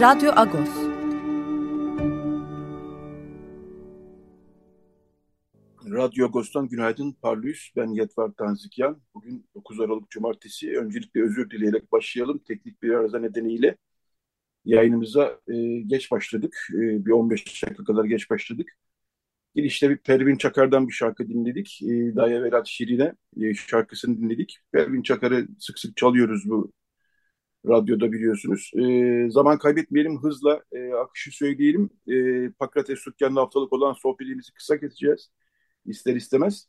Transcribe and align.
Radyo 0.00 0.32
Agos. 0.36 0.68
Radyo 5.90 6.26
Agos'tan 6.26 6.68
günaydın 6.68 7.12
Parlıyız. 7.12 7.58
Ben 7.76 7.86
Yetvar 7.86 8.30
Tanzikyan. 8.30 9.02
Bugün 9.14 9.46
9 9.54 9.80
Aralık 9.80 10.10
Cumartesi. 10.10 10.78
Öncelikle 10.78 11.22
özür 11.22 11.50
dileyerek 11.50 11.92
başlayalım. 11.92 12.38
Teknik 12.38 12.82
bir 12.82 12.90
arıza 12.90 13.18
nedeniyle 13.18 13.76
yayınımıza 14.64 15.40
e, 15.48 15.80
geç 15.80 16.10
başladık. 16.10 16.68
E, 16.74 17.06
bir 17.06 17.10
15 17.10 17.62
dakika 17.64 17.84
kadar 17.84 18.04
geç 18.04 18.30
başladık. 18.30 18.78
Girişte 19.54 19.90
bir 19.90 19.96
Pervin 19.96 20.36
Çakar'dan 20.36 20.88
bir 20.88 20.92
şarkı 20.92 21.28
dinledik. 21.28 21.82
E, 21.82 22.16
Daya 22.16 22.42
Velat 22.42 22.66
Şirine 22.66 23.14
e, 23.40 23.54
şarkısını 23.54 24.18
dinledik. 24.18 24.58
Pervin 24.72 25.02
Çakar'ı 25.02 25.48
sık 25.58 25.78
sık 25.78 25.96
çalıyoruz 25.96 26.48
bu 26.50 26.72
radyoda 27.68 28.12
biliyorsunuz. 28.12 28.70
E, 28.74 29.30
zaman 29.30 29.58
kaybetmeyelim, 29.58 30.22
hızla 30.22 30.62
e, 30.72 30.92
akışı 30.92 31.30
söyleyelim. 31.30 31.90
E, 32.08 32.50
Pakrates 32.50 32.98
Sükkan'la 32.98 33.40
haftalık 33.40 33.72
olan 33.72 33.92
sohbetimizi 33.92 34.52
kısa 34.52 34.80
keseceğiz. 34.80 35.30
İster 35.86 36.14
istemez. 36.16 36.68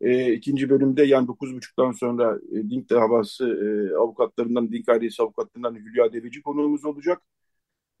E, 0.00 0.32
ikinci 0.32 0.70
bölümde 0.70 1.04
yani 1.04 1.26
9.30'dan 1.26 1.92
sonra 1.92 2.38
e, 2.52 2.70
Dink 2.70 2.90
davası 2.90 3.44
e, 3.46 3.96
avukatlarından, 3.96 4.72
Dink 4.72 4.88
ailesi 4.88 5.22
avukatlarından 5.22 5.74
Hülya 5.74 6.12
Deveci 6.12 6.42
konuğumuz 6.42 6.84
olacak. 6.84 7.22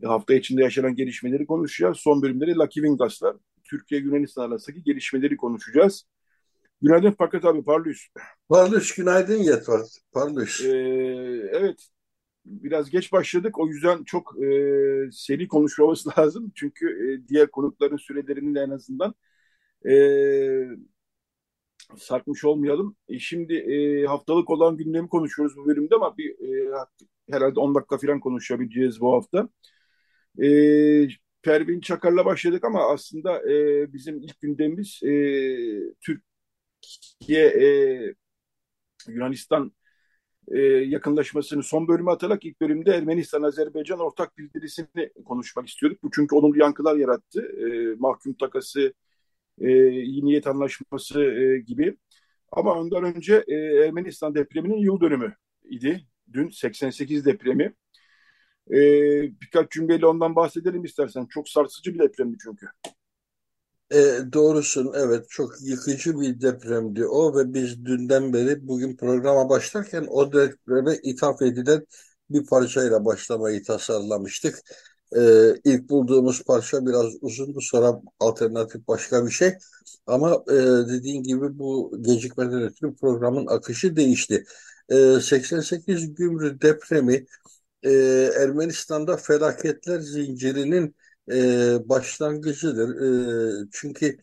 E, 0.02 0.06
hafta 0.06 0.34
içinde 0.34 0.62
yaşanan 0.62 0.94
gelişmeleri 0.94 1.46
konuşacağız. 1.46 1.96
Son 1.98 2.22
bölümde 2.22 2.46
de 2.46 2.54
Lucky 2.54 2.86
Wingas'la 2.86 3.34
Türkiye-Yunanistan 3.64 4.50
arasındaki 4.50 4.82
gelişmeleri 4.82 5.36
konuşacağız. 5.36 6.04
Günaydın 6.82 7.14
Fakat 7.18 7.44
abi, 7.44 7.64
parlıyız. 7.64 8.00
Parlıyız, 8.48 8.94
günaydın 8.96 9.36
Yetvar. 9.36 9.80
Parlıyız. 10.12 10.60
Ee, 10.64 11.50
evet, 11.52 11.88
biraz 12.44 12.90
geç 12.90 13.12
başladık. 13.12 13.58
O 13.58 13.68
yüzden 13.68 14.04
çok 14.04 14.42
e, 14.44 14.46
seri 15.12 15.48
konuşmamız 15.48 16.06
lazım. 16.18 16.52
Çünkü 16.54 16.86
e, 17.24 17.28
diğer 17.28 17.50
konukların 17.50 17.96
sürelerini 17.96 18.54
de 18.54 18.60
en 18.60 18.70
azından 18.70 19.14
e, 19.88 19.94
sarkmış 21.96 22.44
olmayalım. 22.44 22.96
E, 23.08 23.18
şimdi 23.18 23.54
e, 23.54 24.06
haftalık 24.06 24.50
olan 24.50 24.76
gündemi 24.76 25.08
konuşuyoruz 25.08 25.56
bu 25.56 25.66
bölümde 25.66 25.94
ama 25.94 26.16
bir 26.16 26.30
e, 26.30 26.74
herhalde 27.30 27.60
10 27.60 27.74
dakika 27.74 27.98
falan 27.98 28.20
konuşabileceğiz 28.20 29.00
bu 29.00 29.12
hafta. 29.14 29.48
E, 30.42 30.48
Pervin 31.42 31.80
Çakar'la 31.80 32.24
başladık 32.24 32.64
ama 32.64 32.92
aslında 32.92 33.50
e, 33.52 33.92
bizim 33.92 34.18
ilk 34.22 34.40
gündemimiz 34.40 35.00
e, 35.02 35.12
Türkiye 36.00 37.44
e, 37.46 38.14
Yunanistan 39.08 39.72
e, 40.48 40.58
yakınlaşmasını 40.62 41.62
son 41.62 41.88
bölümü 41.88 42.10
atarak 42.10 42.44
ilk 42.44 42.60
bölümde 42.60 42.90
Ermenistan-Azerbaycan 42.90 43.98
ortak 43.98 44.38
bildirisini 44.38 45.10
konuşmak 45.24 45.68
istiyorduk. 45.68 46.02
Bu 46.02 46.10
çünkü 46.14 46.34
olumlu 46.34 46.58
yankılar 46.58 46.96
yarattı. 46.96 47.42
E, 47.42 47.94
mahkum 47.98 48.34
takası, 48.34 48.94
e, 49.60 49.90
iyi 49.90 50.24
niyet 50.24 50.46
anlaşması 50.46 51.22
e, 51.22 51.58
gibi. 51.58 51.96
Ama 52.52 52.74
ondan 52.74 53.04
önce 53.04 53.44
e, 53.48 53.54
Ermenistan 53.54 54.34
depreminin 54.34 54.78
yıl 54.78 55.00
dönümü 55.00 55.34
idi. 55.64 56.06
Dün 56.32 56.48
88 56.48 57.26
depremi. 57.26 57.74
E, 58.70 58.78
birkaç 59.40 59.70
cümleyle 59.70 60.06
ondan 60.06 60.36
bahsedelim 60.36 60.84
istersen. 60.84 61.26
Çok 61.26 61.48
sarsıcı 61.48 61.94
bir 61.94 61.98
depremdi 61.98 62.36
çünkü. 62.42 62.66
E, 63.94 64.18
doğrusun 64.32 64.92
evet 64.96 65.26
çok 65.30 65.52
yıkıcı 65.62 66.20
bir 66.20 66.40
depremdi 66.40 67.06
o 67.06 67.36
ve 67.36 67.54
biz 67.54 67.84
dünden 67.84 68.32
beri 68.32 68.68
bugün 68.68 68.96
programa 68.96 69.48
başlarken 69.48 70.06
o 70.10 70.32
depreme 70.32 70.96
ithaf 71.02 71.42
edilen 71.42 71.86
bir 72.30 72.46
parçayla 72.46 73.04
başlamayı 73.04 73.62
tasarlamıştık. 73.64 74.58
E, 75.16 75.20
ilk 75.64 75.88
bulduğumuz 75.90 76.42
parça 76.44 76.86
biraz 76.86 77.06
uzundu 77.20 77.60
sonra 77.60 78.00
alternatif 78.20 78.88
başka 78.88 79.26
bir 79.26 79.30
şey 79.30 79.52
ama 80.06 80.44
e, 80.50 80.54
dediğin 80.88 81.22
gibi 81.22 81.58
bu 81.58 81.92
gecikmeden 82.02 82.62
ötürü 82.62 82.96
programın 82.96 83.46
akışı 83.46 83.96
değişti. 83.96 84.44
E, 84.88 85.20
88 85.20 86.14
Gümrü 86.14 86.60
depremi 86.60 87.26
e, 87.82 87.90
Ermenistan'da 88.40 89.16
felaketler 89.16 90.00
zincirinin 90.00 90.96
e, 91.32 91.88
başlangıcıdır. 91.88 92.88
E, 93.64 93.68
çünkü 93.72 94.18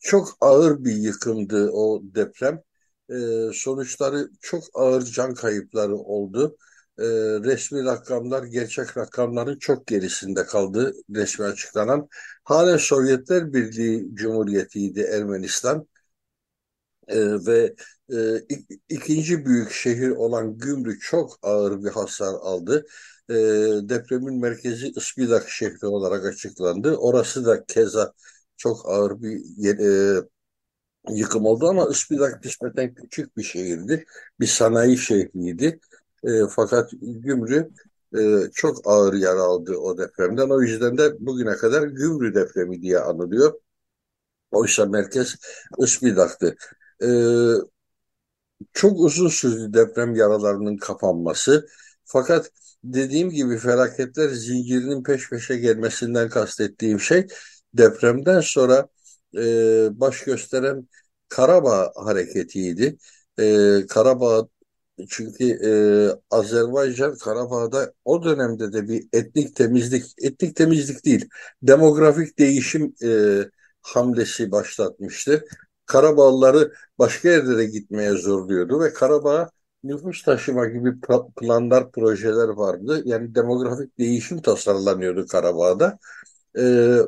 çok 0.00 0.38
ağır 0.40 0.84
bir 0.84 0.92
yıkımdı 0.96 1.70
o 1.72 2.02
deprem. 2.04 2.62
E, 3.10 3.14
sonuçları 3.54 4.30
çok 4.40 4.64
ağır 4.74 5.02
can 5.04 5.34
kayıpları 5.34 5.96
oldu. 5.96 6.56
E, 6.98 7.04
resmi 7.44 7.84
rakamlar 7.84 8.44
gerçek 8.44 8.96
rakamların 8.98 9.58
çok 9.58 9.86
gerisinde 9.86 10.46
kaldı 10.46 10.94
resmi 11.16 11.44
açıklanan. 11.44 12.08
Halen 12.44 12.76
Sovyetler 12.76 13.52
Birliği 13.52 14.16
Cumhuriyeti'ydi 14.16 15.00
Ermenistan. 15.00 15.86
E, 17.08 17.46
ve 17.46 17.74
e, 18.12 18.16
ikinci 18.88 19.46
büyük 19.46 19.70
şehir 19.72 20.10
olan 20.10 20.58
Gümrük 20.58 21.02
çok 21.02 21.38
ağır 21.42 21.84
bir 21.84 21.90
hasar 21.90 22.34
aldı 22.34 22.86
e, 23.32 23.88
depremin 23.88 24.40
merkezi 24.40 24.92
Ispidak 24.96 25.48
şehri 25.48 25.86
olarak 25.86 26.26
açıklandı. 26.26 26.96
Orası 26.96 27.44
da 27.46 27.64
keza 27.66 28.12
çok 28.56 28.88
ağır 28.88 29.22
bir 29.22 29.78
e, 29.80 30.22
yıkım 31.10 31.46
oldu 31.46 31.68
ama 31.68 31.88
Ispidak 31.90 32.44
nispeten 32.44 32.94
küçük 32.94 33.36
bir 33.36 33.42
şehirdi. 33.42 34.04
Bir 34.40 34.46
sanayi 34.46 34.98
şehriydi. 34.98 35.80
E, 36.24 36.30
fakat 36.50 36.90
Gümrü 37.02 37.70
e, 38.18 38.20
çok 38.54 38.80
ağır 38.84 39.14
yer 39.14 39.36
aldı 39.36 39.76
o 39.76 39.98
depremden. 39.98 40.50
O 40.50 40.62
yüzden 40.62 40.98
de 40.98 41.26
bugüne 41.26 41.56
kadar 41.56 41.82
Gümrü 41.82 42.34
depremi 42.34 42.82
diye 42.82 42.98
anılıyor. 42.98 43.60
Oysa 44.50 44.86
merkez 44.86 45.36
Ispidak'tı. 45.78 46.56
E, 47.02 47.08
çok 48.72 49.00
uzun 49.00 49.28
sürdü 49.28 49.74
deprem 49.74 50.14
yaralarının 50.14 50.76
kapanması. 50.76 51.66
Fakat 52.04 52.50
dediğim 52.84 53.30
gibi 53.30 53.58
felaketler 53.58 54.28
zincirinin 54.28 55.02
peş 55.02 55.30
peşe 55.30 55.56
gelmesinden 55.56 56.28
kastettiğim 56.28 57.00
şey 57.00 57.26
depremden 57.74 58.40
sonra 58.40 58.88
e, 59.36 59.40
baş 60.00 60.24
gösteren 60.24 60.88
Karabağ 61.28 61.92
hareketiydi. 61.96 62.96
E, 63.38 63.78
Karabağ 63.88 64.48
çünkü 65.08 65.44
e, 65.64 65.70
Azerbaycan 66.30 67.16
Karabağ'da 67.16 67.92
o 68.04 68.24
dönemde 68.24 68.72
de 68.72 68.88
bir 68.88 69.08
etnik 69.12 69.56
temizlik, 69.56 70.04
etnik 70.18 70.56
temizlik 70.56 71.04
değil, 71.04 71.28
demografik 71.62 72.38
değişim 72.38 72.94
e, 73.04 73.38
hamlesi 73.82 74.52
başlatmıştı. 74.52 75.44
Karabağlıları 75.86 76.72
başka 76.98 77.28
yerlere 77.28 77.64
gitmeye 77.64 78.12
zorluyordu 78.12 78.80
ve 78.80 78.92
Karabağ 78.92 79.50
nüfus 79.84 80.22
taşıma 80.22 80.66
gibi 80.66 81.00
planlar, 81.36 81.92
projeler 81.92 82.48
vardı. 82.48 83.02
Yani 83.04 83.34
demografik 83.34 83.98
değişim 83.98 84.42
tasarlanıyordu 84.42 85.26
Karabağ'da. 85.26 85.98
Ee, 86.58 86.98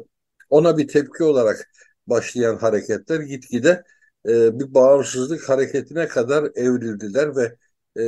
ona 0.50 0.78
bir 0.78 0.88
tepki 0.88 1.24
olarak 1.24 1.70
başlayan 2.06 2.56
hareketler 2.56 3.20
gitgide 3.20 3.84
e, 4.28 4.58
bir 4.60 4.74
bağımsızlık 4.74 5.48
hareketine 5.48 6.08
kadar 6.08 6.44
evrildiler 6.54 7.36
ve 7.36 7.56
e, 7.96 8.02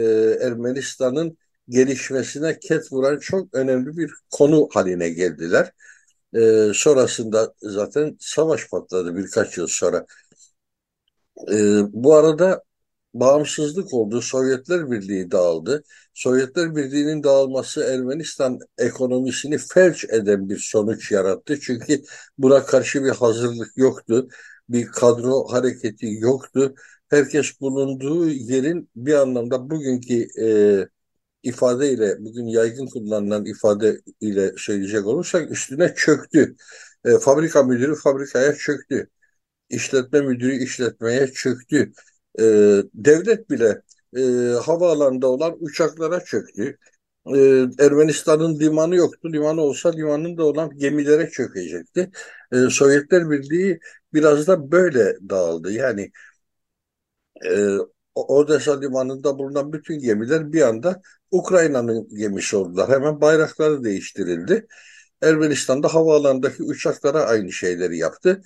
Ermenistan'ın 0.46 1.38
gelişmesine 1.68 2.58
ket 2.58 2.92
vuran 2.92 3.18
çok 3.18 3.54
önemli 3.54 3.96
bir 3.96 4.12
konu 4.30 4.68
haline 4.72 5.08
geldiler. 5.08 5.72
E, 6.36 6.70
sonrasında 6.74 7.54
zaten 7.62 8.16
savaş 8.20 8.70
patladı 8.70 9.16
birkaç 9.16 9.58
yıl 9.58 9.66
sonra. 9.66 10.06
E, 11.52 11.56
bu 11.92 12.14
arada 12.14 12.62
bağımsızlık 13.20 13.94
oldu. 13.94 14.22
Sovyetler 14.22 14.90
Birliği 14.90 15.30
dağıldı. 15.30 15.84
Sovyetler 16.14 16.76
Birliği'nin 16.76 17.22
dağılması 17.22 17.80
Ermenistan 17.84 18.58
ekonomisini 18.78 19.58
felç 19.58 20.04
eden 20.04 20.48
bir 20.48 20.58
sonuç 20.58 21.12
yarattı. 21.12 21.60
Çünkü 21.60 22.02
buna 22.38 22.64
karşı 22.66 23.04
bir 23.04 23.10
hazırlık 23.10 23.72
yoktu. 23.76 24.28
Bir 24.68 24.86
kadro 24.86 25.44
hareketi 25.52 26.06
yoktu. 26.20 26.74
Herkes 27.08 27.60
bulunduğu 27.60 28.28
yerin 28.28 28.90
bir 28.96 29.14
anlamda 29.14 29.70
bugünkü 29.70 30.26
e, 30.42 30.48
ifadeyle 31.42 32.16
bugün 32.24 32.46
yaygın 32.46 32.86
kullanılan 32.86 33.44
ifade 33.46 34.00
ile 34.20 34.52
söyleyecek 34.58 35.06
olursak 35.06 35.50
üstüne 35.50 35.94
çöktü. 35.96 36.56
E, 37.04 37.18
fabrika 37.18 37.62
müdürü 37.62 37.94
fabrikaya 37.94 38.54
çöktü. 38.54 39.08
İşletme 39.70 40.20
müdürü 40.20 40.64
işletmeye 40.64 41.28
çöktü. 41.28 41.92
E, 42.40 42.42
devlet 42.94 43.50
bile 43.50 43.82
e, 44.16 44.20
havaalanında 44.64 45.26
olan 45.28 45.56
uçaklara 45.60 46.20
çöktü. 46.24 46.78
E, 47.26 47.38
Ermenistan'ın 47.78 48.60
limanı 48.60 48.96
yoktu. 48.96 49.32
Limanı 49.32 49.60
olsa 49.60 49.90
limanında 49.90 50.44
olan 50.44 50.70
gemilere 50.78 51.30
çökecekti. 51.30 52.10
E, 52.52 52.56
Sovyetler 52.70 53.30
Birliği 53.30 53.80
biraz 54.14 54.46
da 54.46 54.72
böyle 54.72 55.16
dağıldı. 55.30 55.72
Yani 55.72 56.10
e, 57.44 57.76
Odessa 58.14 58.80
limanında 58.80 59.38
bulunan 59.38 59.72
bütün 59.72 59.98
gemiler 59.98 60.52
bir 60.52 60.62
anda 60.62 61.02
Ukrayna'nın 61.30 62.08
gemisi 62.16 62.56
oldular. 62.56 62.90
Hemen 62.90 63.20
bayrakları 63.20 63.84
değiştirildi. 63.84 64.66
Ermenistan'da 65.22 65.94
havaalanındaki 65.94 66.62
uçaklara 66.62 67.24
aynı 67.24 67.52
şeyleri 67.52 67.98
yaptı. 67.98 68.42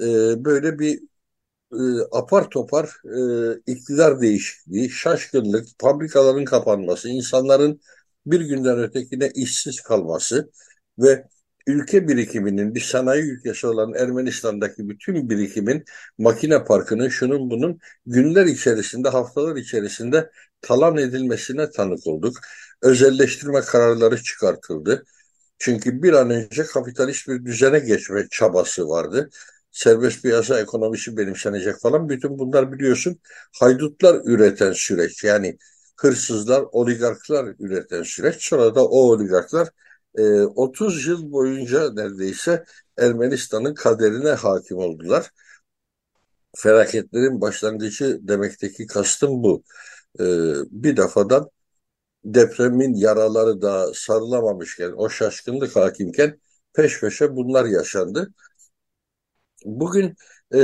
E, 0.00 0.04
böyle 0.44 0.78
bir 0.78 1.00
e, 1.80 2.18
apar 2.18 2.50
topar 2.50 2.84
e, 3.04 3.72
iktidar 3.72 4.20
değişikliği, 4.20 4.90
şaşkınlık, 4.90 5.66
fabrikaların 5.80 6.44
kapanması, 6.44 7.08
insanların 7.08 7.80
bir 8.26 8.40
günden 8.40 8.78
ötekine 8.78 9.30
işsiz 9.34 9.80
kalması 9.80 10.50
ve 10.98 11.24
ülke 11.66 12.08
birikiminin 12.08 12.74
bir 12.74 12.80
sanayi 12.80 13.22
ülkesi 13.22 13.66
olan 13.66 13.94
Ermenistan'daki 13.94 14.88
bütün 14.88 15.30
birikimin 15.30 15.84
makine 16.18 16.64
parkının 16.64 17.08
şunun 17.08 17.50
bunun 17.50 17.78
günler 18.06 18.46
içerisinde 18.46 19.08
haftalar 19.08 19.56
içerisinde 19.56 20.30
talan 20.62 20.96
edilmesine 20.96 21.70
tanık 21.70 22.06
olduk. 22.06 22.36
Özelleştirme 22.82 23.60
kararları 23.60 24.22
çıkartıldı. 24.22 25.04
Çünkü 25.58 26.02
bir 26.02 26.12
an 26.12 26.30
önce 26.30 26.64
kapitalist 26.64 27.28
bir 27.28 27.44
düzene 27.44 27.78
geçme 27.78 28.26
çabası 28.30 28.88
vardı. 28.88 29.30
Serbest 29.74 30.22
piyasa 30.22 30.60
ekonomisi 30.60 31.16
benimsenecek 31.16 31.76
falan. 31.82 32.08
Bütün 32.08 32.38
bunlar 32.38 32.72
biliyorsun 32.72 33.18
haydutlar 33.60 34.20
üreten 34.24 34.72
süreç. 34.72 35.24
Yani 35.24 35.58
hırsızlar, 35.96 36.64
oligarklar 36.72 37.46
üreten 37.58 38.02
süreç. 38.02 38.36
Sonra 38.48 38.74
da 38.74 38.86
o 38.86 38.98
oligarklar 38.98 39.68
e, 40.18 40.22
30 40.42 41.06
yıl 41.06 41.32
boyunca 41.32 41.92
neredeyse 41.92 42.64
Ermenistan'ın 42.98 43.74
kaderine 43.74 44.30
hakim 44.30 44.78
oldular. 44.78 45.30
Felaketlerin 46.56 47.40
başlangıcı 47.40 48.18
demekteki 48.22 48.86
kastım 48.86 49.42
bu. 49.42 49.64
E, 50.20 50.24
bir 50.70 50.96
defadan 50.96 51.50
depremin 52.24 52.94
yaraları 52.94 53.62
da 53.62 53.94
sarılamamışken, 53.94 54.92
o 54.96 55.10
şaşkınlık 55.10 55.76
hakimken 55.76 56.40
peş 56.74 57.00
peşe 57.00 57.36
bunlar 57.36 57.64
yaşandı. 57.64 58.34
Bugün 59.64 60.16
e, 60.54 60.58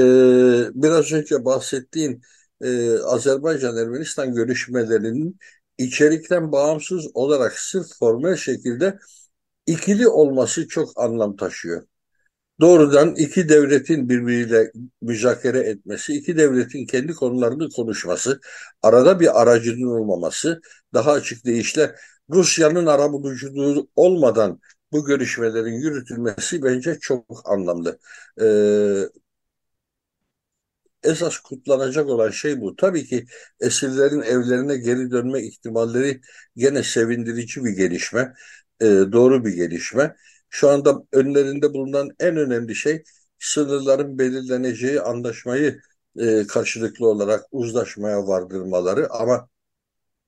biraz 0.74 1.12
önce 1.12 1.44
bahsettiğin 1.44 2.22
e, 2.60 2.98
Azerbaycan-Ermenistan 2.98 4.34
görüşmelerinin 4.34 5.38
içerikten 5.78 6.52
bağımsız 6.52 7.06
olarak 7.14 7.58
sırf 7.58 7.86
formel 7.98 8.36
şekilde 8.36 8.98
ikili 9.66 10.08
olması 10.08 10.68
çok 10.68 11.00
anlam 11.00 11.36
taşıyor. 11.36 11.82
Doğrudan 12.60 13.14
iki 13.16 13.48
devletin 13.48 14.08
birbiriyle 14.08 14.72
müzakere 15.02 15.58
etmesi, 15.58 16.14
iki 16.14 16.36
devletin 16.36 16.86
kendi 16.86 17.12
konularını 17.12 17.68
konuşması, 17.70 18.40
arada 18.82 19.20
bir 19.20 19.42
aracının 19.42 19.86
olmaması, 19.86 20.60
daha 20.94 21.12
açık 21.12 21.44
deyişle 21.46 21.94
Rusya'nın 22.30 22.86
arabuluculuğu 22.86 23.88
olmadan 23.96 24.60
bu 24.92 25.04
görüşmelerin 25.04 25.72
yürütülmesi 25.74 26.62
bence 26.62 26.98
çok 27.00 27.42
anlamlı. 27.50 27.98
Ee, 28.40 28.44
esas 31.02 31.38
kutlanacak 31.38 32.06
olan 32.08 32.30
şey 32.30 32.60
bu. 32.60 32.76
Tabii 32.76 33.04
ki 33.06 33.26
esirlerin 33.60 34.20
evlerine 34.22 34.76
geri 34.76 35.10
dönme 35.10 35.42
ihtimalleri 35.42 36.20
gene 36.56 36.82
sevindirici 36.82 37.64
bir 37.64 37.70
gelişme, 37.70 38.34
e, 38.80 38.86
doğru 38.86 39.44
bir 39.44 39.52
gelişme. 39.52 40.16
Şu 40.50 40.68
anda 40.70 41.02
önlerinde 41.12 41.74
bulunan 41.74 42.08
en 42.20 42.36
önemli 42.36 42.74
şey 42.74 43.04
sınırların 43.38 44.18
belirleneceği 44.18 45.00
anlaşmayı 45.00 45.80
e, 46.20 46.46
karşılıklı 46.46 47.06
olarak 47.08 47.44
uzlaşmaya 47.52 48.26
vardırmaları 48.26 49.10
ama 49.10 49.48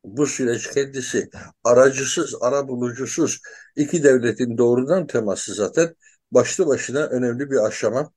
bu 0.05 0.27
süreç 0.27 0.71
kendisi 0.71 1.31
aracısız, 1.65 2.35
ara 2.41 2.69
bulucusuz 2.69 3.41
iki 3.77 4.03
devletin 4.05 4.59
doğrudan 4.59 5.07
teması 5.07 5.55
zaten 5.55 5.95
başlı 6.33 6.67
başına 6.67 7.01
önemli 7.07 7.51
bir 7.51 7.67
aşama. 7.67 8.13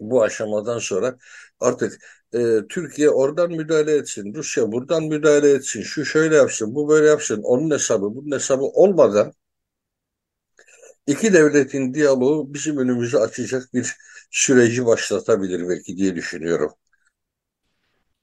Bu 0.00 0.22
aşamadan 0.22 0.78
sonra 0.78 1.18
artık 1.60 1.98
e, 2.34 2.58
Türkiye 2.68 3.10
oradan 3.10 3.50
müdahale 3.52 3.92
etsin, 3.96 4.34
Rusya 4.34 4.72
buradan 4.72 5.04
müdahale 5.04 5.50
etsin, 5.50 5.82
şu 5.82 6.04
şöyle 6.04 6.36
yapsın, 6.36 6.74
bu 6.74 6.88
böyle 6.88 7.06
yapsın, 7.08 7.42
onun 7.42 7.70
hesabı, 7.70 8.14
bunun 8.14 8.32
hesabı 8.36 8.62
olmadan 8.64 9.32
iki 11.06 11.32
devletin 11.32 11.94
diyaloğu 11.94 12.54
bizim 12.54 12.76
önümüzü 12.78 13.16
açacak 13.18 13.74
bir 13.74 13.96
süreci 14.30 14.86
başlatabilir 14.86 15.68
belki 15.68 15.96
diye 15.96 16.14
düşünüyorum. 16.16 16.72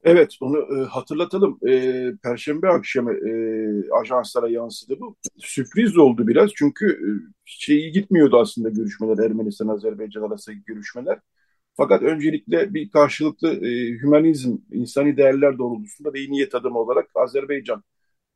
Evet, 0.07 0.37
onu 0.41 0.57
e, 0.57 0.85
hatırlatalım. 0.85 1.59
E, 1.67 2.11
Perşembe 2.23 2.67
akşamı 2.67 3.13
e, 3.13 3.31
ajanslara 3.91 4.49
yansıdı 4.49 4.99
bu. 4.99 5.15
Sürpriz 5.37 5.97
oldu 5.97 6.27
biraz 6.27 6.51
çünkü 6.55 6.91
e, 6.91 7.09
şeyi 7.45 7.91
gitmiyordu 7.91 8.39
aslında 8.39 8.69
görüşmeler, 8.69 9.25
Ermenistan-Azerbaycan 9.25 10.21
arasındaki 10.21 10.63
görüşmeler. 10.65 11.19
Fakat 11.77 12.01
öncelikle 12.03 12.73
bir 12.73 12.89
karşılıklı 12.91 13.67
e, 13.67 13.89
hümanizm, 14.01 14.57
insani 14.71 15.17
değerler 15.17 15.57
doğrultusunda 15.57 16.13
ve 16.13 16.19
iyi 16.19 16.31
niyet 16.31 16.55
adımı 16.55 16.79
olarak 16.79 17.09
Azerbaycan 17.15 17.83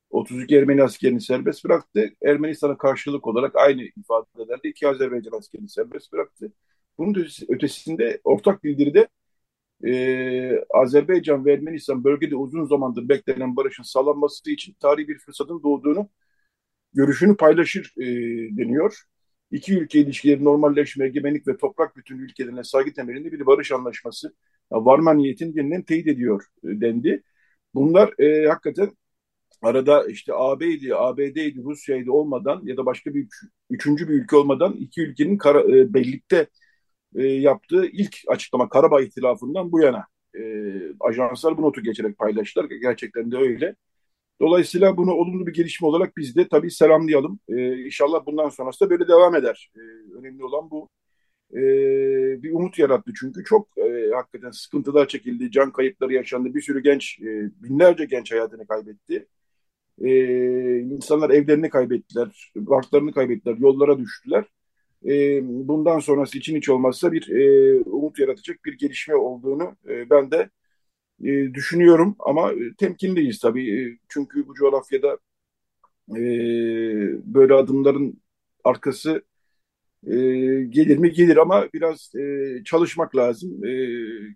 32 0.09 0.55
Ermeni 0.57 0.83
askerini 0.83 1.21
serbest 1.21 1.65
bıraktı. 1.65 2.09
Ermenistan'a 2.23 2.77
karşılık 2.77 3.27
olarak 3.27 3.55
aynı 3.55 3.81
ifadelerde 3.83 4.69
iki 4.69 4.87
Azerbaycan 4.87 5.37
askerini 5.37 5.69
serbest 5.69 6.13
bıraktı. 6.13 6.53
Bunun 6.97 7.27
ötesinde 7.49 8.21
ortak 8.23 8.63
bildiride 8.63 9.07
e, 9.88 10.65
Azerbaycan 10.69 11.45
ve 11.45 11.53
Ermenistan 11.53 12.03
bölgede 12.03 12.35
uzun 12.35 12.65
zamandır 12.65 13.09
beklenen 13.09 13.55
barışın 13.55 13.83
sağlanması 13.83 14.51
için 14.51 14.75
tarihi 14.79 15.07
bir 15.07 15.17
fırsatın 15.17 15.63
doğduğunu 15.63 16.09
görüşünü 16.93 17.38
paylaşır 17.38 17.93
e, 17.97 18.05
deniyor. 18.57 19.01
İki 19.51 19.79
ülke 19.79 20.00
ilişkileri 20.00 20.43
normalleşme, 20.43 21.05
egemenlik 21.05 21.47
ve 21.47 21.57
toprak 21.57 21.97
bütün 21.97 22.19
ülkelerine 22.19 22.63
saygı 22.63 22.93
temelinde 22.93 23.31
bir 23.31 23.45
barış 23.45 23.71
anlaşması 23.71 24.35
varma 24.71 25.13
niyetini 25.13 25.57
yeniden 25.57 25.83
teyit 25.83 26.07
ediyor 26.07 26.45
e, 26.63 26.81
dendi. 26.81 27.23
Bunlar 27.73 28.19
e, 28.19 28.47
hakikaten 28.47 28.91
arada 29.61 30.07
işte 30.07 30.33
AB'ydi, 30.35 30.95
ABD'ydi, 30.95 31.63
Rusya'ydı 31.63 32.11
olmadan 32.11 32.61
ya 32.65 32.77
da 32.77 32.85
başka 32.85 33.13
bir 33.13 33.27
üçüncü 33.69 34.09
bir 34.09 34.13
ülke 34.13 34.35
olmadan 34.35 34.73
iki 34.73 35.01
ülkenin 35.01 35.38
kara, 35.38 35.61
e, 35.61 35.93
birlikte 35.93 36.47
e, 37.15 37.23
yaptığı 37.27 37.85
ilk 37.85 38.17
açıklama 38.27 38.69
Karabağ 38.69 39.01
İhtilafı'ndan 39.01 39.71
bu 39.71 39.81
yana. 39.81 40.05
E, 40.35 40.41
ajanslar 40.99 41.57
bu 41.57 41.61
notu 41.61 41.81
geçerek 41.83 42.17
paylaştılar. 42.17 42.65
Gerçekten 42.65 43.31
de 43.31 43.37
öyle. 43.37 43.75
Dolayısıyla 44.41 44.97
bunu 44.97 45.13
olumlu 45.13 45.47
bir 45.47 45.53
gelişme 45.53 45.87
olarak 45.87 46.17
biz 46.17 46.35
de 46.35 46.47
tabii 46.47 46.71
selamlayalım. 46.71 47.39
E, 47.49 47.85
inşallah 47.85 48.25
bundan 48.25 48.49
sonrası 48.49 48.85
da 48.85 48.89
böyle 48.89 49.07
devam 49.07 49.35
eder. 49.35 49.71
E, 49.75 49.81
önemli 50.17 50.43
olan 50.43 50.71
bu. 50.71 50.89
E, 51.53 51.59
bir 52.43 52.53
umut 52.53 52.79
yarattı 52.79 53.11
çünkü 53.19 53.43
çok 53.43 53.67
e, 53.77 54.11
hakikaten 54.15 54.51
sıkıntılar 54.51 55.07
çekildi, 55.07 55.51
can 55.51 55.71
kayıpları 55.71 56.13
yaşandı. 56.13 56.55
Bir 56.55 56.61
sürü 56.61 56.83
genç, 56.83 57.19
e, 57.21 57.51
binlerce 57.63 58.05
genç 58.05 58.31
hayatını 58.31 58.67
kaybetti. 58.67 59.27
E, 60.01 60.09
insanlar 60.79 61.29
evlerini 61.29 61.69
kaybettiler, 61.69 62.51
barklarını 62.55 63.13
kaybettiler, 63.13 63.57
yollara 63.57 63.99
düştüler 63.99 64.45
e, 65.05 65.39
bundan 65.43 66.00
sonrası 66.00 66.38
için 66.38 66.55
hiç 66.58 66.70
olmazsa 66.70 67.12
bir 67.12 67.29
e, 67.29 67.79
umut 67.81 68.20
yaratacak 68.20 68.65
bir 68.65 68.74
gelişme 68.77 69.15
olduğunu 69.15 69.75
e, 69.89 70.10
ben 70.10 70.31
de 70.31 70.50
e, 71.24 71.53
düşünüyorum 71.53 72.15
ama 72.20 72.51
temkinliyiz 72.77 73.39
tabii. 73.39 73.81
E, 73.81 74.00
çünkü 74.10 74.48
bu 74.48 74.53
coğrafyada 74.55 75.17
e, 76.17 76.22
böyle 77.36 77.53
adımların 77.53 78.22
arkası 78.63 79.24
e, 80.08 80.12
gelir 80.70 80.98
mi 80.98 81.12
gelir 81.12 81.38
ama 81.38 81.67
biraz 81.74 82.15
e, 82.15 82.63
çalışmak 82.65 83.15
lazım. 83.15 83.65
E, 83.65 83.72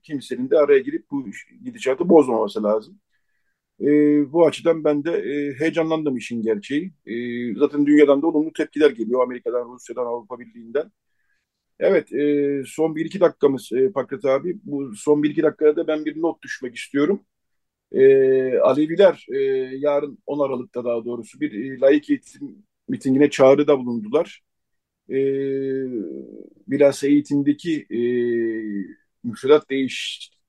kimsenin 0.04 0.50
de 0.50 0.58
araya 0.60 0.80
girip 0.80 1.12
bu 1.12 1.26
gidişatı 1.64 2.10
bozmaması 2.10 2.64
lazım. 2.64 3.00
E, 3.82 3.86
bu 4.34 4.46
açıdan 4.48 4.84
ben 4.84 5.04
de 5.04 5.12
e, 5.12 5.54
heyecanlandım 5.60 6.18
işin 6.18 6.42
gerçeği. 6.42 6.94
E, 7.06 7.14
zaten 7.56 7.86
dünyadan 7.86 8.22
da 8.22 8.28
olumlu 8.28 8.54
tepkiler 8.54 8.92
geliyor. 8.92 9.24
Amerika'dan, 9.24 9.74
Rusya'dan, 9.74 10.06
Avrupa 10.06 10.40
Birliği'nden. 10.40 10.92
Evet, 11.80 12.14
e, 12.14 12.64
son 12.68 12.96
bir 12.96 13.06
iki 13.06 13.20
dakikamız 13.20 13.72
e, 13.74 13.92
Pakrat 13.92 14.26
abi. 14.26 14.58
Bu 14.64 14.96
son 14.96 15.24
bir 15.24 15.30
iki 15.30 15.44
dakikada 15.44 15.76
da 15.76 15.88
ben 15.88 16.06
bir 16.06 16.22
not 16.22 16.44
düşmek 16.44 16.76
istiyorum. 16.76 17.22
E, 17.92 18.60
Aleviler 18.60 19.28
e, 19.34 19.38
yarın 19.78 20.20
10 20.26 20.40
Aralık'ta 20.40 20.86
daha 20.86 21.06
doğrusu 21.06 21.42
bir 21.42 21.54
e, 21.76 21.80
layık 21.80 22.10
eğitim 22.10 22.66
mitingine 22.90 23.30
çağrıda 23.30 23.80
bulundular. 23.80 24.44
E, 25.10 25.16
bilhassa 26.68 27.08
eğitimdeki 27.08 27.88
e, 27.90 28.00
müfredat 29.24 29.70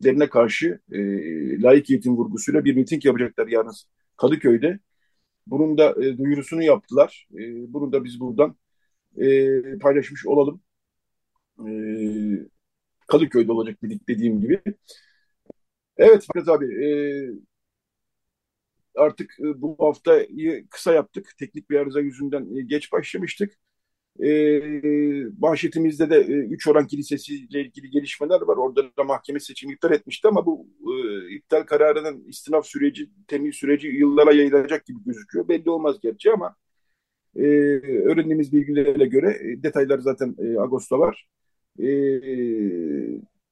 değişikliklerine 0.02 0.28
karşı 0.30 0.80
e, 0.92 1.62
layık 1.62 1.90
eğitim 1.90 2.16
vurgusuyla 2.16 2.64
bir 2.64 2.76
miting 2.76 3.04
yapacaklar 3.04 3.46
yarın 3.48 3.72
Kadıköy'de. 4.16 4.78
Bunun 5.46 5.78
da 5.78 5.90
e, 6.04 6.18
duyurusunu 6.18 6.62
yaptılar. 6.62 7.28
E, 7.34 7.72
bunu 7.72 7.92
da 7.92 8.04
biz 8.04 8.20
buradan 8.20 8.56
e, 9.18 9.78
paylaşmış 9.78 10.26
olalım. 10.26 10.62
E, 11.58 11.70
Kadıköy'de 13.08 13.52
olacak 13.52 13.82
dedik 13.82 14.08
dediğim 14.08 14.40
gibi. 14.40 14.62
Evet 15.96 16.22
Fikret 16.22 16.48
abi 16.48 16.66
e, 16.84 16.88
artık 18.96 19.40
e, 19.40 19.62
bu 19.62 19.76
haftayı 19.78 20.68
kısa 20.70 20.94
yaptık. 20.94 21.34
Teknik 21.38 21.70
bir 21.70 21.76
arıza 21.76 22.00
yüzünden 22.00 22.56
e, 22.56 22.62
geç 22.62 22.92
başlamıştık. 22.92 23.58
E, 24.24 24.60
manşetimizde 25.38 26.10
de 26.10 26.16
e, 26.16 26.32
Üç 26.32 26.68
Oran 26.68 26.86
Kilisesi 26.86 27.34
ile 27.34 27.60
ilgili 27.60 27.90
gelişmeler 27.90 28.40
var. 28.40 28.56
Orada 28.56 28.82
da 28.98 29.04
mahkeme 29.04 29.40
seçimi 29.40 29.72
iptal 29.72 29.92
etmişti 29.92 30.28
ama 30.28 30.46
bu 30.46 30.66
e, 30.82 31.34
iptal 31.34 31.62
kararının 31.62 32.24
istinaf 32.28 32.66
süreci, 32.66 33.10
temin 33.28 33.50
süreci 33.50 33.88
yıllara 33.88 34.32
yayılacak 34.32 34.86
gibi 34.86 34.98
gözüküyor. 35.06 35.48
Belli 35.48 35.70
olmaz 35.70 35.96
gerçi 36.02 36.32
ama 36.32 36.56
e, 37.36 37.42
öğrendiğimiz 38.04 38.52
bilgilere 38.52 39.06
göre 39.06 39.38
e, 39.40 39.62
detaylar 39.62 39.98
zaten 39.98 40.36
e, 40.38 40.58
Ağustos'ta 40.58 40.98
var. 40.98 41.28
E, 41.78 41.88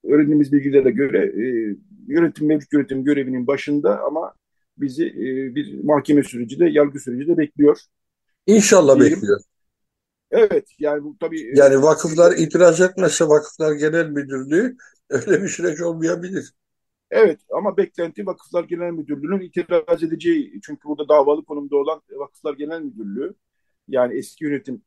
öğrendiğimiz 0.04 0.52
bilgilere 0.52 0.90
göre 0.90 1.18
e, 1.18 1.76
yönetim 2.08 2.46
mevcut 2.46 2.72
yönetim 2.72 3.04
görevinin 3.04 3.46
başında 3.46 4.00
ama 4.02 4.34
bizi 4.78 5.06
e, 5.06 5.54
bir 5.54 5.84
mahkeme 5.84 6.22
süreci 6.22 6.60
de 6.60 6.64
yargı 6.64 6.98
süreci 6.98 7.28
de 7.28 7.38
bekliyor. 7.38 7.80
İnşallah 8.46 9.00
bekliyor. 9.00 9.40
Evet 10.34 10.68
yani 10.78 11.04
bu 11.04 11.16
tabii. 11.20 11.40
E, 11.40 11.52
yani 11.54 11.82
vakıflar 11.82 12.36
itiraz 12.36 12.80
etmezse 12.80 13.24
Vakıflar 13.24 13.72
Genel 13.72 14.08
Müdürlüğü 14.08 14.76
öyle 15.10 15.42
bir 15.42 15.48
süreç 15.48 15.80
olmayabilir. 15.80 16.52
Evet 17.10 17.40
ama 17.52 17.76
beklenti 17.76 18.26
Vakıflar 18.26 18.64
Genel 18.64 18.90
Müdürlüğü'nün 18.90 19.40
itiraz 19.40 20.02
edeceği. 20.02 20.60
Çünkü 20.62 20.88
burada 20.88 21.08
davalı 21.08 21.44
konumda 21.44 21.76
olan 21.76 22.02
Vakıflar 22.10 22.54
Genel 22.54 22.80
Müdürlüğü 22.80 23.34
yani 23.88 24.18
eski 24.18 24.44
yönetim 24.44 24.82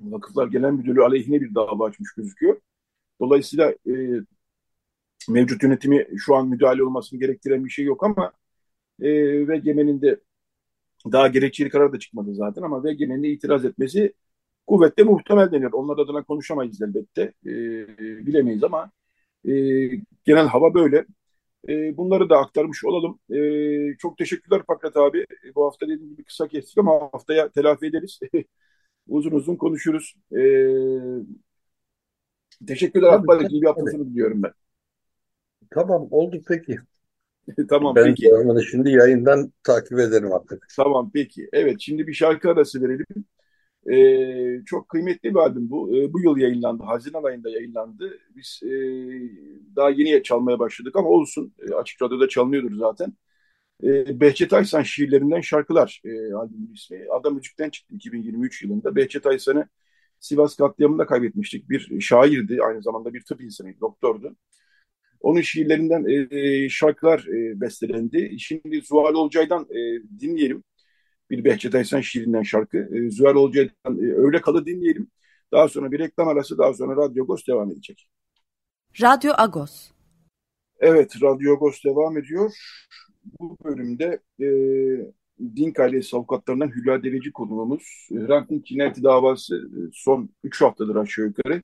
Vakıflar 0.00 0.46
Genel 0.46 0.70
Müdürlüğü 0.70 1.02
aleyhine 1.02 1.40
bir 1.40 1.54
dava 1.54 1.86
açmış 1.86 2.12
gözüküyor. 2.16 2.60
Dolayısıyla 3.20 3.70
e, 3.70 3.92
mevcut 5.28 5.62
yönetimi 5.62 6.06
şu 6.18 6.34
an 6.36 6.48
müdahale 6.48 6.84
olmasını 6.84 7.20
gerektiren 7.20 7.64
bir 7.64 7.70
şey 7.70 7.84
yok 7.84 8.04
ama 8.04 8.32
e, 9.02 9.10
VGM'nin 9.48 10.02
de 10.02 10.20
daha 11.12 11.28
gerekçeli 11.28 11.70
karar 11.70 11.92
da 11.92 11.98
çıkmadı 11.98 12.34
zaten 12.34 12.62
ama 12.62 12.84
VGM'nin 12.84 13.22
de 13.22 13.28
itiraz 13.28 13.64
etmesi 13.64 14.14
kuvvetle 14.70 15.02
muhtemel 15.02 15.52
denir. 15.52 15.72
Onlar 15.72 15.98
adına 15.98 16.22
konuşamayız 16.22 16.82
elbette. 16.82 17.22
E, 17.46 17.52
bilemeyiz 18.26 18.64
ama 18.64 18.90
e, 19.44 19.52
genel 20.24 20.46
hava 20.46 20.74
böyle. 20.74 21.06
E, 21.68 21.96
bunları 21.96 22.30
da 22.30 22.38
aktarmış 22.38 22.84
olalım. 22.84 23.18
E, 23.30 23.96
çok 23.98 24.18
teşekkürler 24.18 24.62
Fakret 24.66 24.96
abi. 24.96 25.18
E, 25.20 25.54
bu 25.54 25.64
hafta 25.64 25.86
dediğim 25.86 26.10
gibi 26.10 26.24
kısa 26.24 26.48
kestik 26.48 26.78
ama 26.78 27.08
haftaya 27.12 27.48
telafi 27.48 27.86
ederiz. 27.86 28.20
uzun 29.08 29.30
uzun 29.30 29.56
konuşuruz. 29.56 30.14
E, 30.32 30.42
teşekkürler 32.66 33.12
Akbar. 33.12 33.40
İyi 33.40 33.62
bir 33.62 33.66
hafta 33.66 33.84
sonu 33.90 34.06
diliyorum 34.06 34.42
ben. 34.42 34.52
Tamam 35.70 36.08
oldu 36.10 36.40
peki. 36.48 36.78
tamam 37.68 37.96
ben 37.96 38.04
peki. 38.04 38.30
Ben 38.32 38.60
şimdi 38.60 38.90
yayından 38.90 39.52
takip 39.62 39.98
ederim 39.98 40.32
artık. 40.32 40.66
Tamam 40.76 41.10
peki. 41.14 41.48
Evet 41.52 41.76
şimdi 41.80 42.06
bir 42.06 42.14
şarkı 42.14 42.50
arası 42.50 42.82
verelim. 42.82 43.06
Ee, 43.92 44.62
çok 44.66 44.88
kıymetli 44.88 45.30
bir 45.30 45.38
albüm 45.38 45.70
bu. 45.70 45.96
Ee, 45.96 46.12
bu 46.12 46.20
yıl 46.20 46.36
yayınlandı. 46.36 46.82
Haziran 46.82 47.24
ayında 47.24 47.50
yayınlandı. 47.50 48.18
Biz 48.36 48.60
e, 48.62 48.70
daha 49.76 49.90
yeni 49.90 50.22
çalmaya 50.22 50.58
başladık 50.58 50.96
ama 50.96 51.08
olsun. 51.08 51.54
E, 51.58 51.74
açık 51.74 52.02
Radyo'da 52.02 52.28
çalınıyordur 52.28 52.76
zaten. 52.76 53.12
E, 53.84 54.20
Behçet 54.20 54.52
Aysan 54.52 54.82
şiirlerinden 54.82 55.40
şarkılar 55.40 56.02
e, 56.04 56.34
albümün 56.34 56.72
ismi. 56.74 57.06
Adam 57.20 57.34
Müzik'ten 57.34 57.70
çıktı 57.70 57.94
2023 57.94 58.62
yılında. 58.62 58.96
Behçet 58.96 59.26
Aysan'ı 59.26 59.68
Sivas 60.20 60.56
katliamında 60.56 61.06
kaybetmiştik. 61.06 61.70
Bir 61.70 62.00
şairdi, 62.00 62.58
aynı 62.62 62.82
zamanda 62.82 63.14
bir 63.14 63.24
tıp 63.24 63.40
insanıydı, 63.42 63.80
doktordu. 63.80 64.36
Onun 65.20 65.40
şiirlerinden 65.40 66.04
e, 66.30 66.68
şarkılar 66.68 67.20
e, 67.20 67.60
bestelendi. 67.60 68.36
Şimdi 68.38 68.80
Zuhal 68.82 69.14
Olcay'dan 69.14 69.62
e, 69.70 70.02
dinleyelim. 70.20 70.64
Bir 71.30 71.44
Behçet 71.44 71.74
Aysan 71.74 72.00
şiirinden 72.00 72.42
şarkı. 72.42 72.78
E, 72.78 73.10
Zuhal 73.10 73.34
Olcay'dan 73.34 73.98
e, 73.98 74.12
Öyle 74.14 74.40
Kalı 74.40 74.66
dinleyelim. 74.66 75.10
Daha 75.52 75.68
sonra 75.68 75.92
bir 75.92 75.98
reklam 75.98 76.28
arası, 76.28 76.58
daha 76.58 76.74
sonra 76.74 76.96
Radyo 76.96 77.24
Agos 77.24 77.46
devam 77.46 77.72
edecek. 77.72 78.08
Radyo 79.02 79.32
Agos. 79.36 79.90
Evet, 80.80 81.22
Radyo 81.22 81.52
Agos 81.52 81.84
devam 81.84 82.18
ediyor. 82.18 82.52
Bu 83.40 83.56
bölümde 83.64 84.20
e, 84.40 84.46
Dink 85.56 85.80
ailesi 85.80 86.16
avukatlarından 86.16 86.70
Hülya 86.76 87.02
Dereci 87.02 87.32
konuğumuz. 87.32 88.08
Hrant 88.10 88.50
Dink 88.50 88.66
cinayeti 88.66 89.02
davası 89.02 89.56
e, 89.56 89.78
son 89.92 90.30
3 90.44 90.60
haftadır 90.60 90.96
aşağı 90.96 91.26
yukarı. 91.26 91.62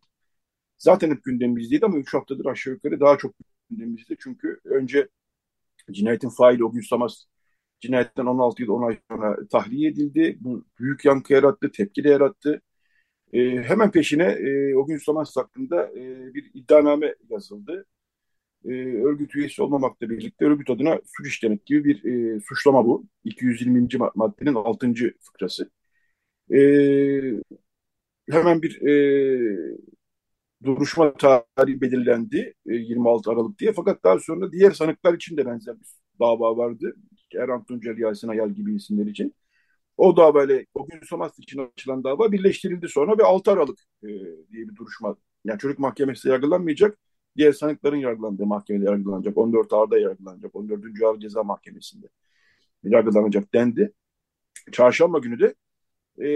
Zaten 0.78 1.10
hep 1.10 1.24
gündemimizdeydi 1.24 1.86
ama 1.86 1.98
3 1.98 2.14
haftadır 2.14 2.46
aşağı 2.46 2.74
yukarı 2.74 3.00
daha 3.00 3.18
çok 3.18 3.34
gündemimizde. 3.70 4.16
Çünkü 4.20 4.60
önce 4.64 5.08
cinayetin 5.92 6.28
faili 6.28 6.64
o 6.64 6.72
gün 6.72 6.80
Samas 6.80 7.24
cinayetten 7.80 8.26
16 8.26 8.62
yıl 8.62 8.68
10 8.70 8.82
ay 8.82 8.98
sonra 9.10 9.36
tahliye 9.48 9.90
edildi. 9.90 10.38
Bu 10.40 10.64
büyük 10.78 11.04
yankı 11.04 11.32
yarattı, 11.32 11.70
tepki 11.72 12.04
de 12.04 12.08
yarattı. 12.10 12.60
E, 13.32 13.40
hemen 13.62 13.90
peşine 13.90 14.24
e, 14.24 14.76
o 14.76 14.86
gün 14.86 14.98
Samas 14.98 15.36
hakkında 15.36 15.90
e, 15.96 16.34
bir 16.34 16.50
iddianame 16.54 17.14
yazıldı. 17.30 17.86
E, 18.64 18.70
örgüt 19.04 19.36
üyesi 19.36 19.62
olmamakla 19.62 20.10
birlikte 20.10 20.44
örgüt 20.44 20.70
adına 20.70 21.00
suç 21.18 21.28
işlemek 21.28 21.66
gibi 21.66 21.84
bir 21.84 22.04
e, 22.36 22.40
suçlama 22.40 22.86
bu. 22.86 23.06
220. 23.24 23.98
maddenin 24.14 24.54
6. 24.54 25.14
fıkrası. 25.22 25.70
E, 26.54 26.58
hemen 28.30 28.62
bir 28.62 28.80
e, 28.82 28.92
duruşma 30.64 31.14
tarihi 31.14 31.80
belirlendi 31.80 32.54
e, 32.66 32.74
26 32.74 33.30
Aralık 33.30 33.58
diye. 33.58 33.72
Fakat 33.72 34.04
daha 34.04 34.18
sonra 34.18 34.52
diğer 34.52 34.70
sanıklar 34.70 35.14
için 35.14 35.36
de 35.36 35.46
benzer 35.46 35.76
bir 35.80 35.86
dava 36.20 36.56
vardı. 36.56 36.96
Erhan 37.34 37.64
Tuncel, 37.64 37.98
Yasin 37.98 38.28
Ayal 38.28 38.50
gibi 38.50 38.76
isimler 38.76 39.06
için. 39.06 39.34
O 39.96 40.16
davayla 40.16 40.60
o 40.74 40.86
gün 40.86 41.00
Somas 41.04 41.38
için 41.38 41.58
açılan 41.58 42.04
dava 42.04 42.32
birleştirildi 42.32 42.88
sonra 42.88 43.18
ve 43.18 43.24
6 43.24 43.50
Aralık 43.50 43.78
e, 44.02 44.08
diye 44.52 44.68
bir 44.68 44.76
duruşma. 44.76 45.16
Yani 45.44 45.58
çocuk 45.58 45.78
mahkemesi 45.78 46.28
yargılanmayacak. 46.28 46.98
Diğer 47.36 47.52
sanıkların 47.52 47.96
yargılandığı 47.96 48.46
mahkemede 48.46 48.84
yargılanacak. 48.84 49.38
14 49.38 49.72
Ağır'da 49.72 49.98
yargılanacak. 49.98 50.56
14. 50.56 51.04
Ağır 51.06 51.20
Ceza 51.20 51.44
Mahkemesi'nde 51.44 52.06
yargılanacak 52.84 53.54
dendi. 53.54 53.92
Çarşamba 54.72 55.18
günü 55.18 55.40
de 55.40 55.54
e, 56.18 56.28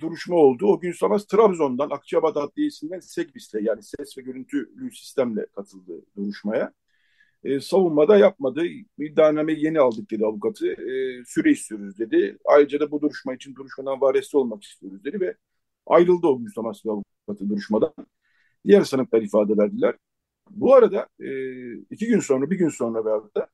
duruşma 0.00 0.36
oldu. 0.36 0.66
O 0.66 0.80
gün 0.80 0.92
Samas 0.92 1.26
Trabzon'dan 1.26 1.90
Akçabat 1.90 2.36
Adliyesi'nden 2.36 3.00
Segbis'te 3.00 3.60
yani 3.62 3.82
ses 3.82 4.18
ve 4.18 4.22
görüntülü 4.22 4.90
sistemle 4.92 5.46
katıldı 5.46 5.92
duruşmaya. 6.16 6.72
E, 7.44 7.60
savunmada 7.60 8.16
yapmadı. 8.16 8.62
İddianameyi 8.98 9.64
yeni 9.64 9.80
aldık 9.80 10.10
dedi 10.10 10.26
avukatı. 10.26 10.72
E, 10.72 11.24
süre 11.26 11.50
istiyoruz 11.50 11.98
dedi. 11.98 12.38
Ayrıca 12.44 12.80
da 12.80 12.90
bu 12.90 13.00
duruşma 13.00 13.34
için 13.34 13.54
duruşmadan 13.54 14.00
varesi 14.00 14.36
olmak 14.36 14.62
istiyoruz 14.64 15.04
dedi 15.04 15.20
ve 15.20 15.34
ayrıldı 15.86 16.26
o 16.26 16.40
ve 16.40 16.90
avukatı 16.90 17.48
duruşmadan. 17.48 17.94
Diğer 18.66 18.82
sanıklar 18.82 19.22
ifade 19.22 19.58
verdiler. 19.58 19.94
Bu 20.50 20.74
arada 20.74 21.08
e, 21.20 21.28
iki 21.72 22.06
gün 22.06 22.20
sonra, 22.20 22.50
bir 22.50 22.58
gün 22.58 22.68
sonra 22.68 23.04
veyahut 23.04 23.36
da 23.36 23.48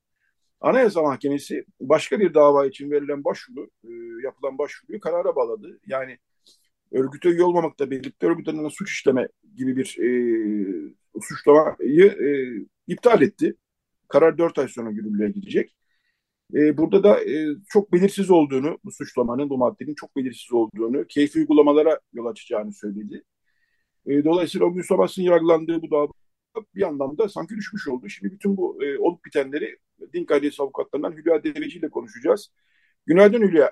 Anayasa 0.61 1.01
Mahkemesi 1.01 1.65
başka 1.81 2.19
bir 2.19 2.33
dava 2.33 2.65
için 2.65 2.91
verilen 2.91 3.23
başvuru, 3.23 3.69
e, 3.83 3.89
yapılan 4.23 4.57
başvuruyu 4.57 4.99
karara 4.99 5.35
bağladı. 5.35 5.79
Yani 5.87 6.17
örgüte 6.91 7.29
üye 7.29 7.43
olmamakla 7.43 7.91
birlikte 7.91 8.27
örgüt 8.27 8.47
adına 8.47 8.69
suç 8.69 8.91
işleme 8.91 9.27
gibi 9.55 9.77
bir 9.77 9.97
e, 9.99 10.09
suçlamayı 11.21 12.05
e, 12.05 12.29
iptal 12.87 13.21
etti. 13.21 13.55
Karar 14.11 14.37
dört 14.37 14.59
ay 14.59 14.67
sonra 14.67 14.89
yürürlüğe 14.89 15.29
gidecek. 15.29 15.75
E, 16.53 16.77
burada 16.77 17.03
da 17.03 17.23
e, 17.23 17.47
çok 17.69 17.93
belirsiz 17.93 18.31
olduğunu, 18.31 18.79
bu 18.83 18.91
suçlamanın, 18.91 19.49
bu 19.49 19.57
maddenin 19.57 19.95
çok 19.95 20.15
belirsiz 20.15 20.53
olduğunu, 20.53 21.07
keyfi 21.07 21.39
uygulamalara 21.39 21.99
yol 22.13 22.25
açacağını 22.25 22.73
söyledi. 22.73 23.23
E, 24.05 24.23
dolayısıyla 24.23 24.67
o 24.67 24.73
gün 24.73 24.81
Sobas'ın 24.81 25.21
yargılandığı 25.21 25.81
bu 25.81 25.91
dava 25.91 26.07
bir 26.75 26.83
anlamda 26.83 27.29
sanki 27.29 27.55
düşmüş 27.55 27.87
oldu. 27.87 28.09
Şimdi 28.09 28.33
bütün 28.33 28.57
bu 28.57 28.83
e, 28.83 28.97
olup 28.97 29.25
bitenleri 29.25 29.77
Dink 30.13 30.31
ailesi 30.31 30.63
avukatlarından 30.63 31.11
Hülya 31.11 31.43
Deveci 31.43 31.79
ile 31.79 31.89
konuşacağız. 31.89 32.51
Günaydın 33.05 33.41
Hülya. 33.41 33.71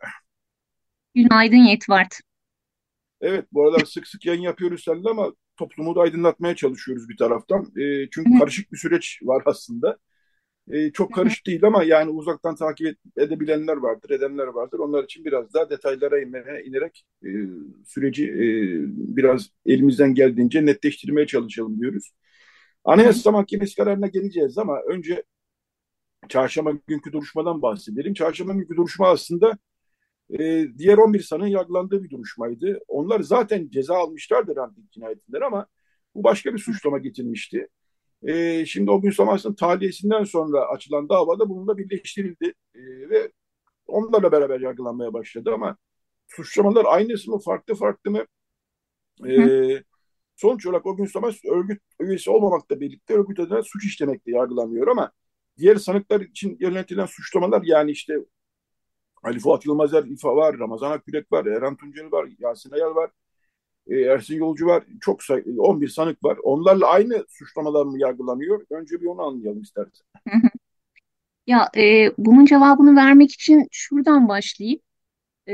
Günaydın 1.15 1.57
Yetvart. 1.57 2.19
Evet 3.21 3.45
bu 3.51 3.63
aralar 3.63 3.85
sık 3.85 4.07
sık 4.07 4.25
yayın 4.25 4.41
yapıyoruz 4.41 4.83
seninle 4.83 5.09
ama 5.09 5.33
toplumu 5.57 5.95
da 5.95 6.01
aydınlatmaya 6.01 6.55
çalışıyoruz 6.55 7.09
bir 7.09 7.17
taraftan. 7.17 7.61
E, 7.61 8.09
çünkü 8.09 8.29
evet. 8.31 8.39
karışık 8.39 8.71
bir 8.71 8.77
süreç 8.77 9.19
var 9.23 9.43
aslında. 9.45 9.97
E, 10.69 10.91
çok 10.91 11.13
karışık 11.13 11.47
değil 11.47 11.63
ama 11.65 11.83
yani 11.83 12.09
uzaktan 12.09 12.55
takip 12.55 12.97
edebilenler 13.17 13.77
vardır, 13.77 14.09
edenler 14.09 14.47
vardır. 14.47 14.79
Onlar 14.79 15.03
için 15.03 15.25
biraz 15.25 15.53
daha 15.53 15.69
detaylara 15.69 16.21
inmeye, 16.21 16.63
inerek 16.65 17.05
e, 17.25 17.29
süreci 17.85 18.25
e, 18.25 18.43
biraz 19.17 19.49
elimizden 19.65 20.13
geldiğince 20.13 20.65
netleştirmeye 20.65 21.27
çalışalım 21.27 21.79
diyoruz. 21.79 22.11
Anayasa 22.83 23.31
Mahkemesi 23.31 23.75
kararına 23.75 24.07
geleceğiz 24.07 24.57
ama 24.57 24.81
önce 24.81 25.23
çarşamba 26.29 26.71
günkü 26.87 27.11
duruşmadan 27.13 27.61
bahsedelim. 27.61 28.13
Çarşamba 28.13 28.53
günkü 28.53 28.75
duruşma 28.77 29.07
aslında 29.09 29.57
e, 30.39 30.67
diğer 30.77 30.97
11 30.97 31.19
sanığın 31.21 31.47
yargılandığı 31.47 32.03
bir 32.03 32.09
duruşmaydı. 32.09 32.79
Onlar 32.87 33.19
zaten 33.19 33.69
ceza 33.69 33.95
almışlardı 33.97 34.55
ranting 34.55 34.91
cinayetinden 34.91 35.41
ama 35.41 35.67
bu 36.15 36.23
başka 36.23 36.53
bir 36.53 36.59
suçlama 36.59 36.97
getirmişti. 36.99 37.67
E, 38.23 38.65
şimdi 38.65 38.91
o 38.91 39.01
gün 39.01 39.11
sonrasının 39.11 39.55
tahliyesinden 39.55 40.23
sonra 40.23 40.65
açılan 40.65 41.09
davada 41.09 41.49
bununla 41.49 41.77
birleştirildi. 41.77 42.53
E, 42.75 42.79
ve 43.09 43.31
onlarla 43.87 44.31
beraber 44.31 44.59
yargılanmaya 44.59 45.13
başladı 45.13 45.51
ama 45.53 45.77
suçlamalar 46.27 46.85
aynısı 46.87 47.31
mı 47.31 47.39
farklı 47.39 47.75
farklı 47.75 48.11
mı? 48.11 48.25
E, 49.27 49.83
sonuç 50.35 50.65
olarak 50.65 50.85
o 50.85 50.95
gün 50.95 51.05
Savaş 51.05 51.45
örgüt 51.45 51.81
üyesi 51.99 52.31
olmamakla 52.31 52.79
birlikte 52.79 53.13
örgüt 53.13 53.39
adına 53.39 53.63
suç 53.63 53.85
işlemekle 53.85 54.31
yargılanmıyor 54.31 54.87
ama 54.87 55.11
diğer 55.57 55.75
sanıklar 55.75 56.21
için 56.21 56.57
yöneltilen 56.59 57.05
suçlamalar 57.05 57.61
yani 57.63 57.91
işte 57.91 58.19
Ali 59.23 59.39
Fuat 59.39 59.65
Yılmazer 59.65 60.03
İfa 60.03 60.35
var, 60.35 60.59
Ramazan 60.59 60.91
Akgürek 60.91 61.31
var, 61.31 61.45
Erhan 61.45 61.75
Tunceli 61.77 62.11
var, 62.11 62.29
Yasin 62.39 62.71
Ayal 62.71 62.95
var, 62.95 63.11
e, 63.89 64.01
Ersin 64.01 64.35
Yolcu 64.35 64.65
var. 64.65 64.83
Çok 65.01 65.23
say 65.23 65.43
11 65.57 65.87
sanık 65.87 66.23
var. 66.23 66.37
Onlarla 66.43 66.87
aynı 66.87 67.25
suçlamalar 67.29 67.85
mı 67.85 67.99
yargılanıyor? 67.99 68.65
Önce 68.69 69.01
bir 69.01 69.05
onu 69.05 69.21
anlayalım 69.21 69.61
istersen. 69.61 70.05
Ya 71.47 71.69
e, 71.77 72.11
bunun 72.17 72.45
cevabını 72.45 72.95
vermek 72.95 73.31
için 73.31 73.67
şuradan 73.71 74.27
başlayayım. 74.27 74.79
E, 75.49 75.53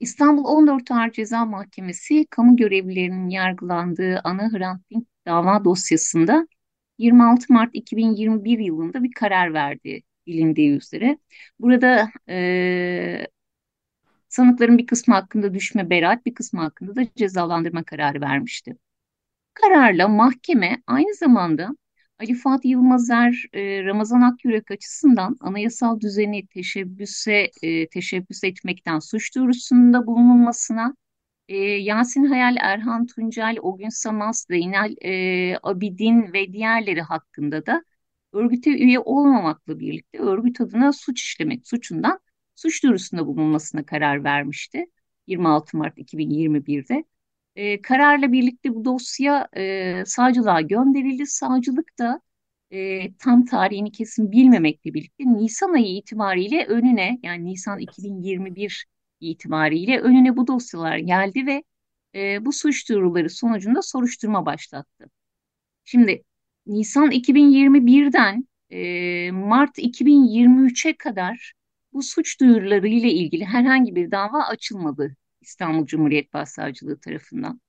İstanbul 0.00 0.44
14 0.44 0.90
Ağır 0.90 1.12
Ceza 1.12 1.44
Mahkemesi 1.44 2.26
kamu 2.30 2.56
görevlilerinin 2.56 3.28
yargılandığı 3.28 4.20
ana 4.24 4.52
Hrant 4.52 4.90
Dink 4.90 5.08
dava 5.26 5.64
dosyasında 5.64 6.48
26 6.98 7.52
Mart 7.52 7.70
2021 7.74 8.58
yılında 8.58 9.02
bir 9.02 9.12
karar 9.12 9.54
verdi 9.54 10.02
bilindiği 10.26 10.76
üzere. 10.76 11.18
Burada 11.60 12.10
e, 12.28 13.26
sanıkların 14.34 14.78
bir 14.78 14.86
kısmı 14.86 15.14
hakkında 15.14 15.54
düşme 15.54 15.90
beraat, 15.90 16.26
bir 16.26 16.34
kısmı 16.34 16.60
hakkında 16.60 16.96
da 16.96 17.02
cezalandırma 17.16 17.84
kararı 17.84 18.20
vermişti. 18.20 18.76
Kararla 19.54 20.08
mahkeme 20.08 20.82
aynı 20.86 21.14
zamanda 21.14 21.70
Ali 22.18 22.34
Fatih 22.34 22.70
Yılmazer, 22.70 23.46
e, 23.52 23.84
Ramazan 23.84 24.20
Akyürek 24.20 24.70
açısından 24.70 25.36
anayasal 25.40 26.00
düzeni 26.00 26.46
teşebbüse 26.46 27.50
e, 27.62 27.88
teşebbüs 27.88 28.44
etmekten 28.44 28.98
suç 28.98 29.34
duyurusunda 29.36 30.06
bulunulmasına, 30.06 30.96
e, 31.48 31.56
Yasin 31.58 32.24
Hayal, 32.24 32.56
Erhan 32.60 33.06
Tuncel, 33.06 33.56
Ogün 33.62 33.88
Samaz, 33.88 34.46
Zeynel 34.50 34.96
Abidin 35.62 36.32
ve 36.32 36.52
diğerleri 36.52 37.02
hakkında 37.02 37.66
da 37.66 37.84
örgüte 38.32 38.70
üye 38.70 38.98
olmamakla 38.98 39.78
birlikte 39.78 40.18
örgüt 40.18 40.60
adına 40.60 40.92
suç 40.92 41.22
işlemek 41.22 41.68
suçundan 41.68 42.20
suç 42.54 42.82
duyurusunda 42.82 43.26
bulunmasına 43.26 43.86
karar 43.86 44.24
vermişti 44.24 44.86
26 45.26 45.76
Mart 45.76 45.98
2021'de. 45.98 47.04
E, 47.56 47.82
kararla 47.82 48.32
birlikte 48.32 48.74
bu 48.74 48.84
dosya 48.84 49.48
e, 49.56 50.02
savcılığa 50.06 50.60
gönderildi. 50.60 51.26
Savcılık 51.26 51.98
da 51.98 52.20
e, 52.70 53.12
tam 53.16 53.44
tarihini 53.44 53.92
kesin 53.92 54.32
bilmemekle 54.32 54.94
birlikte 54.94 55.24
Nisan 55.24 55.72
ayı 55.72 55.96
itibariyle 55.96 56.66
önüne 56.66 57.18
yani 57.22 57.44
Nisan 57.44 57.78
2021 57.78 58.86
itibariyle 59.20 60.00
önüne 60.00 60.36
bu 60.36 60.46
dosyalar 60.46 60.98
geldi 60.98 61.46
ve 61.46 61.64
e, 62.14 62.44
bu 62.44 62.52
suç 62.52 62.88
duyuruları 62.88 63.30
sonucunda 63.30 63.82
soruşturma 63.82 64.46
başlattı. 64.46 65.10
Şimdi 65.84 66.24
Nisan 66.66 67.10
2021'den 67.10 68.48
e, 68.70 69.30
Mart 69.32 69.78
2023'e 69.78 70.96
kadar 70.96 71.52
bu 71.94 72.02
suç 72.02 72.40
duyuruları 72.40 72.88
ile 72.88 73.10
ilgili 73.12 73.44
herhangi 73.44 73.94
bir 73.94 74.10
dava 74.10 74.44
açılmadı 74.44 75.16
İstanbul 75.40 75.86
Cumhuriyet 75.86 76.32
Başsavcılığı 76.32 77.00
tarafından. 77.00 77.60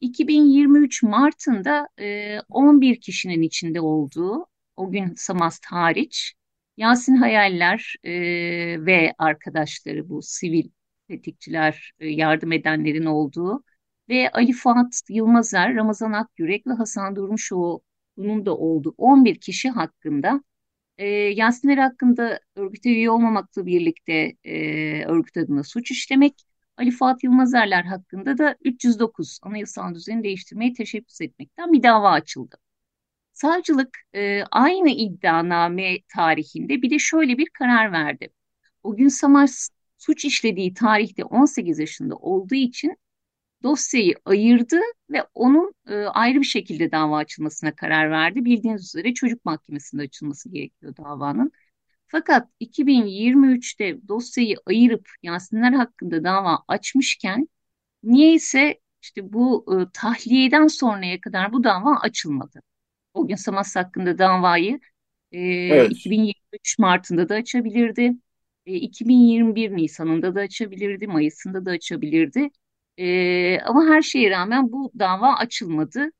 2023 0.00 1.02
Mart'ında 1.02 1.88
e, 2.00 2.38
11 2.48 3.00
kişinin 3.00 3.42
içinde 3.42 3.80
olduğu, 3.80 4.46
o 4.76 4.90
gün 4.92 5.14
Samast 5.16 5.66
hariç, 5.66 6.34
Yasin 6.76 7.16
Hayaller 7.16 7.94
e, 8.04 8.12
ve 8.86 9.14
arkadaşları 9.18 10.08
bu 10.08 10.22
sivil 10.22 10.70
tetikçiler, 11.08 11.92
e, 12.00 12.08
yardım 12.08 12.52
edenlerin 12.52 13.04
olduğu 13.04 13.64
ve 14.08 14.30
Ali 14.30 14.52
Fuat 14.52 15.00
Yılmazer, 15.08 15.74
Ramazan 15.74 16.12
Akyürek 16.12 16.66
ve 16.66 16.72
Hasan 16.72 17.16
Durmuşoğlu'nun 17.16 18.46
da 18.46 18.56
olduğu 18.56 18.94
11 18.98 19.40
kişi 19.40 19.70
hakkında 19.70 20.42
e, 20.98 21.06
Yasinler 21.08 21.78
hakkında 21.78 22.40
örgüte 22.56 22.90
üye 22.90 23.10
olmamakla 23.10 23.66
birlikte 23.66 24.36
e, 24.44 25.04
örgüt 25.04 25.36
adına 25.36 25.64
suç 25.64 25.90
işlemek, 25.90 26.34
Ali 26.76 26.90
Fuat 26.90 27.24
Yılmazerler 27.24 27.84
hakkında 27.84 28.38
da 28.38 28.56
309 28.64 29.38
anayasal 29.42 29.94
düzeni 29.94 30.24
değiştirmeyi 30.24 30.72
teşebbüs 30.74 31.20
etmekten 31.20 31.72
bir 31.72 31.82
dava 31.82 32.10
açıldı. 32.10 32.56
Savcılık 33.32 33.98
e, 34.14 34.42
aynı 34.50 34.90
iddianame 34.90 35.98
tarihinde 36.14 36.82
bir 36.82 36.90
de 36.90 36.98
şöyle 36.98 37.38
bir 37.38 37.48
karar 37.50 37.92
verdi. 37.92 38.28
O 38.82 38.96
gün 38.96 39.08
Samar 39.08 39.50
suç 39.98 40.24
işlediği 40.24 40.74
tarihte 40.74 41.24
18 41.24 41.78
yaşında 41.78 42.16
olduğu 42.16 42.54
için 42.54 42.96
dosyayı 43.62 44.14
ayırdı 44.24 44.80
ve 45.10 45.24
onun 45.34 45.74
e, 45.88 45.94
ayrı 45.94 46.40
bir 46.40 46.44
şekilde 46.44 46.92
dava 46.92 47.16
açılmasına 47.18 47.74
karar 47.76 48.10
verdi. 48.10 48.44
Bildiğiniz 48.44 48.84
üzere 48.84 49.14
çocuk 49.14 49.44
mahkemesinde 49.44 50.02
açılması 50.02 50.48
gerekiyor 50.50 50.96
davanın. 50.96 51.52
Fakat 52.06 52.48
2023'te 52.60 54.08
dosyayı 54.08 54.56
ayırıp 54.66 55.08
Yasinler 55.22 55.72
hakkında 55.72 56.24
dava 56.24 56.64
açmışken 56.68 57.48
niyeyse 58.02 58.80
işte 59.02 59.32
bu 59.32 59.66
e, 59.82 59.92
tahliyeden 59.94 60.66
sonraya 60.66 61.20
kadar 61.20 61.52
bu 61.52 61.64
dava 61.64 61.96
açılmadı. 62.00 62.60
O 63.14 63.26
gün 63.28 63.36
Samas 63.36 63.76
hakkında 63.76 64.18
davayı 64.18 64.80
e, 65.32 65.40
evet. 65.68 65.92
2023 65.92 66.78
Mart'ında 66.78 67.28
da 67.28 67.34
açabilirdi. 67.34 68.12
E, 68.66 68.74
2021 68.74 69.76
Nisan'ında 69.76 70.34
da 70.34 70.40
açabilirdi, 70.40 71.06
Mayıs'ında 71.06 71.66
da 71.66 71.70
açabilirdi. 71.70 72.50
E, 72.98 73.60
ama 73.60 73.86
her 73.86 74.02
şeye 74.02 74.30
rağmen 74.30 74.72
bu 74.72 74.92
dava 74.98 75.34
açılmadı 75.36 76.10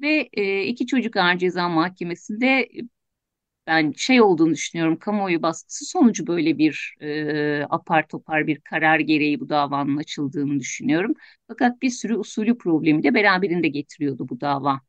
ve 0.00 0.28
e, 0.32 0.62
iki 0.64 0.86
çocuk 0.86 1.16
ağır 1.16 1.38
ceza 1.38 1.68
mahkemesinde 1.68 2.68
ben 3.66 3.92
şey 3.96 4.22
olduğunu 4.22 4.52
düşünüyorum 4.54 4.98
kamuoyu 4.98 5.42
baskısı 5.42 5.84
sonucu 5.84 6.26
böyle 6.26 6.58
bir 6.58 6.94
e, 7.00 7.66
apar 7.70 8.08
topar 8.08 8.46
bir 8.46 8.60
karar 8.60 9.00
gereği 9.00 9.40
bu 9.40 9.48
davanın 9.48 9.96
açıldığını 9.96 10.60
düşünüyorum. 10.60 11.14
Fakat 11.48 11.82
bir 11.82 11.90
sürü 11.90 12.16
usulü 12.16 12.58
problemi 12.58 13.02
de 13.02 13.14
beraberinde 13.14 13.68
getiriyordu 13.68 14.28
bu 14.28 14.40
dava. 14.40 14.80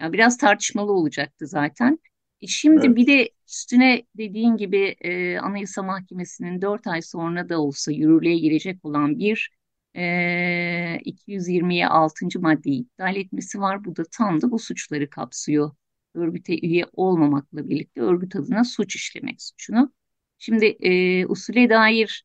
Yani 0.00 0.12
biraz 0.12 0.36
tartışmalı 0.38 0.92
olacaktı 0.92 1.46
zaten. 1.46 1.98
E 2.40 2.46
şimdi 2.46 2.86
evet. 2.86 2.96
bir 2.96 3.06
de 3.06 3.30
üstüne 3.48 4.02
dediğin 4.18 4.56
gibi 4.56 4.96
e, 5.00 5.38
Anayasa 5.38 5.82
Mahkemesi'nin 5.82 6.62
4 6.62 6.86
ay 6.86 7.02
sonra 7.02 7.48
da 7.48 7.60
olsa 7.62 7.92
yürürlüğe 7.92 8.38
girecek 8.38 8.84
olan 8.84 9.18
bir 9.18 9.50
e, 9.96 11.00
220'ye 11.04 11.88
6. 11.88 12.40
maddeyi 12.40 12.80
iptal 12.80 13.16
etmesi 13.16 13.60
var. 13.60 13.84
Bu 13.84 13.96
da 13.96 14.02
tam 14.12 14.42
da 14.42 14.50
bu 14.50 14.58
suçları 14.58 15.10
kapsıyor 15.10 15.70
örgüte 16.14 16.58
üye 16.58 16.84
olmamakla 16.92 17.68
birlikte 17.68 18.00
örgüt 18.00 18.36
adına 18.36 18.64
suç 18.64 18.96
işlemek 18.96 19.42
suçunu. 19.42 19.92
Şimdi 20.38 20.66
e, 20.66 21.26
usule 21.26 21.70
dair 21.70 22.24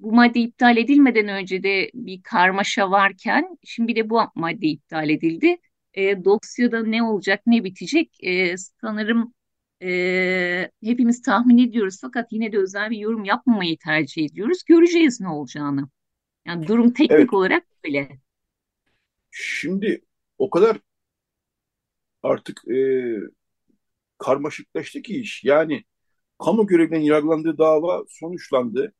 bu 0.00 0.12
madde 0.12 0.40
iptal 0.40 0.76
edilmeden 0.76 1.28
önce 1.28 1.62
de 1.62 1.90
bir 1.94 2.22
karmaşa 2.22 2.90
varken 2.90 3.58
şimdi 3.64 3.96
de 3.96 4.10
bu 4.10 4.20
madde 4.34 4.66
iptal 4.66 5.10
edildi. 5.10 5.56
E, 5.94 6.24
dosyada 6.24 6.82
ne 6.82 7.02
olacak 7.02 7.42
ne 7.46 7.64
bitecek 7.64 8.10
e, 8.24 8.56
sanırım 8.56 9.34
e, 9.82 10.70
hepimiz 10.84 11.22
tahmin 11.22 11.58
ediyoruz 11.58 11.98
fakat 12.00 12.32
yine 12.32 12.52
de 12.52 12.58
özel 12.58 12.90
bir 12.90 12.98
yorum 12.98 13.24
yapmamayı 13.24 13.78
tercih 13.78 14.24
ediyoruz. 14.24 14.62
Göreceğiz 14.66 15.20
ne 15.20 15.28
olacağını. 15.28 15.88
Yani 16.46 16.66
durum 16.66 16.92
teknik 16.92 17.10
evet. 17.10 17.32
olarak 17.32 17.64
böyle. 17.84 18.18
Şimdi 19.30 20.02
o 20.38 20.50
kadar 20.50 20.80
artık 22.22 22.68
e, 22.68 22.78
karmaşıklaştı 24.18 25.02
ki 25.02 25.20
iş. 25.20 25.44
Yani 25.44 25.84
kamu 26.38 26.66
görevlilerinin 26.66 27.06
yargılandığı 27.06 27.58
dava 27.58 28.04
sonuçlandı. 28.08 28.92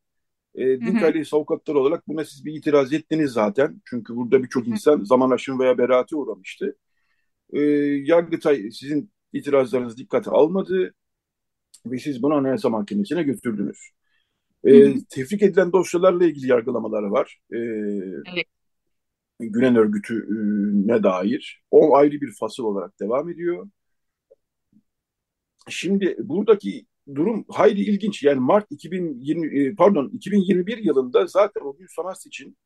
E, 0.54 0.80
din 0.80 0.96
ailesi 0.96 1.36
avukatları 1.36 1.78
olarak 1.78 2.08
buna 2.08 2.24
siz 2.24 2.44
bir 2.44 2.54
itiraz 2.54 2.92
ettiniz 2.92 3.32
zaten. 3.32 3.82
Çünkü 3.84 4.16
burada 4.16 4.42
birçok 4.42 4.68
insan 4.68 5.04
zaman 5.04 5.30
aşımı 5.30 5.58
veya 5.58 5.78
beraate 5.78 6.16
uğramıştı. 6.16 6.76
E, 7.52 7.60
Yargıtay 8.04 8.70
sizin 8.70 9.12
itirazlarınızı 9.32 9.96
dikkate 9.96 10.30
almadı. 10.30 10.94
ve 11.86 11.98
siz 11.98 12.22
bunu 12.22 12.34
Anayasa 12.34 12.68
Mahkemesi'ne 12.68 13.22
götürdünüz. 13.22 13.78
E, 14.64 14.94
tefrik 15.10 15.42
edilen 15.42 15.72
dosyalarla 15.72 16.24
ilgili 16.24 16.46
yargılamaları 16.48 17.10
var. 17.10 17.38
E, 17.52 17.56
evet. 17.56 18.46
Gülen 19.40 19.76
örgütüne 19.76 21.02
dair. 21.02 21.62
O 21.70 21.96
ayrı 21.96 22.20
bir 22.20 22.32
fasıl 22.40 22.64
olarak 22.64 23.00
devam 23.00 23.28
ediyor. 23.28 23.68
Şimdi 25.68 26.16
buradaki 26.18 26.86
durum 27.14 27.44
hayli 27.48 27.80
ilginç. 27.80 28.22
Yani 28.22 28.40
Mart 28.40 28.66
2020 28.70 29.60
e, 29.60 29.74
pardon 29.74 30.08
2021 30.08 30.78
yılında 30.78 31.26
zaten 31.26 31.60
o 31.60 31.76
gün 31.76 31.86
Samas 31.96 32.26
için 32.26 32.56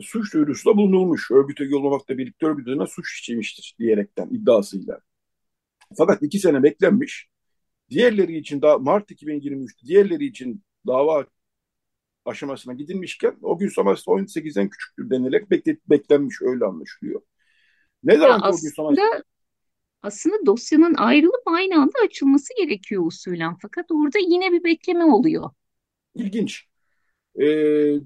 suç 0.00 0.34
duyurusunda 0.34 0.76
bulunulmuş. 0.76 1.30
Örgüte 1.30 1.64
yollamakla 1.64 2.18
birlikte 2.18 2.46
örgütüne 2.46 2.86
suç 2.86 3.12
işlemiştir 3.20 3.76
diyerekten 3.78 4.28
iddiasıyla. 4.30 5.00
Fakat 5.98 6.22
iki 6.22 6.38
sene 6.38 6.62
beklenmiş. 6.62 7.28
Diğerleri 7.90 8.36
için 8.36 8.62
daha 8.62 8.78
Mart 8.78 9.10
2023 9.10 9.84
diğerleri 9.84 10.24
için 10.26 10.62
dava 10.86 11.26
aşamasına 12.24 12.74
gidilmişken 12.74 13.36
o 13.42 13.58
gün 13.58 13.68
Samas'ta 13.68 14.12
18'den 14.12 14.68
küçüktür 14.68 15.10
denilerek 15.10 15.50
beklet, 15.50 15.90
beklenmiş 15.90 16.42
öyle 16.42 16.64
anlaşılıyor. 16.64 17.20
Ne 18.04 18.16
zaman 18.16 18.40
o 18.40 18.50
gün 18.50 18.74
Samas'ta 18.76 19.22
aslında 20.02 20.46
dosyanın 20.46 20.94
ayrılıp 20.94 21.42
aynı 21.46 21.74
anda 21.74 21.98
açılması 22.04 22.54
gerekiyor 22.56 23.06
usulen. 23.06 23.56
Fakat 23.62 23.86
orada 23.90 24.18
yine 24.18 24.52
bir 24.52 24.64
bekleme 24.64 25.04
oluyor. 25.04 25.50
İlginç. 26.14 26.66
E, 27.34 27.44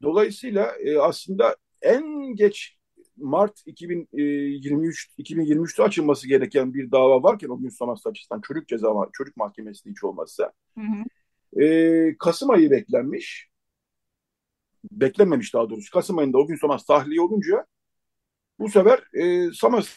dolayısıyla 0.03 0.73
e, 0.85 0.99
aslında 0.99 1.57
en 1.83 2.35
geç 2.35 2.77
Mart 3.17 3.63
2023 3.67 5.09
2023'te 5.19 5.83
açılması 5.83 6.29
gereken 6.29 6.75
bir 6.75 6.91
dava 6.91 7.23
varken 7.23 7.49
o 7.49 7.59
gün 7.59 7.69
Samas'ta 7.69 8.11
açısından 8.11 8.41
çocuk 8.41 8.69
ceza 8.69 8.89
çocuk 9.13 9.37
mahkemesi 9.37 9.91
hiç 9.91 10.05
olmazsa 10.05 10.53
hı 10.75 10.81
hı. 10.81 11.05
E, 11.61 12.17
Kasım 12.19 12.51
ayı 12.51 12.71
beklenmiş. 12.71 13.49
Beklenmemiş 14.91 15.55
daha 15.55 15.71
doğrusu. 15.71 15.91
Kasım 15.91 16.19
ayında 16.19 16.39
o 16.39 16.47
gün 16.47 16.57
Samas 16.57 16.85
tahliye 16.85 17.21
olunca 17.21 17.67
bu 18.59 18.69
sefer 18.69 19.03
e, 19.13 19.53
Samas 19.53 19.97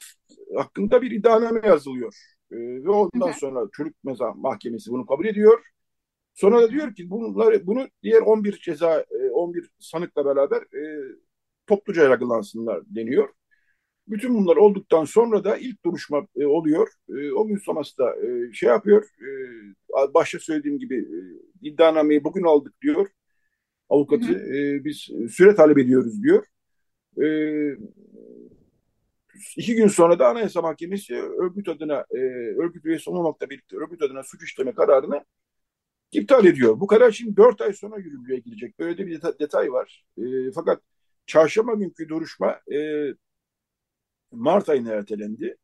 hakkında 0.55 1.01
bir 1.01 1.11
iddianame 1.11 1.67
yazılıyor. 1.67 2.15
E, 2.51 2.55
ve 2.57 2.89
ondan 2.89 3.27
Hı-hı. 3.27 3.39
sonra 3.39 3.69
çocuk 3.71 3.95
meza 4.03 4.33
mahkemesi 4.33 4.91
bunu 4.91 5.05
kabul 5.05 5.25
ediyor. 5.25 5.63
Sonra 6.33 6.61
da 6.61 6.71
diyor 6.71 6.95
ki 6.95 7.09
bunları 7.09 7.67
bunu 7.67 7.87
diğer 8.03 8.21
11 8.21 8.59
ceza 8.63 9.05
11 9.33 9.69
sanıkla 9.79 10.25
beraber 10.25 10.61
e, 10.61 11.01
topluca 11.67 12.03
yargılansınlar 12.03 12.81
deniyor. 12.85 13.29
Bütün 14.07 14.35
bunlar 14.35 14.55
olduktan 14.57 15.05
sonra 15.05 15.43
da 15.43 15.57
ilk 15.57 15.85
duruşma 15.85 16.27
e, 16.35 16.45
oluyor. 16.45 16.87
E, 17.09 17.31
o 17.31 17.47
gün 17.47 17.57
sonrası 17.57 17.97
da 17.97 18.15
e, 18.27 18.53
şey 18.53 18.69
yapıyor. 18.69 19.03
E, 19.03 20.13
başta 20.13 20.39
söylediğim 20.39 20.79
gibi 20.79 20.97
e, 20.97 21.17
iddianameyi 21.69 22.23
bugün 22.23 22.43
aldık 22.43 22.81
diyor. 22.81 23.07
Avukatı 23.89 24.33
E, 24.33 24.85
biz 24.85 24.97
süre 25.31 25.55
talep 25.55 25.77
ediyoruz 25.77 26.23
diyor. 26.23 26.45
E, 27.21 27.27
İki 29.57 29.75
gün 29.75 29.87
sonra 29.87 30.19
da 30.19 30.27
Anayasa 30.27 30.61
Mahkemesi 30.61 31.15
örgüt 31.15 31.67
adına, 31.69 32.05
e, 32.11 32.17
örgüt 32.57 32.85
üyesi 32.85 33.09
olmamakla 33.09 33.49
birlikte 33.49 33.77
örgüt 33.77 34.01
adına 34.01 34.23
suç 34.23 34.43
işleme 34.43 34.73
kararını 34.73 35.25
iptal 36.11 36.45
ediyor. 36.45 36.79
Bu 36.79 36.87
karar 36.87 37.11
şimdi 37.11 37.37
dört 37.37 37.61
ay 37.61 37.73
sonra 37.73 37.97
yürürlüğe 37.99 38.39
girecek. 38.39 38.79
Böyle 38.79 38.97
de 38.97 39.07
bir 39.07 39.19
deta- 39.21 39.39
detay 39.39 39.71
var. 39.71 40.05
E, 40.17 40.23
fakat 40.55 40.81
çarşamba 41.25 41.73
günkü 41.73 42.09
duruşma 42.09 42.61
e, 42.73 42.77
Mart 44.31 44.69
ayına 44.69 44.91
ertelendi. 44.91 45.57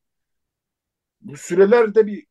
Bu 1.22 1.38
sürelerde 1.38 2.08
bir 2.08 2.26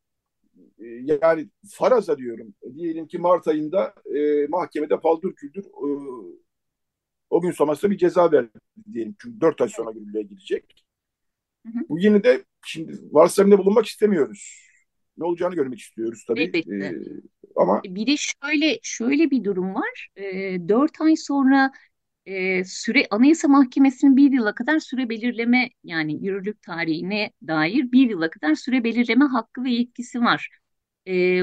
e, 0.79 0.87
yani 0.87 1.49
faraza 1.69 2.19
diyorum. 2.19 2.55
Diyelim 2.75 3.07
ki 3.07 3.19
Mart 3.19 3.49
ayında 3.49 3.95
e, 4.15 4.47
mahkemede 4.47 5.01
paldır 5.01 5.35
küldür 5.35 5.65
e, 5.65 5.89
o 7.31 7.41
gün 7.41 7.51
sonrasında 7.51 7.91
bir 7.91 7.99
ceza 7.99 8.33
verdi 8.33 8.51
diyelim. 8.93 9.15
Çünkü 9.19 9.41
dört 9.41 9.61
ay 9.61 9.69
sonra 9.69 9.91
yürürlüğe 9.91 10.23
girecek. 10.23 10.85
Bu 11.89 11.99
yine 11.99 12.25
de 12.25 12.45
şimdi 12.67 12.93
varsayımda 13.11 13.59
bulunmak 13.59 13.87
istemiyoruz. 13.87 14.69
Ne 15.19 15.25
olacağını 15.25 15.55
görmek 15.55 15.81
istiyoruz 15.81 16.25
tabii. 16.29 16.43
Elbette. 16.43 16.77
Ee, 16.77 16.95
ama 17.57 17.83
bir 17.85 18.07
de 18.07 18.17
şöyle 18.17 18.79
şöyle 18.83 19.31
bir 19.31 19.45
durum 19.45 19.75
var. 19.75 20.09
E, 20.17 20.59
ay 21.01 21.17
sonra 21.17 21.73
e, 22.27 22.65
süre 22.65 23.07
Anayasa 23.11 23.49
Mahkemesi'nin 23.49 24.17
bir 24.17 24.33
yıla 24.33 24.55
kadar 24.55 24.79
süre 24.79 25.09
belirleme 25.09 25.71
yani 25.85 26.25
yürürlük 26.25 26.63
tarihine 26.63 27.33
dair 27.47 27.93
bir 27.93 28.11
yıla 28.11 28.31
kadar 28.31 28.55
süre 28.55 28.85
belirleme 28.85 29.25
hakkı 29.25 29.65
ve 29.65 29.71
yetkisi 29.71 30.21
var. 30.21 30.49
E, 31.09 31.43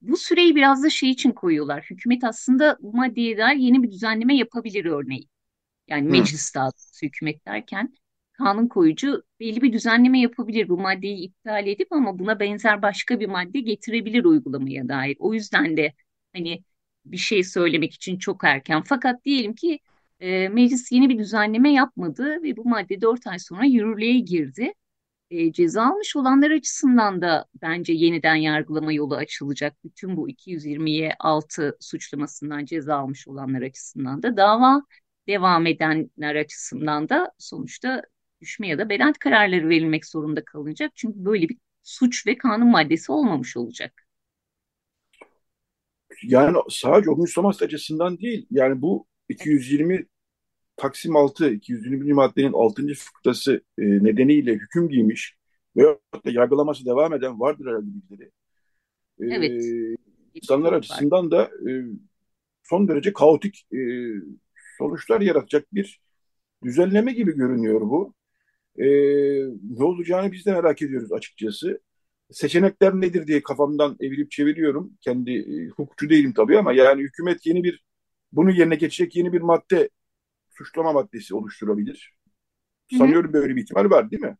bu 0.00 0.16
süreyi 0.16 0.56
biraz 0.56 0.82
da 0.84 0.90
şey 0.90 1.10
için 1.10 1.32
koyuyorlar. 1.32 1.86
Hükümet 1.90 2.24
aslında 2.24 2.76
bu 2.80 2.96
maddeye 2.96 3.38
dair 3.38 3.56
yeni 3.56 3.82
bir 3.82 3.90
düzenleme 3.90 4.36
yapabilir 4.36 4.84
örneğin. 4.84 5.28
Yani 5.88 6.08
meclis 6.08 6.54
daha 6.54 6.70
hükümet 7.02 7.46
derken 7.46 7.94
kanun 8.32 8.68
koyucu 8.68 9.22
belli 9.40 9.62
bir 9.62 9.72
düzenleme 9.72 10.20
yapabilir 10.20 10.68
bu 10.68 10.78
maddeyi 10.78 11.16
iptal 11.26 11.66
edip 11.66 11.92
ama 11.92 12.18
buna 12.18 12.40
benzer 12.40 12.82
başka 12.82 13.20
bir 13.20 13.26
madde 13.26 13.60
getirebilir 13.60 14.24
uygulamaya 14.24 14.88
dair. 14.88 15.16
O 15.20 15.34
yüzden 15.34 15.76
de 15.76 15.94
hani 16.32 16.64
bir 17.04 17.16
şey 17.16 17.44
söylemek 17.44 17.94
için 17.94 18.18
çok 18.18 18.44
erken. 18.44 18.82
Fakat 18.82 19.24
diyelim 19.24 19.54
ki 19.54 19.80
e, 20.20 20.48
meclis 20.48 20.92
yeni 20.92 21.08
bir 21.08 21.18
düzenleme 21.18 21.72
yapmadı 21.72 22.42
ve 22.42 22.56
bu 22.56 22.64
madde 22.68 23.00
4 23.00 23.26
ay 23.26 23.38
sonra 23.38 23.64
yürürlüğe 23.64 24.18
girdi. 24.18 24.72
E, 25.30 25.52
ceza 25.52 25.82
almış 25.82 26.16
olanlar 26.16 26.50
açısından 26.50 27.22
da 27.22 27.46
bence 27.62 27.92
yeniden 27.92 28.34
yargılama 28.34 28.92
yolu 28.92 29.16
açılacak. 29.16 29.84
Bütün 29.84 30.16
bu 30.16 30.28
220'ye 30.30 31.14
6 31.18 31.76
suçlamasından 31.80 32.64
ceza 32.64 32.96
almış 32.96 33.28
olanlar 33.28 33.62
açısından 33.62 34.22
da 34.22 34.36
dava 34.36 34.82
devam 35.28 35.66
edenler 35.66 36.34
açısından 36.34 37.08
da 37.08 37.32
sonuçta 37.38 38.02
düşme 38.40 38.68
ya 38.68 38.78
da 38.78 38.88
beraat 38.88 39.18
kararları 39.18 39.68
verilmek 39.68 40.06
zorunda 40.06 40.44
kalınacak. 40.44 40.92
Çünkü 40.94 41.24
böyle 41.24 41.48
bir 41.48 41.58
suç 41.82 42.26
ve 42.26 42.38
kanun 42.38 42.68
maddesi 42.70 43.12
olmamış 43.12 43.56
olacak. 43.56 44.08
Yani 46.22 46.56
sadece 46.70 47.10
o 47.10 47.16
Müslüman 47.16 47.52
açısından 47.62 48.18
değil. 48.18 48.46
Yani 48.50 48.82
bu 48.82 49.06
220 49.28 50.06
Taksim 50.78 51.16
6, 51.16 51.50
220. 51.50 52.14
maddenin 52.14 52.52
6. 52.52 52.94
fıkrası 52.94 53.62
e, 53.78 53.82
nedeniyle 53.82 54.52
hüküm 54.52 54.88
giymiş 54.88 55.36
ve 55.76 55.98
yargılaması 56.24 56.86
devam 56.86 57.14
eden 57.14 57.40
vardır 57.40 57.66
herhalde 57.66 57.86
birileri. 57.86 58.30
E, 59.20 59.36
evet. 59.36 59.64
İnsanlar 60.34 60.72
açısından 60.72 61.30
da 61.30 61.44
e, 61.44 61.70
son 62.62 62.88
derece 62.88 63.12
kaotik 63.12 63.66
e, 63.72 63.80
sonuçlar 64.78 65.20
yaratacak 65.20 65.74
bir 65.74 66.00
düzenleme 66.64 67.12
gibi 67.12 67.32
görünüyor 67.36 67.80
bu. 67.80 68.14
E, 68.78 68.86
ne 69.78 69.84
olacağını 69.84 70.32
biz 70.32 70.46
de 70.46 70.52
merak 70.52 70.82
ediyoruz 70.82 71.12
açıkçası. 71.12 71.80
Seçenekler 72.30 72.94
nedir 72.94 73.26
diye 73.26 73.42
kafamdan 73.42 73.96
evirip 74.00 74.30
çeviriyorum. 74.30 74.92
Kendi 75.00 75.30
e, 75.32 75.68
hukukçu 75.68 76.10
değilim 76.10 76.32
tabii 76.36 76.58
ama 76.58 76.72
yani 76.72 77.02
hükümet 77.02 77.46
yeni 77.46 77.64
bir 77.64 77.87
bunu 78.32 78.50
yerine 78.50 78.74
geçecek 78.74 79.16
yeni 79.16 79.32
bir 79.32 79.40
madde 79.40 79.90
suçlama 80.50 80.92
maddesi 80.92 81.34
oluşturabilir. 81.34 82.14
Sanıyorum 82.98 83.32
böyle 83.32 83.56
bir 83.56 83.62
ihtimal 83.62 83.90
var 83.90 84.10
değil 84.10 84.22
mi? 84.22 84.36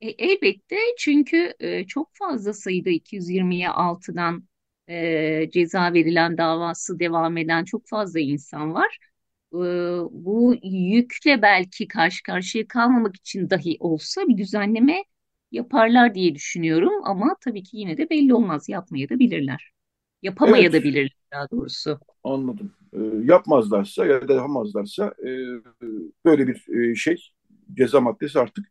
E, 0.00 0.08
elbette 0.08 0.76
çünkü 0.98 1.54
e, 1.60 1.86
çok 1.86 2.10
fazla 2.12 2.52
sayıda 2.52 2.90
220'ye 2.90 3.68
6'dan 3.68 4.48
e, 4.88 5.50
ceza 5.50 5.92
verilen 5.92 6.38
davası 6.38 6.98
devam 6.98 7.36
eden 7.36 7.64
çok 7.64 7.88
fazla 7.88 8.20
insan 8.20 8.74
var. 8.74 8.98
Ee, 9.54 9.58
bu 10.10 10.54
yükle 10.62 11.42
belki 11.42 11.88
karşı 11.88 12.22
karşıya 12.22 12.68
kalmamak 12.68 13.16
için 13.16 13.50
dahi 13.50 13.76
olsa 13.80 14.28
bir 14.28 14.36
düzenleme 14.38 15.04
yaparlar 15.52 16.14
diye 16.14 16.34
düşünüyorum 16.34 16.92
ama 17.04 17.36
tabii 17.40 17.62
ki 17.62 17.76
yine 17.76 17.98
de 17.98 18.10
belli 18.10 18.34
olmaz 18.34 18.68
yapmaya 18.68 19.08
da 19.08 19.18
bilirler. 19.18 19.72
Yapamaya 20.22 20.62
evet. 20.62 20.72
da 20.72 20.82
bilirler 20.82 21.10
daha 21.36 21.50
doğrusu. 21.50 21.98
Anladım. 22.24 22.72
E, 22.92 22.98
yapmazlarsa 23.24 24.06
ya 24.06 24.28
da 24.28 24.32
yapamazlarsa 24.32 25.14
e, 25.20 25.30
böyle 26.24 26.46
bir 26.46 26.68
e, 26.68 26.94
şey 26.94 27.32
ceza 27.74 28.00
maddesi 28.00 28.38
artık 28.38 28.66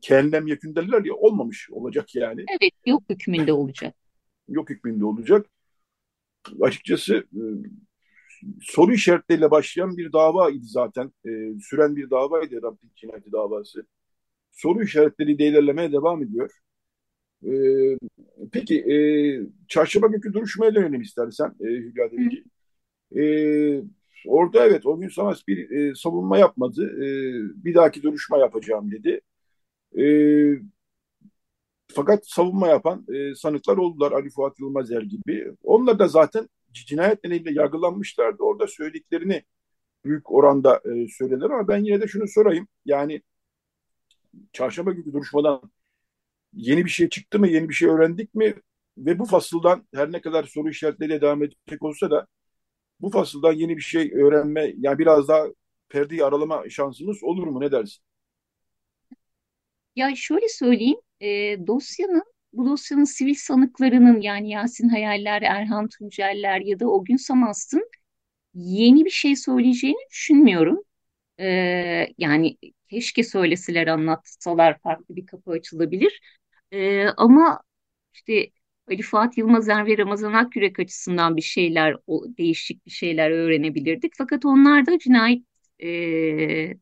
kendem 0.00 0.46
yakın 0.46 0.74
derler 0.74 1.04
ya 1.04 1.14
olmamış 1.14 1.70
olacak 1.70 2.14
yani. 2.14 2.44
Evet 2.48 2.72
yok 2.86 3.02
hükmünde 3.10 3.52
olacak. 3.52 3.94
Yok 4.48 4.70
hükmünde 4.70 5.04
olacak. 5.04 5.46
Açıkçası 6.60 7.14
e, 7.14 7.42
soru 8.60 8.92
işaretleriyle 8.92 9.50
başlayan 9.50 9.96
bir 9.96 10.12
dava 10.12 10.50
idi 10.50 10.66
zaten. 10.66 11.12
E, 11.26 11.30
süren 11.60 11.96
bir 11.96 12.10
davaydı 12.10 12.62
Rabbin 12.62 12.90
cinayeti 12.96 13.32
davası. 13.32 13.86
Soru 14.52 14.82
işaretleri 14.82 15.38
de 15.38 15.46
ilerlemeye 15.46 15.92
devam 15.92 16.22
ediyor. 16.22 16.50
E, 17.44 17.50
peki 18.52 18.80
e, 18.92 18.96
çarşamba 19.68 20.06
günkü 20.06 20.32
duruşmaya 20.32 20.74
dönelim 20.74 21.00
istersen 21.02 21.54
e, 21.60 21.64
Hülya 21.64 22.10
Delici. 22.12 22.44
E, 23.16 23.22
orada 24.26 24.66
evet 24.66 24.86
o 24.86 24.98
gün 24.98 25.08
Samas 25.08 25.48
bir 25.48 25.70
e, 25.70 25.94
savunma 25.94 26.38
yapmadı. 26.38 26.86
E, 26.96 27.06
bir 27.64 27.74
dahaki 27.74 28.02
duruşma 28.02 28.38
yapacağım 28.38 28.90
dedi. 28.90 29.20
E, 29.98 30.04
Fakat 31.88 32.26
savunma 32.26 32.68
yapan 32.68 33.06
e, 33.14 33.34
sanıklar 33.34 33.76
oldular 33.76 34.12
Ali 34.12 34.30
Fuat 34.30 34.60
Yılmazer 34.60 35.02
gibi. 35.02 35.52
Onlar 35.62 35.98
da 35.98 36.08
zaten 36.08 36.48
cinayet 36.72 37.24
nedeniyle 37.24 37.52
yargılanmışlardı. 37.52 38.42
Orada 38.42 38.66
söylediklerini 38.66 39.42
büyük 40.04 40.32
oranda 40.32 40.76
e, 40.76 41.08
söylediler 41.08 41.50
ama 41.50 41.68
ben 41.68 41.78
yine 41.84 42.00
de 42.00 42.08
şunu 42.08 42.28
sorayım. 42.28 42.68
Yani 42.84 43.22
çarşamba 44.52 44.92
günkü 44.92 45.12
duruşmadan 45.12 45.70
yeni 46.56 46.84
bir 46.84 46.90
şey 46.90 47.08
çıktı 47.08 47.38
mı, 47.38 47.48
yeni 47.48 47.68
bir 47.68 47.74
şey 47.74 47.88
öğrendik 47.88 48.34
mi? 48.34 48.54
Ve 48.98 49.18
bu 49.18 49.24
fasıldan 49.24 49.88
her 49.94 50.12
ne 50.12 50.20
kadar 50.20 50.44
soru 50.44 50.70
işaretleriyle 50.70 51.20
devam 51.20 51.42
edecek 51.42 51.82
olsa 51.82 52.10
da 52.10 52.26
bu 53.00 53.10
fasıldan 53.10 53.52
yeni 53.52 53.76
bir 53.76 53.82
şey 53.82 54.12
öğrenme, 54.14 54.72
yani 54.78 54.98
biraz 54.98 55.28
daha 55.28 55.44
perdeyi 55.88 56.24
aralama 56.24 56.68
şansımız 56.70 57.22
olur 57.22 57.46
mu? 57.46 57.60
Ne 57.60 57.72
dersin? 57.72 58.02
Ya 59.96 60.12
şöyle 60.16 60.48
söyleyeyim, 60.48 60.98
e, 61.20 61.26
dosyanın, 61.66 62.24
bu 62.52 62.70
dosyanın 62.70 63.04
sivil 63.04 63.34
sanıklarının 63.34 64.20
yani 64.20 64.50
Yasin 64.50 64.88
Hayaller, 64.88 65.42
Erhan 65.42 65.88
Tunceller 65.88 66.60
ya 66.60 66.80
da 66.80 66.88
o 66.88 67.04
gün 67.04 67.16
Samast'ın 67.16 67.90
yeni 68.54 69.04
bir 69.04 69.10
şey 69.10 69.36
söyleyeceğini 69.36 70.08
düşünmüyorum. 70.10 70.82
E, 71.40 71.46
yani 72.18 72.56
keşke 72.90 73.22
söyleseler, 73.22 73.86
anlatsalar 73.86 74.78
farklı 74.78 75.16
bir 75.16 75.26
kapı 75.26 75.50
açılabilir. 75.50 76.20
E, 76.72 77.06
ama 77.16 77.60
işte 78.14 78.50
Ali 78.88 79.02
Fuat 79.02 79.38
Yılmazer 79.38 79.86
ve 79.86 79.98
Ramazan 79.98 80.32
Akyürek 80.32 80.78
açısından 80.80 81.36
bir 81.36 81.42
şeyler, 81.42 81.96
o, 82.06 82.24
değişik 82.38 82.86
bir 82.86 82.90
şeyler 82.90 83.30
öğrenebilirdik. 83.30 84.12
Fakat 84.18 84.44
onlar 84.44 84.86
da 84.86 84.98
cinayet 84.98 85.42
e, 85.82 85.88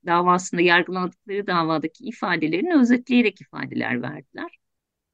davasında 0.06 0.60
yargılandıkları 0.62 1.46
davadaki 1.46 2.04
ifadelerini 2.04 2.74
özetleyerek 2.80 3.40
ifadeler 3.40 4.02
verdiler. 4.02 4.58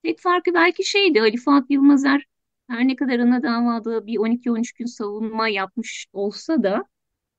Tek 0.03 0.21
farkı 0.21 0.55
belki 0.55 0.85
şeydi 0.85 1.21
Ali 1.21 1.37
Fuat 1.37 1.71
Yılmazer 1.71 2.25
her 2.69 2.89
ne 2.89 2.97
kadar 2.97 3.19
ana 3.19 3.43
davada 3.43 4.07
bir 4.07 4.19
12-13 4.19 4.73
gün 4.73 4.87
savunma 4.87 5.49
yapmış 5.49 6.07
olsa 6.13 6.63
da 6.63 6.85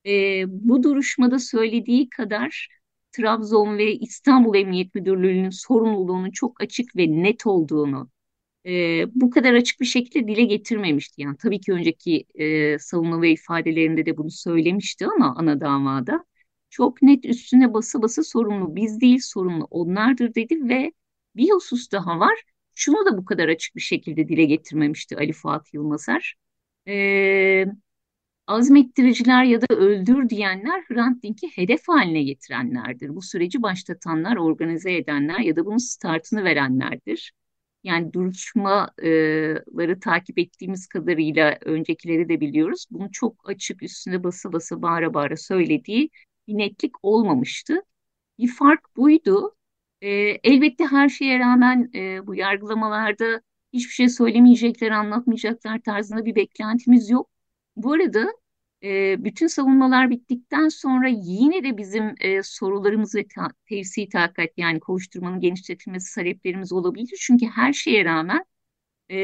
e, 0.06 0.44
bu 0.48 0.82
duruşmada 0.82 1.38
söylediği 1.38 2.08
kadar 2.10 2.68
Trabzon 3.12 3.78
ve 3.78 3.92
İstanbul 3.98 4.54
Emniyet 4.56 4.94
Müdürlüğü'nün 4.94 5.50
sorumluluğunun 5.50 6.30
çok 6.30 6.62
açık 6.62 6.96
ve 6.96 7.06
net 7.22 7.46
olduğunu 7.46 8.10
e, 8.66 9.04
bu 9.20 9.30
kadar 9.30 9.54
açık 9.54 9.80
bir 9.80 9.86
şekilde 9.86 10.28
dile 10.28 10.42
getirmemişti. 10.44 11.22
Yani 11.22 11.36
tabii 11.36 11.60
ki 11.60 11.72
önceki 11.72 12.24
e, 12.34 12.78
savunma 12.78 13.22
ve 13.22 13.30
ifadelerinde 13.32 14.06
de 14.06 14.16
bunu 14.16 14.30
söylemişti 14.30 15.06
ama 15.06 15.34
ana 15.36 15.60
davada 15.60 16.24
çok 16.70 17.02
net 17.02 17.24
üstüne 17.24 17.74
basa 17.74 18.02
basa 18.02 18.22
sorumlu 18.22 18.76
biz 18.76 19.00
değil 19.00 19.20
sorumlu 19.22 19.64
onlardır 19.70 20.34
dedi 20.34 20.68
ve 20.68 20.92
bir 21.36 21.50
husus 21.50 21.92
daha 21.92 22.20
var. 22.20 22.42
Şunu 22.74 23.06
da 23.06 23.18
bu 23.18 23.24
kadar 23.24 23.48
açık 23.48 23.76
bir 23.76 23.80
şekilde 23.80 24.28
dile 24.28 24.44
getirmemişti 24.44 25.16
Ali 25.16 25.32
Fuat 25.32 25.74
Yılmazer. 25.74 26.34
E, 26.88 27.66
azmettiriciler 28.46 29.44
ya 29.44 29.60
da 29.60 29.66
öldür 29.74 30.28
diyenler 30.28 30.82
Hrant 30.88 31.22
Dink'i 31.22 31.48
hedef 31.56 31.88
haline 31.88 32.22
getirenlerdir. 32.22 33.14
Bu 33.16 33.22
süreci 33.22 33.62
başlatanlar, 33.62 34.36
organize 34.36 34.92
edenler 34.96 35.38
ya 35.38 35.56
da 35.56 35.66
bunun 35.66 35.76
startını 35.78 36.44
verenlerdir. 36.44 37.32
Yani 37.84 38.12
duruşmaları 38.12 40.00
takip 40.00 40.38
ettiğimiz 40.38 40.86
kadarıyla 40.86 41.58
öncekileri 41.62 42.28
de 42.28 42.40
biliyoruz. 42.40 42.86
Bunu 42.90 43.12
çok 43.12 43.50
açık 43.50 43.82
üstüne 43.82 44.24
basa 44.24 44.52
basa 44.52 44.82
bağıra 44.82 45.14
bağıra 45.14 45.36
söylediği 45.36 46.10
bir 46.48 46.58
netlik 46.58 46.92
olmamıştı. 47.04 47.82
Bir 48.38 48.48
fark 48.48 48.96
buydu. 48.96 49.56
E, 50.00 50.08
elbette 50.44 50.86
her 50.86 51.08
şeye 51.08 51.38
rağmen 51.38 51.90
e, 51.94 52.26
bu 52.26 52.34
yargılamalarda 52.34 53.42
hiçbir 53.72 53.92
şey 53.92 54.08
söylemeyecekler, 54.08 54.90
anlatmayacaklar 54.90 55.80
tarzında 55.80 56.24
bir 56.24 56.34
beklentimiz 56.34 57.10
yok. 57.10 57.30
Bu 57.76 57.92
arada 57.92 58.26
e, 58.82 59.24
bütün 59.24 59.46
savunmalar 59.46 60.10
bittikten 60.10 60.68
sonra 60.68 61.08
yine 61.08 61.64
de 61.64 61.76
bizim 61.78 62.14
e, 62.20 62.42
sorularımız 62.42 63.14
ve 63.14 63.26
ta 63.28 63.48
tevsi 63.68 64.08
takat 64.08 64.50
yani 64.56 64.80
kovuşturmanın 64.80 65.40
genişletilmesi 65.40 66.14
taleplerimiz 66.14 66.72
olabilir. 66.72 67.18
Çünkü 67.20 67.46
her 67.46 67.72
şeye 67.72 68.04
rağmen 68.04 68.44
e, 69.10 69.18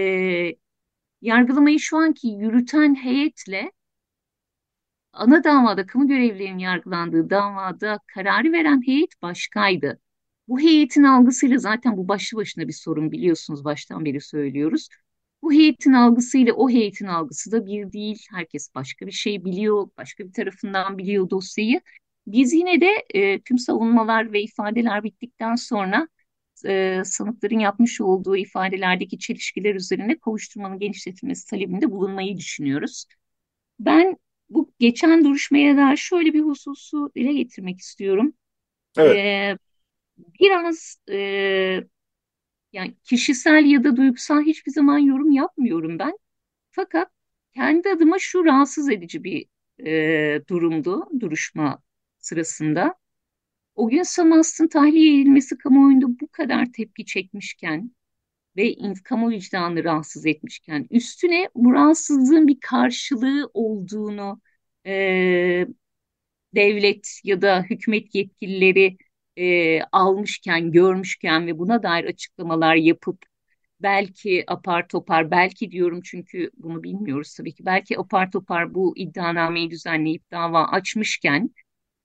yargılamayı 1.23 1.81
şu 1.81 1.97
anki 1.97 2.29
yürüten 2.29 2.95
heyetle 2.95 3.73
ana 5.13 5.45
davada 5.45 5.87
kamu 5.87 6.09
görevlilerinin 6.09 6.59
yargılandığı 6.59 7.31
davada 7.31 7.99
kararı 8.07 8.53
veren 8.53 8.83
heyet 8.87 9.23
başkaydı. 9.23 10.01
Bu 10.49 10.61
heyetin 10.61 11.03
algısıyla 11.03 11.59
zaten 11.59 11.97
bu 11.97 12.09
başlı 12.09 12.39
başına 12.39 12.69
bir 12.69 12.73
sorun 12.73 13.13
biliyorsunuz 13.13 13.65
baştan 13.65 14.05
beri 14.05 14.21
söylüyoruz. 14.21 14.89
Bu 15.43 15.53
heyetin 15.53 15.93
algısıyla 15.93 16.55
o 16.55 16.71
heyetin 16.71 17.07
algısı 17.07 17.53
da 17.53 17.67
bir 17.67 17.93
değil. 17.93 18.27
Herkes 18.31 18.75
başka 18.75 19.07
bir 19.07 19.13
şey 19.13 19.45
biliyor, 19.45 19.89
başka 19.99 20.25
bir 20.25 20.33
tarafından 20.33 20.99
biliyor 20.99 21.31
dosyayı. 21.31 21.81
Biz 22.27 22.53
yine 22.53 22.81
de 22.81 23.07
e, 23.15 23.41
tüm 23.41 23.59
savunmalar 23.59 24.33
ve 24.33 24.43
ifadeler 24.43 25.05
bittikten 25.05 25.55
sonra 25.55 26.09
e, 26.67 27.03
sanıkların 27.05 27.59
yapmış 27.59 28.01
olduğu 28.01 28.37
ifadelerdeki 28.37 29.19
çelişkiler 29.19 29.75
üzerine 29.75 30.19
kovuşturmanın 30.19 30.79
genişletilmesi 30.79 31.51
talebinde 31.51 31.91
bulunmayı 31.91 32.37
düşünüyoruz. 32.37 33.05
Ben 33.81 34.17
bu 34.51 34.73
geçen 34.79 35.25
duruşmaya 35.25 35.77
da 35.77 35.97
şöyle 35.97 36.33
bir 36.33 36.41
hususu 36.41 37.11
dile 37.17 37.33
getirmek 37.33 37.79
istiyorum. 37.79 38.33
Evet. 38.97 39.17
E, 39.17 39.59
biraz 40.41 40.97
e, 41.11 41.85
yani 42.73 42.97
kişisel 43.05 43.65
ya 43.67 43.85
da 43.85 43.97
duygusal 43.97 44.43
hiçbir 44.43 44.73
zaman 44.73 44.99
yorum 44.99 45.31
yapmıyorum 45.33 45.99
ben. 45.99 46.19
Fakat 46.71 47.11
kendi 47.55 47.89
adıma 47.91 48.17
şu 48.19 48.45
rahatsız 48.45 48.91
edici 48.91 49.25
bir 49.25 49.47
e, 49.87 50.43
durumdu 50.49 51.09
duruşma 51.21 51.83
sırasında. 52.19 52.95
O 53.75 53.89
gün 53.89 54.03
Samast'ın 54.03 54.69
tahliye 54.69 55.21
edilmesi 55.23 55.59
kamuoyunda 55.59 56.07
bu 56.21 56.29
kadar 56.33 56.73
tepki 56.73 57.05
çekmişken 57.07 57.93
ve 58.57 58.77
kamu 59.05 59.31
vicdanını 59.31 59.85
rahatsız 59.85 60.27
etmişken 60.27 60.87
üstüne 60.91 61.49
bu 61.55 61.73
rahatsızlığın 61.73 62.49
bir 62.49 62.61
karşılığı 62.61 63.51
olduğunu 63.55 64.41
e, 64.87 65.67
devlet 66.55 67.21
ya 67.25 67.43
da 67.43 67.63
hükümet 67.71 68.15
yetkilileri 68.15 68.99
e, 69.39 69.81
almışken, 69.93 70.73
görmüşken 70.73 71.47
ve 71.47 71.59
buna 71.59 71.83
dair 71.83 72.05
açıklamalar 72.05 72.75
yapıp 72.77 73.23
belki 73.83 74.45
apar 74.49 74.89
topar, 74.89 75.31
belki 75.31 75.71
diyorum 75.71 76.01
çünkü 76.05 76.51
bunu 76.57 76.83
bilmiyoruz 76.83 77.35
tabii 77.37 77.55
ki, 77.55 77.67
belki 77.67 77.99
apar 77.99 78.31
topar 78.31 78.75
bu 78.75 78.99
iddianameyi 78.99 79.71
düzenleyip 79.71 80.31
dava 80.33 80.65
açmışken 80.69 81.51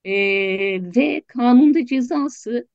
e, 0.04 0.12
ve 0.96 1.22
kanunda 1.26 1.86
cezası 1.86 2.68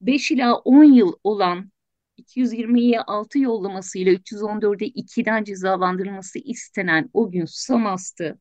5 0.00 0.30
ila 0.30 0.56
10 0.56 0.84
yıl 0.84 1.12
olan 1.24 1.72
220'ye 2.16 3.00
6 3.00 3.38
yollamasıyla 3.38 4.12
314'e 4.12 4.86
2'den 4.86 5.44
cezalandırılması 5.44 6.38
istenen 6.38 7.10
o 7.12 7.30
gün 7.30 7.44
Samast'ı, 7.44 8.38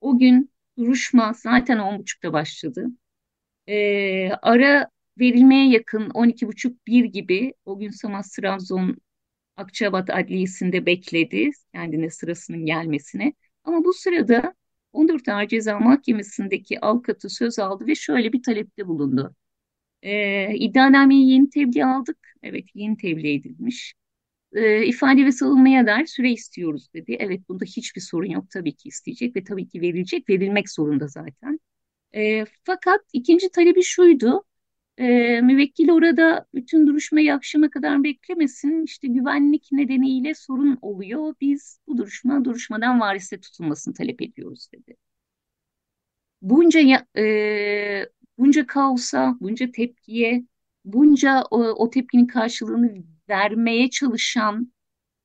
o 0.00 0.18
gün 0.18 0.50
duruşma 0.78 1.32
zaten 1.36 1.78
10.30'da 1.78 2.32
başladı. 2.32 2.86
E, 3.68 4.30
ara 4.42 4.88
verilmeye 5.20 5.70
yakın 5.70 6.10
12.30-1 6.10 7.04
gibi 7.04 7.54
o 7.64 7.78
gün 7.78 7.90
Samas 7.90 8.32
Trabzon 8.32 8.96
Akçabat 9.56 10.10
Adliyesi'nde 10.10 10.86
bekledi 10.86 11.50
kendine 11.74 12.10
sırasının 12.10 12.66
gelmesine. 12.66 13.34
Ama 13.64 13.84
bu 13.84 13.92
sırada 13.92 14.54
14 14.92 15.28
Ağır 15.28 15.48
Ceza 15.48 15.80
Mahkemesi'ndeki 15.80 16.80
avukatı 16.80 17.30
söz 17.30 17.58
aldı 17.58 17.86
ve 17.86 17.94
şöyle 17.94 18.32
bir 18.32 18.42
talepte 18.42 18.88
bulundu. 18.88 19.36
Ee, 20.02 20.54
iddianameyi 20.56 21.30
yeni 21.32 21.50
tebliğ 21.50 21.84
aldık. 21.86 22.18
Evet 22.42 22.64
yeni 22.74 22.96
tebliğ 22.96 23.34
edilmiş. 23.34 23.94
Ee, 24.54 24.86
ifade 24.86 25.26
ve 25.26 25.32
savunmaya 25.32 25.86
dair 25.86 26.06
süre 26.06 26.32
istiyoruz 26.32 26.88
dedi. 26.94 27.16
Evet 27.20 27.48
bunda 27.48 27.64
hiçbir 27.64 28.00
sorun 28.00 28.30
yok 28.30 28.50
tabii 28.50 28.76
ki 28.76 28.88
isteyecek 28.88 29.36
ve 29.36 29.44
tabii 29.44 29.68
ki 29.68 29.80
verilecek. 29.80 30.28
Verilmek 30.30 30.70
zorunda 30.70 31.08
zaten. 31.08 31.60
E, 32.14 32.44
fakat 32.64 33.00
ikinci 33.12 33.50
talebi 33.50 33.82
şuydu. 33.82 34.44
E, 34.98 35.40
müvekkil 35.40 35.90
orada 35.90 36.46
bütün 36.54 36.86
duruşmayı 36.86 37.34
akşama 37.34 37.70
kadar 37.70 38.04
beklemesin. 38.04 38.84
İşte 38.84 39.08
güvenlik 39.08 39.68
nedeniyle 39.72 40.34
sorun 40.34 40.78
oluyor. 40.82 41.34
Biz 41.40 41.80
bu 41.88 41.98
duruşma 41.98 42.44
duruşmadan 42.44 43.00
varisle 43.00 43.40
tutulmasını 43.40 43.94
talep 43.94 44.22
ediyoruz 44.22 44.68
dedi. 44.74 44.96
Bunca 46.42 47.06
e, 47.16 48.08
bunca 48.38 48.66
kaosa, 48.66 49.36
bunca 49.40 49.72
tepkiye, 49.72 50.44
bunca 50.84 51.42
o, 51.50 51.58
o 51.62 51.90
tepkinin 51.90 52.26
karşılığını 52.26 52.94
vermeye 53.28 53.90
çalışan 53.90 54.72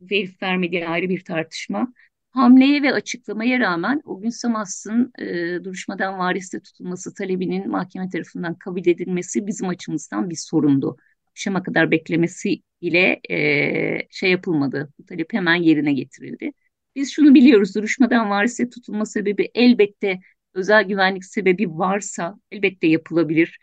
verip 0.01 0.43
vermediği 0.43 0.87
ayrı 0.87 1.09
bir 1.09 1.23
tartışma 1.23 1.93
hamleye 2.31 2.83
ve 2.83 2.93
açıklamaya 2.93 3.59
rağmen 3.59 4.01
o 4.05 4.19
gün 4.21 4.29
Samas'ın 4.29 5.11
e, 5.19 5.25
duruşmadan 5.63 6.19
variste 6.19 6.59
tutulması 6.59 7.13
talebinin 7.13 7.69
mahkeme 7.69 8.09
tarafından 8.09 8.55
kabul 8.55 8.79
edilmesi 8.87 9.47
bizim 9.47 9.67
açımızdan 9.69 10.29
bir 10.29 10.35
sorundu. 10.35 10.97
akşama 11.29 11.63
kadar 11.63 11.91
beklemesi 11.91 12.61
ile 12.81 13.19
e, 13.29 14.07
şey 14.11 14.31
yapılmadı. 14.31 14.93
Bu 14.99 15.05
talep 15.05 15.33
hemen 15.33 15.55
yerine 15.55 15.93
getirildi. 15.93 16.51
Biz 16.95 17.11
şunu 17.11 17.33
biliyoruz, 17.35 17.75
duruşmadan 17.75 18.29
varise 18.29 18.69
tutulma 18.69 19.05
sebebi 19.05 19.49
elbette 19.55 20.19
özel 20.53 20.83
güvenlik 20.83 21.25
sebebi 21.25 21.69
varsa 21.69 22.39
elbette 22.51 22.87
yapılabilir. 22.87 23.57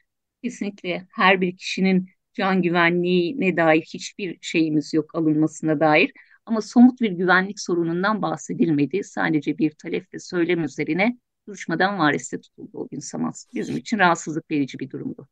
Kesinlikle 0.44 1.07
her 1.11 1.40
bir 1.40 1.57
kişinin 1.57 2.09
can 2.35 2.62
güvenliğine 2.62 3.57
dair 3.57 3.83
hiçbir 3.94 4.38
şeyimiz 4.40 4.94
yok 4.94 5.14
alınmasına 5.14 5.81
dair. 5.81 6.12
Ama 6.46 6.61
somut 6.61 7.00
bir 7.00 7.11
güvenlik 7.11 7.61
sorunundan 7.61 8.22
bahsedilmedi. 8.22 9.04
Sadece 9.04 9.59
bir 9.59 9.70
talep 9.70 10.14
ve 10.14 10.18
söylem 10.18 10.64
üzerine 10.64 11.18
duruşmadan 11.48 11.98
variste 11.98 12.40
tutuldu 12.40 12.70
o 12.78 12.88
gün 12.88 13.00
Samas. 13.00 13.46
Bizim 13.54 13.76
için 13.76 13.98
rahatsızlık 13.98 14.50
verici 14.50 14.78
bir 14.78 14.90
durumdu. 14.90 15.28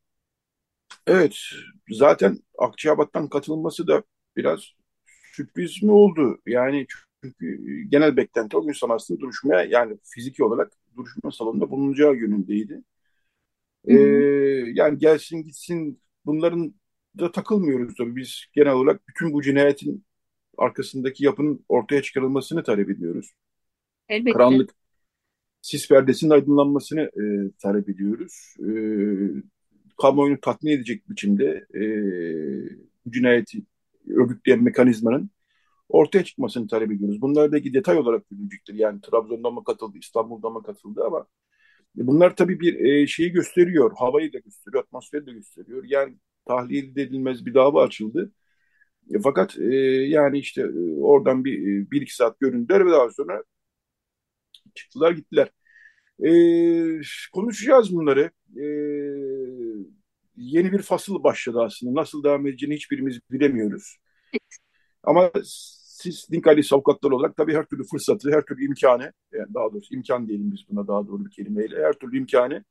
Evet, 1.06 1.36
zaten 1.90 2.38
Akçabat'tan 2.58 3.28
katılması 3.28 3.86
da 3.86 4.02
biraz 4.36 4.60
sürpriz 5.32 5.82
mi 5.82 5.92
oldu? 5.92 6.38
Yani 6.46 6.86
çünkü 7.22 7.58
genel 7.88 8.16
beklenti 8.16 8.56
o 8.56 8.66
gün 8.66 8.72
Samas'ın 8.72 9.18
duruşmaya 9.20 9.64
yani 9.64 9.98
fiziki 10.04 10.44
olarak 10.44 10.72
duruşma 10.96 11.32
salonunda 11.32 11.70
bulunacağı 11.70 12.14
yönündeydi. 12.14 12.82
Ee, 13.88 13.94
yani 14.74 14.98
gelsin 14.98 15.42
gitsin 15.42 16.00
bunların 16.24 16.74
da 17.18 17.32
takılmıyoruz 17.32 17.94
tabii. 17.98 18.16
Biz 18.16 18.44
genel 18.52 18.72
olarak 18.72 19.08
bütün 19.08 19.32
bu 19.32 19.42
cinayetin 19.42 20.04
arkasındaki 20.58 21.24
yapının 21.24 21.64
ortaya 21.68 22.02
çıkarılmasını 22.02 22.62
talep 22.62 22.90
ediyoruz. 22.90 23.30
Elbette. 24.08 24.32
Karanlık 24.32 24.70
sis 25.62 25.88
perdesinin 25.88 26.30
aydınlanmasını 26.30 27.00
e, 27.00 27.50
talep 27.62 27.88
ediyoruz. 27.88 28.54
E, 28.58 28.68
kamuoyunu 30.00 30.40
tatmin 30.40 30.70
edecek 30.70 31.10
biçimde 31.10 31.66
e, 31.74 31.82
bu 33.06 33.12
cinayeti 33.12 33.62
örgütleyen 34.08 34.62
mekanizmanın 34.62 35.30
ortaya 35.88 36.24
çıkmasını 36.24 36.68
talep 36.68 36.92
ediyoruz. 36.92 37.20
Bunlar 37.20 37.52
belki 37.52 37.74
detay 37.74 37.98
olarak 37.98 38.30
görülecektir. 38.30 38.74
Yani 38.74 39.00
Trabzon'da 39.00 39.50
mı 39.50 39.64
katıldı, 39.64 39.98
İstanbul'da 39.98 40.50
mı 40.50 40.62
katıldı 40.62 41.04
ama 41.06 41.26
bunlar 41.94 42.36
tabii 42.36 42.60
bir 42.60 42.84
e, 42.84 43.06
şeyi 43.06 43.32
gösteriyor. 43.32 43.92
Havayı 43.96 44.32
da 44.32 44.38
gösteriyor, 44.38 44.82
atmosferi 44.82 45.26
de 45.26 45.32
gösteriyor. 45.32 45.84
Yani 45.86 46.16
tahliye 46.46 46.82
edilmez 46.82 47.46
bir 47.46 47.54
dava 47.54 47.82
açıldı. 47.82 48.32
Fakat 49.22 49.58
e, 49.58 49.74
yani 50.08 50.38
işte 50.38 50.62
e, 50.62 51.00
oradan 51.00 51.44
bir, 51.44 51.58
e, 51.58 51.90
bir 51.90 52.02
iki 52.02 52.14
saat 52.14 52.40
göründüler 52.40 52.86
ve 52.86 52.90
daha 52.90 53.10
sonra 53.10 53.42
çıktılar 54.74 55.12
gittiler. 55.12 55.50
Konuşacağız 57.32 57.92
bunları. 57.96 58.30
Yeni 60.36 60.72
bir 60.72 60.82
fasıl 60.82 61.24
başladı 61.24 61.62
aslında. 61.62 62.00
Nasıl 62.00 62.24
devam 62.24 62.46
edeceğini 62.46 62.74
hiçbirimiz 62.76 63.18
bilemiyoruz. 63.30 63.96
Ama 65.02 65.32
siz 65.44 66.28
Dinkalis 66.32 66.72
avukatlar 66.72 67.10
olarak 67.10 67.36
tabii 67.36 67.54
her 67.54 67.64
türlü 67.64 67.84
fırsatı, 67.84 68.32
her 68.32 68.42
türlü 68.42 68.64
imkanı, 68.64 69.12
yani 69.32 69.54
daha 69.54 69.72
doğrusu 69.72 69.94
imkan 69.94 70.28
diyelim 70.28 70.52
biz 70.52 70.60
buna 70.70 70.88
daha 70.88 71.06
doğru 71.06 71.24
bir 71.24 71.30
kelimeyle, 71.30 71.84
her 71.84 71.92
türlü 71.92 72.18
imkanı 72.18 72.64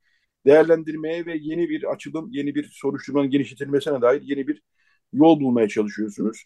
değerlendirmeye 0.45 1.25
ve 1.25 1.37
yeni 1.37 1.69
bir 1.69 1.91
açılım, 1.91 2.29
yeni 2.31 2.55
bir 2.55 2.69
soruşturmanın 2.73 3.29
genişletilmesine 3.29 4.01
dair 4.01 4.21
yeni 4.21 4.47
bir 4.47 4.61
yol 5.13 5.39
bulmaya 5.41 5.67
çalışıyorsunuz. 5.67 6.45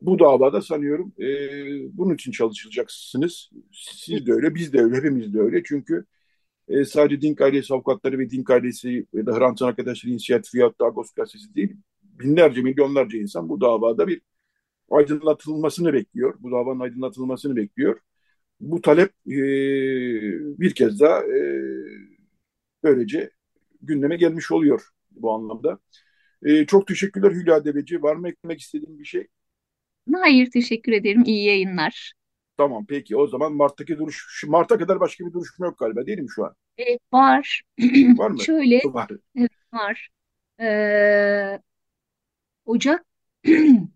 Bu 0.00 0.18
davada 0.18 0.62
sanıyorum 0.62 1.12
e, 1.20 1.26
bunun 1.98 2.14
için 2.14 2.32
çalışacaksınız. 2.32 3.50
Siz 3.72 4.26
de 4.26 4.32
öyle, 4.32 4.54
biz 4.54 4.72
de 4.72 4.80
öyle, 4.80 4.96
hepimiz 4.96 5.34
de 5.34 5.40
öyle. 5.40 5.62
Çünkü 5.64 6.04
e, 6.68 6.84
sadece 6.84 7.20
Dink 7.20 7.40
ailesi 7.40 7.74
avukatları 7.74 8.18
ve 8.18 8.30
Dink 8.30 8.50
ailesi 8.50 9.06
ya 9.12 9.26
da 9.26 9.36
Hrant 9.38 9.62
arkadaşları 9.62 10.12
inisiyatifi 10.12 10.58
ya 10.58 10.72
da 10.80 10.84
Agos 10.86 11.12
gazetesi 11.12 11.54
değil, 11.54 11.76
binlerce, 12.02 12.62
milyonlarca 12.62 13.18
insan 13.18 13.48
bu 13.48 13.60
davada 13.60 14.08
bir 14.08 14.20
aydınlatılmasını 14.90 15.92
bekliyor. 15.92 16.34
Bu 16.40 16.50
davanın 16.50 16.80
aydınlatılmasını 16.80 17.56
bekliyor. 17.56 18.00
Bu 18.60 18.80
talep 18.80 19.10
e, 19.10 19.36
bir 20.60 20.74
kez 20.74 21.00
daha 21.00 21.20
e, 21.24 21.40
böylece 22.82 23.30
gündeme 23.82 24.16
gelmiş 24.16 24.52
oluyor 24.52 24.88
bu 25.10 25.32
anlamda. 25.32 25.78
E, 26.44 26.66
çok 26.66 26.86
teşekkürler 26.86 27.30
Hülya 27.30 27.64
Deveci. 27.64 28.02
Var 28.02 28.16
mı 28.16 28.28
eklemek 28.28 28.60
istediğin 28.60 28.98
bir 28.98 29.04
şey? 29.04 29.26
Hayır, 30.12 30.50
teşekkür 30.50 30.92
ederim. 30.92 31.22
İyi 31.26 31.44
yayınlar. 31.44 32.12
Tamam 32.56 32.86
peki 32.88 33.16
o 33.16 33.26
zaman 33.26 33.52
Mart'taki 33.52 33.98
duruş, 33.98 34.44
Mart'a 34.46 34.78
kadar 34.78 35.00
başka 35.00 35.26
bir 35.26 35.32
duruşma 35.32 35.66
yok 35.66 35.78
galiba 35.78 36.06
değil 36.06 36.18
mi 36.18 36.28
şu 36.34 36.44
an? 36.44 36.54
Evet, 36.78 37.00
var. 37.12 37.62
Var 38.18 38.30
mı? 38.30 38.40
Şöyle, 38.40 38.80
Var. 38.84 39.08
evet, 39.36 39.50
var. 39.72 40.08
Ee, 40.60 41.60
Ocak 42.64 43.04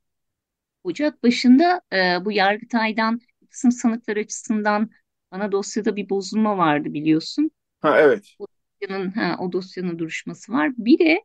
Ocak 0.84 1.22
başında 1.22 1.80
e, 1.92 2.24
bu 2.24 2.32
Yargıtay'dan 2.32 3.20
kısım 3.50 3.72
sanıklar 3.72 4.16
açısından 4.16 4.90
ana 5.30 5.52
dosyada 5.52 5.96
bir 5.96 6.08
bozulma 6.10 6.58
vardı 6.58 6.94
biliyorsun. 6.94 7.50
Ha 7.80 8.00
evet. 8.00 8.36
O 8.38 8.46
dosyanın, 8.80 9.10
ha, 9.10 9.36
o 9.40 9.52
dosyanın 9.52 9.98
duruşması 9.98 10.52
var. 10.52 10.72
Bir 10.78 10.98
de 10.98 11.24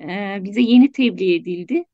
e, 0.00 0.38
bize 0.44 0.60
yeni 0.60 0.92
tebliğ 0.92 1.34
edildi. 1.34 1.84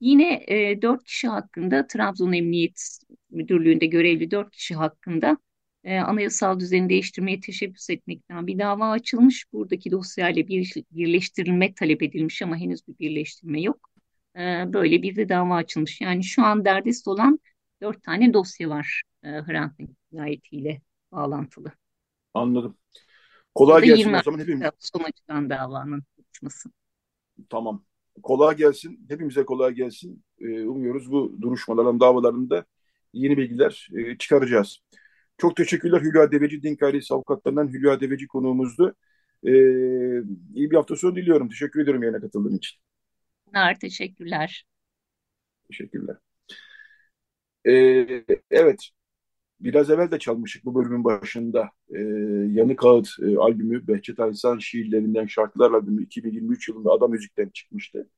Yine 0.00 0.44
e, 0.48 0.82
4 0.82 1.04
kişi 1.04 1.28
hakkında 1.28 1.86
Trabzon 1.86 2.32
Emniyet 2.32 2.98
Müdürlüğü'nde 3.30 3.86
görevli 3.86 4.30
4 4.30 4.50
kişi 4.50 4.74
hakkında 4.74 5.38
e, 5.84 5.98
anayasal 5.98 6.60
düzeni 6.60 6.88
değiştirmeye 6.88 7.40
teşebbüs 7.40 7.90
etmekten 7.90 8.46
bir 8.46 8.58
dava 8.58 8.90
açılmış. 8.90 9.52
Buradaki 9.52 9.90
dosyayla 9.90 10.48
bir, 10.48 10.74
birleştirilme 10.92 11.74
talep 11.74 12.02
edilmiş 12.02 12.42
ama 12.42 12.56
henüz 12.56 12.88
bir 12.88 12.98
birleştirme 12.98 13.60
yok. 13.60 13.90
E, 14.36 14.40
böyle 14.72 15.02
bir 15.02 15.16
de 15.16 15.28
dava 15.28 15.54
açılmış. 15.54 16.00
Yani 16.00 16.24
şu 16.24 16.44
an 16.44 16.64
derdest 16.64 17.08
olan 17.08 17.40
4 17.82 18.02
tane 18.02 18.34
dosya 18.34 18.68
var 18.68 19.02
e, 19.22 19.28
Hrant 19.28 19.78
Dink 19.78 19.90
cinayetiyle 20.10 20.80
bağlantılı. 21.12 21.72
Anladım. 22.34 22.76
Kolay 23.54 23.82
gelsin 23.82 23.98
20 23.98 24.16
o 24.16 24.22
zaman 24.22 24.38
hepimiz. 24.38 24.70
sonuçtan 24.78 25.50
davanın 25.50 26.02
konuşması. 26.16 26.70
Tamam. 27.50 27.84
Kolay 28.22 28.56
gelsin. 28.56 29.06
Hepimize 29.08 29.44
kolay 29.44 29.72
gelsin. 29.72 30.24
Ee, 30.40 30.62
umuyoruz 30.62 31.12
bu 31.12 31.36
duruşmaların, 31.42 32.00
davalarında 32.00 32.64
yeni 33.12 33.36
bilgiler 33.36 33.88
e, 33.96 34.18
çıkaracağız. 34.18 34.78
Çok 35.38 35.56
teşekkürler 35.56 36.00
Hülya 36.00 36.32
Deveci, 36.32 36.62
Dink 36.62 36.82
ailesi 36.82 37.14
avukatlarından 37.14 37.68
Hülya 37.68 38.00
Deveci 38.00 38.26
konuğumuzdu. 38.26 38.94
Ee, 39.46 39.50
iyi 40.54 40.70
bir 40.70 40.76
hafta 40.76 40.96
sonu 40.96 41.16
diliyorum. 41.16 41.48
Teşekkür 41.48 41.80
ediyorum 41.82 42.02
yayına 42.02 42.20
katıldığın 42.20 42.56
için. 42.56 42.78
Bunlar 43.46 43.78
teşekkürler. 43.78 44.66
Teşekkürler. 45.68 46.16
Ee, 47.66 48.24
evet. 48.50 48.90
Biraz 49.60 49.90
evvel 49.90 50.10
de 50.10 50.18
çalmıştık 50.18 50.64
bu 50.64 50.74
bölümün 50.74 51.04
başında. 51.04 51.70
Ee, 51.94 52.00
Yanık 52.50 52.84
Ağıt 52.84 53.08
e, 53.22 53.36
albümü 53.36 53.88
Behçet 53.88 54.20
Aysan 54.20 54.58
şiirlerinden 54.58 55.26
şarkılar 55.26 55.70
albümü 55.70 56.02
2023 56.02 56.68
yılında 56.68 56.92
Ada 56.92 57.08
Müzik'ten 57.08 57.48
çıkmıştı. 57.48 58.08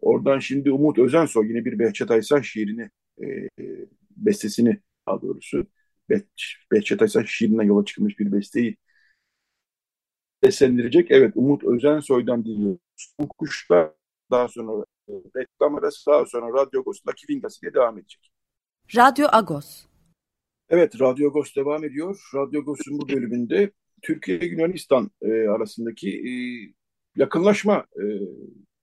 Oradan 0.00 0.38
şimdi 0.38 0.72
Umut 0.72 0.98
Özensoy 0.98 1.48
yine 1.48 1.64
bir 1.64 1.78
Behçet 1.78 2.10
Aysan 2.10 2.40
şiirini, 2.40 2.90
e, 3.22 3.48
bestesini 4.16 4.80
daha 5.08 5.22
doğrusu 5.22 5.66
Beh 6.10 6.20
Behçet 6.72 7.02
Aysan 7.02 7.22
şiirinden 7.22 7.62
yola 7.62 7.84
çıkmış 7.84 8.18
bir 8.18 8.32
besteyi 8.32 8.76
seslendirecek. 10.44 11.10
Evet 11.10 11.32
Umut 11.36 11.64
Özensoy'dan 11.64 12.44
dinliyoruz. 12.44 13.14
Kuşlar 13.38 13.90
daha 14.30 14.48
sonra 14.48 14.84
e, 15.08 15.12
reklam 15.36 15.74
arası 15.74 16.10
daha 16.10 16.26
sonra 16.26 16.46
Radyo 16.46 16.80
Agos 16.80 17.00
Lucky 17.08 17.26
Wingas 17.26 17.62
ile 17.62 17.74
devam 17.74 17.98
edecek. 17.98 18.32
Radyo 18.96 19.28
Agos. 19.32 19.89
Evet 20.70 21.00
Radyo 21.00 21.28
Agos 21.28 21.56
devam 21.56 21.84
ediyor. 21.84 22.30
Radyo 22.34 22.60
Agos'un 22.60 22.98
bu 22.98 23.08
bölümünde 23.08 23.72
Türkiye 24.02 24.44
Yunanistan 24.44 25.10
e, 25.22 25.48
arasındaki 25.48 26.08
e, 26.10 26.32
yakınlaşma, 27.16 27.86
e, 27.96 28.04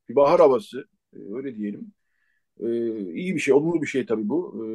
bir 0.09 0.15
bahar 0.15 0.39
havası 0.39 0.87
e, 1.13 1.17
öyle 1.35 1.55
diyelim. 1.55 1.93
E, 2.59 2.67
iyi 3.13 3.35
bir 3.35 3.39
şey, 3.39 3.53
olumlu 3.53 3.81
bir 3.81 3.87
şey 3.87 4.05
tabii 4.05 4.29
bu. 4.29 4.65
E, 4.65 4.67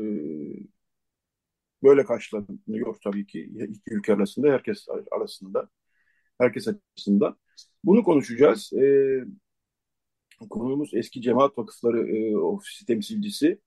böyle 1.83 2.05
karşılanıyor 2.05 2.97
tabii 3.05 3.27
ki 3.27 3.41
iki 3.69 3.95
ülke 3.95 4.15
arasında, 4.15 4.53
herkes 4.53 4.87
arasında, 5.11 5.69
herkes 6.41 6.69
açısından. 6.69 7.37
Bunu 7.85 8.05
konuşacağız. 8.05 8.73
E, 8.73 8.85
konuğumuz 10.51 10.95
eski 10.95 11.23
Cemaat 11.23 11.59
Vakıfları 11.59 12.09
e, 12.17 12.37
Ofisi 12.37 12.87
temsilcisi, 12.87 13.61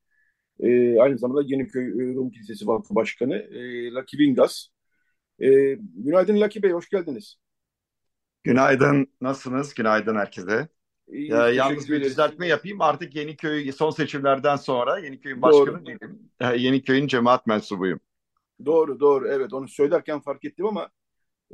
e, 0.59 0.99
aynı 0.99 1.17
zamanda 1.17 1.41
Yeniköy 1.45 2.15
Rum 2.15 2.29
Kilisesi 2.31 2.67
Vakfı 2.67 2.95
Başkanı 2.95 3.35
e, 3.35 3.91
Laki 3.91 4.19
Bingas. 4.19 4.67
E, 5.39 5.49
günaydın 5.95 6.41
Laki 6.41 6.63
Bey, 6.63 6.71
hoş 6.71 6.89
geldiniz. 6.89 7.37
Günaydın, 8.43 9.07
nasılsınız? 9.21 9.73
Günaydın 9.73 10.15
herkese. 10.15 10.67
İyi, 11.07 11.31
Ya, 11.31 11.49
yalnız 11.49 11.89
bir 11.89 12.03
düzeltme 12.03 12.47
yapayım. 12.47 12.81
Artık 12.81 13.15
Yeniköy 13.15 13.71
son 13.71 13.89
seçimlerden 13.89 14.55
sonra 14.55 14.99
Yeniköy'ün 14.99 15.41
başkanı 15.41 15.85
değilim. 15.85 16.19
E, 16.39 16.45
Yeniköy'ün 16.57 17.07
cemaat 17.07 17.47
mensubuyum. 17.47 17.99
Doğru, 18.65 18.99
doğru. 18.99 19.27
Evet, 19.27 19.53
onu 19.53 19.67
söylerken 19.67 20.19
fark 20.19 20.45
ettim 20.45 20.65
ama 20.65 20.89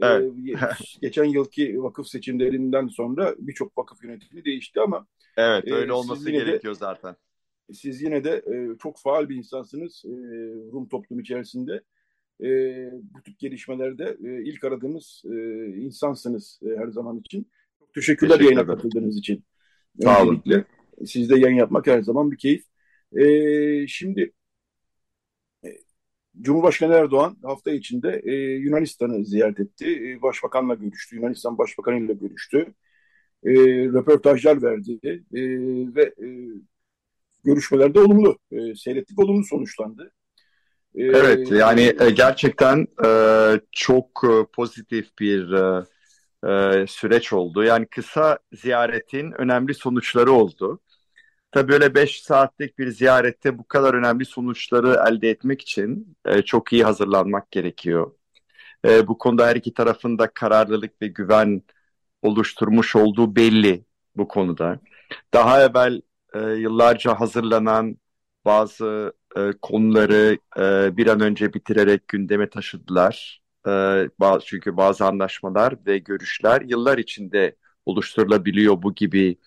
e, 0.01 0.05
Evet. 0.07 0.33
ye- 0.37 0.57
geçen 1.01 1.23
yılki 1.23 1.83
vakıf 1.83 2.07
seçimlerinden 2.07 2.87
sonra 2.87 3.35
birçok 3.37 3.77
vakıf 3.77 4.03
yönetimi 4.03 4.45
değişti 4.45 4.81
ama 4.81 5.07
Evet 5.37 5.71
öyle 5.71 5.93
olması 5.93 6.31
gerekiyor 6.31 6.73
de, 6.73 6.77
zaten. 6.79 7.15
Siz 7.73 8.01
yine 8.01 8.23
de 8.23 8.31
e, 8.47 8.77
çok 8.77 8.97
faal 8.99 9.29
bir 9.29 9.35
insansınız 9.35 10.03
e, 10.05 10.09
Rum 10.71 10.87
toplum 10.89 11.19
içerisinde. 11.19 11.83
E, 12.43 12.49
bu 13.01 13.23
tip 13.23 13.39
gelişmelerde 13.39 14.17
e, 14.23 14.43
ilk 14.43 14.63
aradığımız 14.63 15.23
e, 15.25 15.65
insansınız 15.77 16.59
e, 16.63 16.77
her 16.77 16.87
zaman 16.87 17.19
için. 17.19 17.47
Çok 17.79 17.93
teşekkürler 17.93 18.37
Teşekkür 18.37 18.55
yayına 18.55 18.73
katıldığınız 18.73 19.17
için. 19.17 19.43
Sağ 20.03 20.23
olun. 20.23 20.43
Sizde 21.05 21.39
yayın 21.39 21.55
yapmak 21.55 21.87
her 21.87 22.01
zaman 22.01 22.31
bir 22.31 22.37
keyif. 22.37 22.63
E, 23.15 23.87
şimdi 23.87 24.33
Cumhurbaşkanı 26.41 26.93
Erdoğan 26.93 27.37
hafta 27.43 27.71
içinde 27.71 28.21
e, 28.23 28.33
Yunanistan'ı 28.35 29.25
ziyaret 29.25 29.59
etti. 29.59 30.11
E, 30.11 30.21
Başbakanla 30.21 30.73
görüştü. 30.73 31.15
Yunanistan 31.15 31.57
Başbakanı 31.57 31.99
ile 32.05 32.13
görüştü. 32.13 32.73
E, 33.43 33.51
röportajlar 33.85 34.61
verdi. 34.61 34.99
E, 35.33 35.41
ve 35.95 36.03
e, 36.03 36.27
görüşmelerde 37.43 37.99
olumlu. 37.99 38.37
E, 38.51 38.75
seyrettik, 38.75 39.19
olumlu 39.19 39.43
sonuçlandı. 39.43 40.11
E, 40.95 41.03
evet, 41.03 41.51
yani 41.51 41.95
e, 41.99 42.09
gerçekten 42.09 42.87
e, 43.05 43.09
çok 43.71 44.21
e, 44.23 44.45
pozitif 44.53 45.19
bir 45.19 45.51
e, 45.51 45.83
e, 46.47 46.87
süreç 46.87 47.33
oldu. 47.33 47.63
Yani 47.63 47.85
kısa 47.85 48.39
ziyaretin 48.53 49.31
önemli 49.31 49.73
sonuçları 49.73 50.31
oldu. 50.31 50.79
Tabii 51.51 51.71
böyle 51.71 51.95
5 51.95 52.21
saatlik 52.23 52.79
bir 52.79 52.87
ziyarette 52.89 53.57
bu 53.57 53.67
kadar 53.67 53.93
önemli 53.93 54.25
sonuçları 54.25 55.03
elde 55.07 55.29
etmek 55.29 55.61
için 55.61 56.17
e, 56.25 56.41
çok 56.41 56.73
iyi 56.73 56.83
hazırlanmak 56.83 57.51
gerekiyor. 57.51 58.11
E, 58.85 59.07
bu 59.07 59.17
konuda 59.17 59.47
her 59.47 59.55
iki 59.55 59.73
tarafın 59.73 60.17
da 60.17 60.27
kararlılık 60.33 61.01
ve 61.01 61.07
güven 61.07 61.61
oluşturmuş 62.21 62.95
olduğu 62.95 63.35
belli 63.35 63.85
bu 64.15 64.27
konuda. 64.27 64.79
Daha 65.33 65.63
evvel 65.63 66.01
e, 66.33 66.39
yıllarca 66.39 67.19
hazırlanan 67.19 67.97
bazı 68.45 69.13
e, 69.37 69.51
konuları 69.61 70.37
e, 70.57 70.97
bir 70.97 71.07
an 71.07 71.19
önce 71.19 71.53
bitirerek 71.53 72.07
gündeme 72.07 72.49
taşıdılar. 72.49 73.41
E, 73.67 73.71
bazı, 74.19 74.45
çünkü 74.45 74.77
bazı 74.77 75.05
anlaşmalar 75.05 75.75
ve 75.85 75.97
görüşler 75.97 76.61
yıllar 76.61 76.97
içinde 76.97 77.55
oluşturulabiliyor 77.85 78.81
bu 78.81 78.95
gibi 78.95 79.37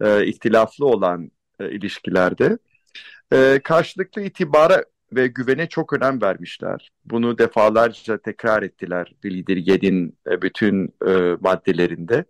e, 0.00 0.26
ihtilaflı 0.26 0.86
olan 0.86 1.30
e, 1.60 1.70
ilişkilerde. 1.70 2.58
E, 3.32 3.60
karşılıklı 3.64 4.22
itibara 4.22 4.84
ve 5.12 5.26
güvene 5.26 5.68
çok 5.68 5.92
önem 5.92 6.22
vermişler. 6.22 6.90
Bunu 7.04 7.38
defalarca 7.38 8.18
tekrar 8.18 8.62
ettiler 8.62 9.14
Bildirgen'in 9.24 10.18
e, 10.30 10.42
bütün 10.42 10.94
e, 11.06 11.36
maddelerinde. 11.40 12.24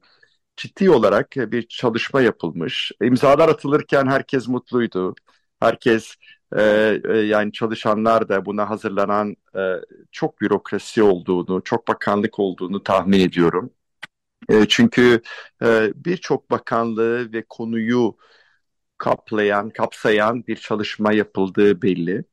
Ciddi 0.57 0.91
olarak 0.91 1.31
bir 1.37 1.69
çalışma 1.69 2.21
yapılmış. 2.21 2.93
İmzalar 3.03 3.49
atılırken 3.49 4.07
herkes 4.07 4.49
mutluydu. 4.49 5.15
Herkes 5.61 6.15
e, 6.57 6.63
e, 7.09 7.17
yani 7.17 7.53
çalışanlar 7.53 8.29
da 8.29 8.45
buna 8.47 8.71
hazırlanan 8.71 9.37
e, 9.57 9.61
çok 10.13 10.41
bürokrasi 10.41 11.03
olduğunu, 11.03 11.63
çok 11.65 11.89
bakanlık 11.89 12.39
olduğunu 12.39 12.83
tahmin 12.83 13.21
ediyorum. 13.21 13.71
E, 14.49 14.67
çünkü 14.69 15.23
e, 15.63 15.93
birçok 15.95 16.51
bakanlığı 16.51 17.33
ve 17.33 17.45
konuyu 17.49 18.17
kaplayan, 18.99 19.71
kapsayan 19.71 20.47
bir 20.47 20.57
çalışma 20.57 21.13
yapıldığı 21.13 21.83
belli. 21.83 22.25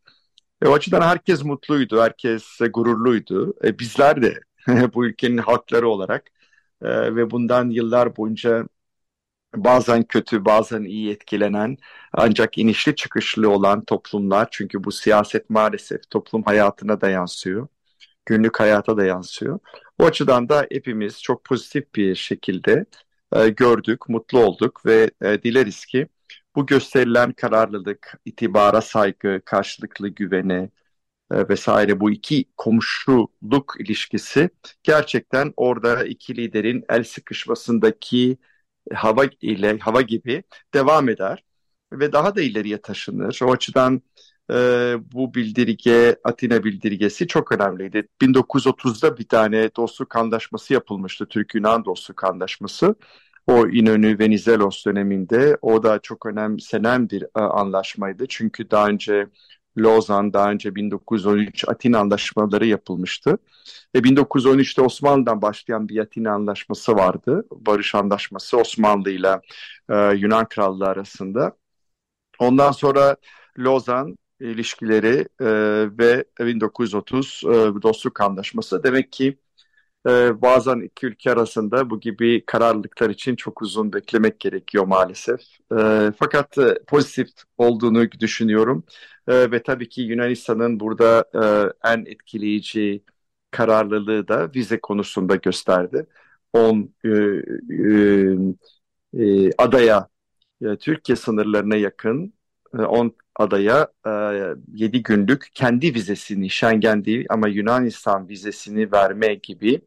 E, 0.62 0.68
o 0.68 0.74
açıdan 0.74 1.02
herkes 1.02 1.44
mutluydu, 1.44 2.02
herkes 2.02 2.60
gururluydu. 2.74 3.54
E, 3.66 3.80
bizler 3.80 4.22
de 4.22 4.40
bu 4.94 5.06
ülkenin 5.06 5.38
halkları 5.38 5.90
olarak 5.90 6.33
e, 6.84 7.16
ve 7.16 7.32
bundan 7.32 7.70
yıllar 7.70 8.18
boyunca 8.18 8.68
bazen 9.56 10.04
kötü, 10.04 10.46
bazen 10.46 10.84
iyi 10.84 11.12
etkilenen 11.12 11.78
ancak 12.14 12.58
inişli 12.58 12.96
çıkışlı 12.96 13.50
olan 13.50 13.86
toplumlar 13.86 14.48
çünkü 14.52 14.84
bu 14.84 14.92
siyaset 14.92 15.50
maalesef 15.50 16.10
toplum 16.10 16.44
hayatına 16.44 17.02
da 17.02 17.10
yansıyor. 17.10 17.68
Günlük 18.26 18.60
hayata 18.60 18.98
da 18.98 19.06
yansıyor. 19.06 19.60
O 20.00 20.06
açıdan 20.06 20.50
da 20.50 20.68
hepimiz 20.72 21.22
çok 21.22 21.44
pozitif 21.46 21.96
bir 21.96 22.16
şekilde 22.16 22.86
e, 23.36 23.50
gördük, 23.50 24.10
mutlu 24.10 24.40
olduk 24.40 24.86
ve 24.86 25.12
e, 25.22 25.44
dileriz 25.44 25.86
ki 25.86 26.08
bu 26.56 26.66
gösterilen 26.66 27.34
kararlılık, 27.34 28.20
itibara 28.26 28.82
saygı, 28.82 29.42
karşılıklı 29.46 30.10
güvene 30.10 30.70
vesaire 31.32 32.00
bu 32.00 32.12
iki 32.12 32.46
komşuluk 32.58 33.76
ilişkisi 33.80 34.50
gerçekten 34.84 35.54
orada 35.58 36.06
iki 36.06 36.38
liderin 36.38 36.84
el 36.90 37.04
sıkışmasındaki 37.04 38.38
hava 38.94 39.26
ile 39.42 39.80
hava 39.80 40.02
gibi 40.02 40.44
devam 40.74 41.10
eder 41.10 41.44
ve 41.94 42.12
daha 42.12 42.36
da 42.36 42.42
ileriye 42.42 42.82
taşınır. 42.82 43.40
O 43.44 43.52
açıdan 43.52 44.02
e, 44.52 44.56
bu 45.14 45.34
bildirge, 45.34 46.16
Atina 46.24 46.64
bildirgesi 46.64 47.28
çok 47.28 47.52
önemliydi. 47.52 48.08
1930'da 48.22 49.18
bir 49.18 49.28
tane 49.28 49.76
dostluk 49.76 50.16
anlaşması 50.16 50.74
yapılmıştı, 50.74 51.28
Türk-Yunan 51.28 51.86
dostluk 51.86 52.24
anlaşması 52.24 52.96
o 53.48 53.68
İnönü 53.68 54.20
Venizelos 54.20 54.86
döneminde 54.86 55.58
o 55.62 55.84
da 55.84 56.00
çok 56.00 56.26
önemsenen 56.26 57.10
bir 57.10 57.24
e, 57.24 57.40
anlaşmaydı. 57.40 58.26
Çünkü 58.30 58.72
daha 58.72 58.88
önce 58.88 59.28
Lozan, 59.78 60.34
daha 60.34 60.52
önce 60.52 60.76
1913 60.76 61.70
Atina 61.70 62.00
anlaşmaları 62.00 62.66
yapılmıştı. 62.66 63.38
Ve 63.96 64.04
1913'te 64.04 64.82
Osmanlı'dan 64.82 65.42
başlayan 65.42 65.90
bir 65.90 66.00
Atina 66.00 66.32
anlaşması 66.32 66.96
vardı. 66.96 67.46
Barış 67.52 67.96
anlaşması 67.96 68.58
Osmanlı 68.58 69.10
ile 69.10 69.42
e, 69.90 69.96
Yunan 69.96 70.48
Krallığı 70.50 70.88
arasında. 70.88 71.58
Ondan 72.40 72.72
sonra 72.72 73.16
Lozan 73.60 74.18
ilişkileri 74.40 75.28
e, 75.42 75.48
ve 76.00 76.26
1930 76.40 77.42
e, 77.46 77.50
dostluk 77.82 78.22
anlaşması. 78.22 78.84
Demek 78.84 79.12
ki 79.12 79.38
e, 80.08 80.42
bazen 80.42 80.80
iki 80.80 81.06
ülke 81.06 81.32
arasında 81.32 81.90
bu 81.90 82.00
gibi 82.00 82.46
kararlılıklar 82.46 83.10
için 83.10 83.36
çok 83.36 83.62
uzun 83.62 83.94
beklemek 83.94 84.40
gerekiyor 84.40 84.86
maalesef. 84.86 85.40
E, 85.80 86.12
fakat 86.20 86.58
e, 86.58 86.80
pozitif 86.88 87.30
olduğunu 87.58 88.12
düşünüyorum 88.12 88.84
e, 89.28 89.52
ve 89.52 89.64
tabii 89.64 89.90
ki 89.90 90.02
Yunanistan'ın 90.02 90.80
burada 90.80 91.26
e, 91.36 91.44
en 91.90 92.06
etkileyici 92.06 93.04
kararlılığı 93.52 94.28
da 94.28 94.52
vize 94.56 94.80
konusunda 94.80 95.36
gösterdi. 95.36 96.06
10 96.54 96.94
e, 97.06 97.10
e, 97.10 99.24
e, 99.24 99.52
adaya 99.58 100.10
e, 100.62 100.78
Türkiye 100.78 101.16
sınırlarına 101.16 101.76
yakın 101.76 102.34
10 102.74 103.08
e, 103.08 103.12
adaya 103.36 103.88
e, 104.08 104.10
7 104.74 105.04
günlük 105.04 105.48
kendi 105.54 105.94
vizesini 105.96 106.50
Schengen 106.50 107.06
değil 107.06 107.26
ama 107.30 107.48
Yunanistan 107.48 108.30
vizesini 108.30 108.92
verme 108.92 109.36
gibi 109.36 109.82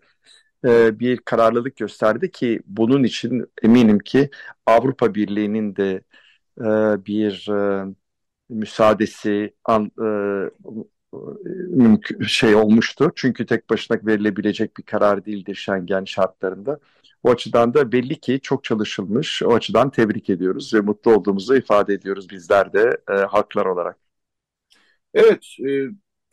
e, 0.64 0.98
bir 1.00 1.16
kararlılık 1.16 1.76
gösterdi 1.76 2.30
ki 2.30 2.60
bunun 2.66 3.04
için 3.04 3.46
eminim 3.62 3.98
ki 3.98 4.30
Avrupa 4.66 5.14
Birliği'nin 5.14 5.76
de 5.76 6.02
e, 6.60 6.64
bir 7.06 7.48
e, 7.50 7.86
müsaadesi 8.48 9.54
an, 9.64 9.90
e, 9.98 10.06
mümkün 11.68 12.22
şey 12.22 12.54
olmuştu. 12.54 13.12
Çünkü 13.16 13.46
tek 13.46 13.70
başına 13.70 13.98
verilebilecek 14.06 14.76
bir 14.76 14.82
karar 14.82 15.24
değildir 15.24 15.54
Schengen 15.54 16.04
şartlarında. 16.04 16.78
O 17.22 17.30
açıdan 17.30 17.74
da 17.74 17.92
belli 17.92 18.20
ki 18.20 18.40
çok 18.42 18.64
çalışılmış. 18.64 19.42
O 19.42 19.54
açıdan 19.54 19.90
tebrik 19.90 20.30
ediyoruz 20.30 20.74
ve 20.74 20.80
mutlu 20.80 21.14
olduğumuzu 21.14 21.56
ifade 21.56 21.94
ediyoruz 21.94 22.30
bizler 22.30 22.72
de 22.72 22.98
e, 23.10 23.12
halklar 23.12 23.66
olarak. 23.66 23.98
Evet, 25.14 25.46
e, 25.68 25.70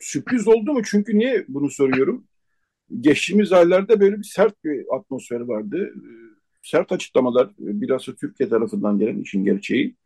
sürpriz 0.00 0.48
oldu 0.48 0.72
mu? 0.72 0.82
Çünkü 0.84 1.18
niye 1.18 1.44
bunu 1.48 1.70
soruyorum? 1.70 2.24
Geçtiğimiz 3.00 3.52
aylarda 3.52 4.00
böyle 4.00 4.18
bir 4.18 4.24
sert 4.24 4.64
bir 4.64 4.84
atmosfer 4.96 5.40
vardı. 5.40 5.94
E, 5.96 6.08
sert 6.62 6.92
açıklamalar, 6.92 7.46
e, 7.46 7.50
biraz 7.80 8.08
da 8.08 8.14
Türkiye 8.14 8.48
tarafından 8.48 8.98
gelen 8.98 9.20
işin 9.20 9.44
gerçeği. 9.44 9.96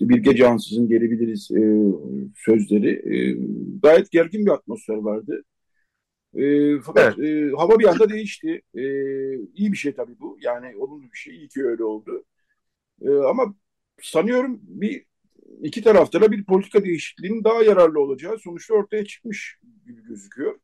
Bir 0.00 0.18
gece 0.18 0.48
ansızın 0.48 0.88
gelebiliriz 0.88 1.50
e, 1.50 1.62
sözleri. 2.36 2.90
E, 2.90 3.36
gayet 3.82 4.10
gergin 4.10 4.46
bir 4.46 4.50
atmosfer 4.50 4.94
vardı. 4.94 5.44
E, 6.34 6.76
fakat 6.80 7.18
evet. 7.18 7.52
e, 7.52 7.56
hava 7.56 7.78
bir 7.78 7.84
anda 7.84 8.10
değişti. 8.10 8.62
E, 8.74 8.82
iyi 9.34 9.72
bir 9.72 9.76
şey 9.76 9.94
tabii 9.94 10.20
bu. 10.20 10.38
Yani 10.40 10.76
olumlu 10.76 11.12
bir 11.12 11.18
şey. 11.18 11.36
İyi 11.36 11.48
ki 11.48 11.64
öyle 11.64 11.84
oldu. 11.84 12.24
E, 13.02 13.10
ama 13.10 13.54
sanıyorum 14.02 14.60
bir 14.62 15.04
iki 15.62 15.82
tarafta 15.82 16.20
da 16.20 16.32
bir 16.32 16.44
politika 16.44 16.84
değişikliğinin 16.84 17.44
daha 17.44 17.62
yararlı 17.62 18.00
olacağı 18.00 18.38
sonuçta 18.38 18.74
ortaya 18.74 19.04
çıkmış 19.04 19.58
gibi 19.86 20.02
gözüküyor. 20.02 20.58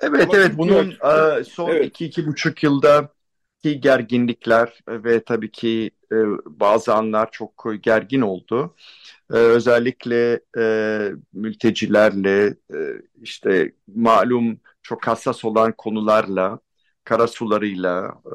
Evet 0.00 0.22
Ama 0.22 0.36
evet 0.36 0.52
bunun 0.58 0.90
e, 0.90 1.44
son 1.44 1.70
evet. 1.70 1.86
iki 1.86 2.04
iki 2.06 2.26
buçuk 2.26 2.62
yılda 2.62 3.12
ki 3.62 3.80
gerginlikler 3.80 4.80
ve 4.88 5.24
tabii 5.24 5.50
ki 5.50 5.90
e, 6.12 6.16
bazı 6.46 6.94
anlar 6.94 7.30
çok 7.32 7.64
gergin 7.82 8.20
oldu. 8.20 8.74
E, 9.32 9.34
özellikle 9.34 10.40
e, 10.58 11.12
mültecilerle 11.32 12.46
e, 12.74 12.76
işte 13.22 13.72
malum 13.94 14.60
çok 14.82 15.06
hassas 15.06 15.44
olan 15.44 15.72
konularla 15.78 16.58
karasularıyla 17.04 18.14
e, 18.26 18.32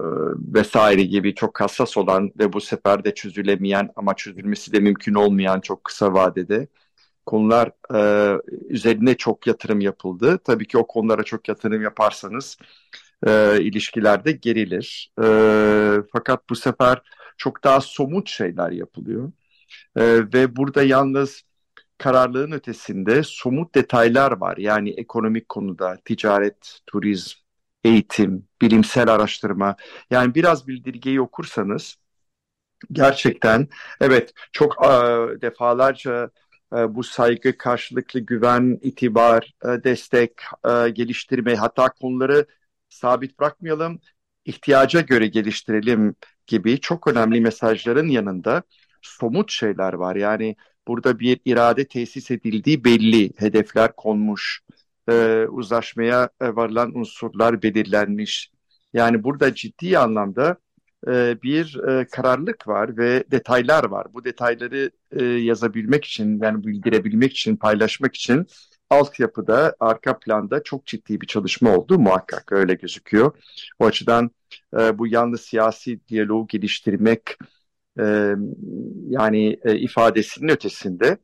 vesaire 0.56 1.04
gibi 1.04 1.36
çok 1.36 1.62
hassas 1.62 1.98
olan 1.98 2.32
ve 2.40 2.54
bu 2.54 2.62
sefer 2.62 3.04
de 3.04 3.14
çözülemeyen 3.14 3.90
ama 3.96 4.16
çözülmesi 4.16 4.74
de 4.74 4.80
mümkün 4.80 5.14
olmayan 5.14 5.60
çok 5.62 5.84
kısa 5.84 6.14
vadede 6.14 6.68
konular 7.26 7.72
e, 7.96 8.42
üzerine 8.70 9.18
çok 9.18 9.48
yatırım 9.48 9.82
yapıldı. 9.82 10.40
Tabii 10.46 10.68
ki 10.68 10.78
o 10.78 10.88
konulara 10.88 11.24
çok 11.24 11.50
yatırım 11.50 11.82
yaparsanız 11.84 12.58
e, 13.28 13.62
ilişkilerde 13.62 14.32
gerilir. 14.32 15.12
E, 15.24 15.26
fakat 16.14 16.50
bu 16.50 16.56
sefer 16.56 17.02
çok 17.38 17.64
daha 17.64 17.82
somut 17.82 18.30
şeyler 18.30 18.72
yapılıyor. 18.72 19.32
E, 19.96 20.04
ve 20.34 20.56
burada 20.56 20.84
yalnız 20.84 21.44
kararlılığın 21.98 22.52
ötesinde 22.52 23.24
somut 23.24 23.76
detaylar 23.76 24.32
var. 24.32 24.58
Yani 24.58 24.90
ekonomik 24.92 25.50
konuda, 25.50 25.98
ticaret, 26.06 26.80
turizm, 26.88 27.40
eğitim, 27.84 28.48
bilimsel 28.62 29.10
araştırma. 29.14 29.76
Yani 30.12 30.36
biraz 30.36 30.68
bildirgeyi 30.68 31.22
okursanız 31.22 31.98
gerçekten 32.92 33.68
evet 34.02 34.34
çok 34.52 34.86
e, 34.86 34.88
defalarca 35.42 36.30
e, 36.76 36.96
bu 36.96 37.04
saygı, 37.04 37.58
karşılıklı 37.58 38.20
güven, 38.20 38.80
itibar, 38.82 39.54
e, 39.66 39.84
destek, 39.84 40.32
e, 40.66 40.90
geliştirme 40.90 41.56
hatta 41.56 41.90
konuları 41.90 42.46
sabit 42.90 43.40
bırakmayalım, 43.40 44.02
ihtiyaca 44.46 45.02
göre 45.02 45.28
geliştirelim 45.28 46.16
gibi 46.48 46.80
çok 46.80 47.08
önemli 47.08 47.42
mesajların 47.42 48.08
yanında 48.08 48.64
somut 49.02 49.52
şeyler 49.52 49.94
var. 49.94 50.16
Yani 50.16 50.56
burada 50.88 51.20
bir 51.20 51.40
irade 51.46 51.88
tesis 51.88 52.32
edildiği 52.32 52.84
belli, 52.84 53.32
hedefler 53.38 53.96
konmuş, 53.96 54.62
e, 55.10 55.46
uzlaşmaya 55.50 56.30
varılan 56.42 56.98
unsurlar 56.98 57.62
belirlenmiş. 57.62 58.52
Yani 58.94 59.24
burada 59.24 59.56
ciddi 59.56 59.98
anlamda 59.98 60.58
e, 61.08 61.42
bir 61.44 61.80
e, 61.90 62.08
kararlılık 62.08 62.68
var 62.68 62.98
ve 62.98 63.24
detaylar 63.32 63.84
var. 63.84 64.08
Bu 64.14 64.24
detayları 64.24 64.92
e, 65.12 65.24
yazabilmek 65.24 66.06
için, 66.06 66.40
yani 66.44 66.64
bildirebilmek 66.64 67.32
için, 67.32 67.56
paylaşmak 67.56 68.16
için 68.16 68.48
altyapıda, 68.90 69.76
arka 69.80 70.20
planda 70.20 70.64
çok 70.64 70.86
ciddi 70.86 71.22
bir 71.22 71.28
çalışma 71.28 71.76
oldu 71.78 72.00
muhakkak 72.00 72.52
öyle 72.52 72.74
gözüküyor. 72.74 73.32
O 73.80 73.86
açıdan 73.86 74.32
e, 74.80 74.98
bu 74.98 75.08
yalnız 75.08 75.42
siyasi 75.42 76.08
diyaloğu 76.08 76.48
geliştirmek 76.48 77.22
e, 78.00 78.36
yani 79.10 79.60
e, 79.66 79.76
ifadesinin 79.80 80.50
ötesinde 80.50 81.18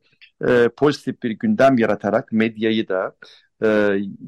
e, 0.48 0.68
pozitif 0.76 1.22
bir 1.22 1.30
gündem 1.30 1.78
yaratarak 1.78 2.32
medyayı 2.32 2.88
da 2.88 3.16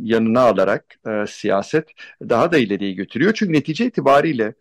yanına 0.03 0.40
alarak 0.40 0.84
siyaset 1.28 1.88
daha 2.22 2.53
da 2.53 2.59
ileriye 2.59 2.92
götürüyor. 2.92 3.32
Çünkü 3.34 3.53
netice 3.53 3.86
itibariyle 3.86 4.55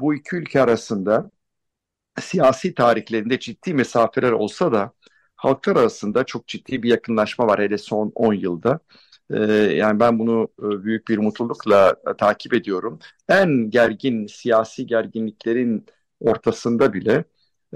bu 0.00 0.14
iki 0.14 0.36
ülke 0.36 0.62
arasında 0.62 1.30
siyasi 2.20 2.74
tarihlerinde 2.74 3.38
ciddi 3.38 3.74
mesafeler 3.74 4.32
olsa 4.32 4.72
da 4.72 4.92
halklar 5.36 5.76
arasında 5.76 6.24
çok 6.24 6.46
ciddi 6.48 6.82
bir 6.82 6.90
yakınlaşma 6.90 7.46
var 7.46 7.60
hele 7.60 7.78
son 7.78 8.12
10 8.14 8.34
yılda. 8.34 8.80
Ee, 9.30 9.42
yani 9.52 10.00
ben 10.00 10.18
bunu 10.18 10.48
e, 10.58 10.84
büyük 10.84 11.08
bir 11.08 11.18
mutlulukla 11.18 11.96
e, 12.10 12.16
takip 12.16 12.54
ediyorum. 12.54 12.98
En 13.28 13.70
gergin 13.70 14.26
siyasi 14.26 14.86
gerginliklerin 14.86 15.86
ortasında 16.20 16.92
bile 16.92 17.24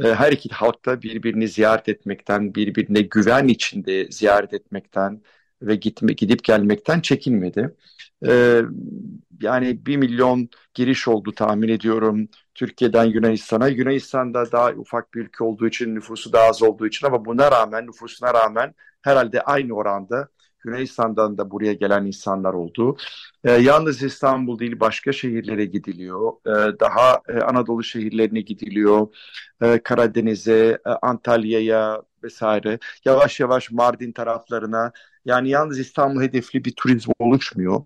e, 0.05 0.15
her 0.15 0.33
iki 0.33 0.49
halkta 0.49 1.03
birbirini 1.03 1.49
ziyaret 1.49 1.89
etmekten, 1.89 2.55
birbirine 2.55 3.01
güven 3.01 3.49
içinde 3.49 4.11
ziyaret 4.11 4.55
etmekten 4.55 5.23
ve 5.63 5.77
gitme, 5.77 6.13
gidip 6.13 6.45
gelmekten 6.45 7.01
çekinmedi. 7.01 7.75
Ee, 8.27 8.63
yani 9.41 9.87
bir 9.87 9.97
milyon 9.97 10.49
giriş 10.75 11.09
oldu 11.09 11.33
tahmin 11.33 11.69
ediyorum 11.69 12.29
Türkiye'den 12.55 13.05
Yunanistan'a. 13.05 13.69
Yunanistan'da 13.69 14.53
daha 14.53 14.71
ufak 14.71 15.15
bir 15.15 15.21
ülke 15.21 15.45
olduğu 15.45 15.67
için, 15.67 15.95
nüfusu 15.95 16.33
daha 16.33 16.49
az 16.49 16.63
olduğu 16.63 16.87
için 16.87 17.07
ama 17.07 17.25
buna 17.25 17.51
rağmen, 17.51 17.87
nüfusuna 17.87 18.35
rağmen 18.35 18.75
herhalde 19.03 19.41
aynı 19.41 19.73
oranda 19.75 20.29
Yunanistan'dan 20.65 21.39
da 21.39 21.51
buraya 21.51 21.73
gelen 21.73 22.05
insanlar 22.07 22.55
oldu. 22.55 22.97
Ee, 23.45 23.53
yalnız 23.53 24.03
İstanbul 24.03 24.59
değil 24.59 24.81
başka 24.81 25.13
şehirlere 25.13 25.65
gidiliyor. 25.65 26.33
Ee, 26.47 26.81
daha 26.81 27.21
e, 27.29 27.33
Anadolu 27.41 27.85
şehirlerine 27.85 28.41
gidiliyor. 28.41 29.09
Ee, 29.63 29.81
Karadeniz'e, 29.85 30.79
e, 30.87 30.91
Antalya'ya 30.91 32.03
vesaire. 32.23 32.79
Yavaş 33.05 33.41
yavaş 33.41 33.71
Mardin 33.71 34.13
taraflarına. 34.13 34.93
Yani 35.25 35.49
yalnız 35.51 35.79
İstanbul 35.79 36.23
hedefli 36.23 36.65
bir 36.65 36.73
turizm 36.77 37.11
oluşmuyor. 37.19 37.85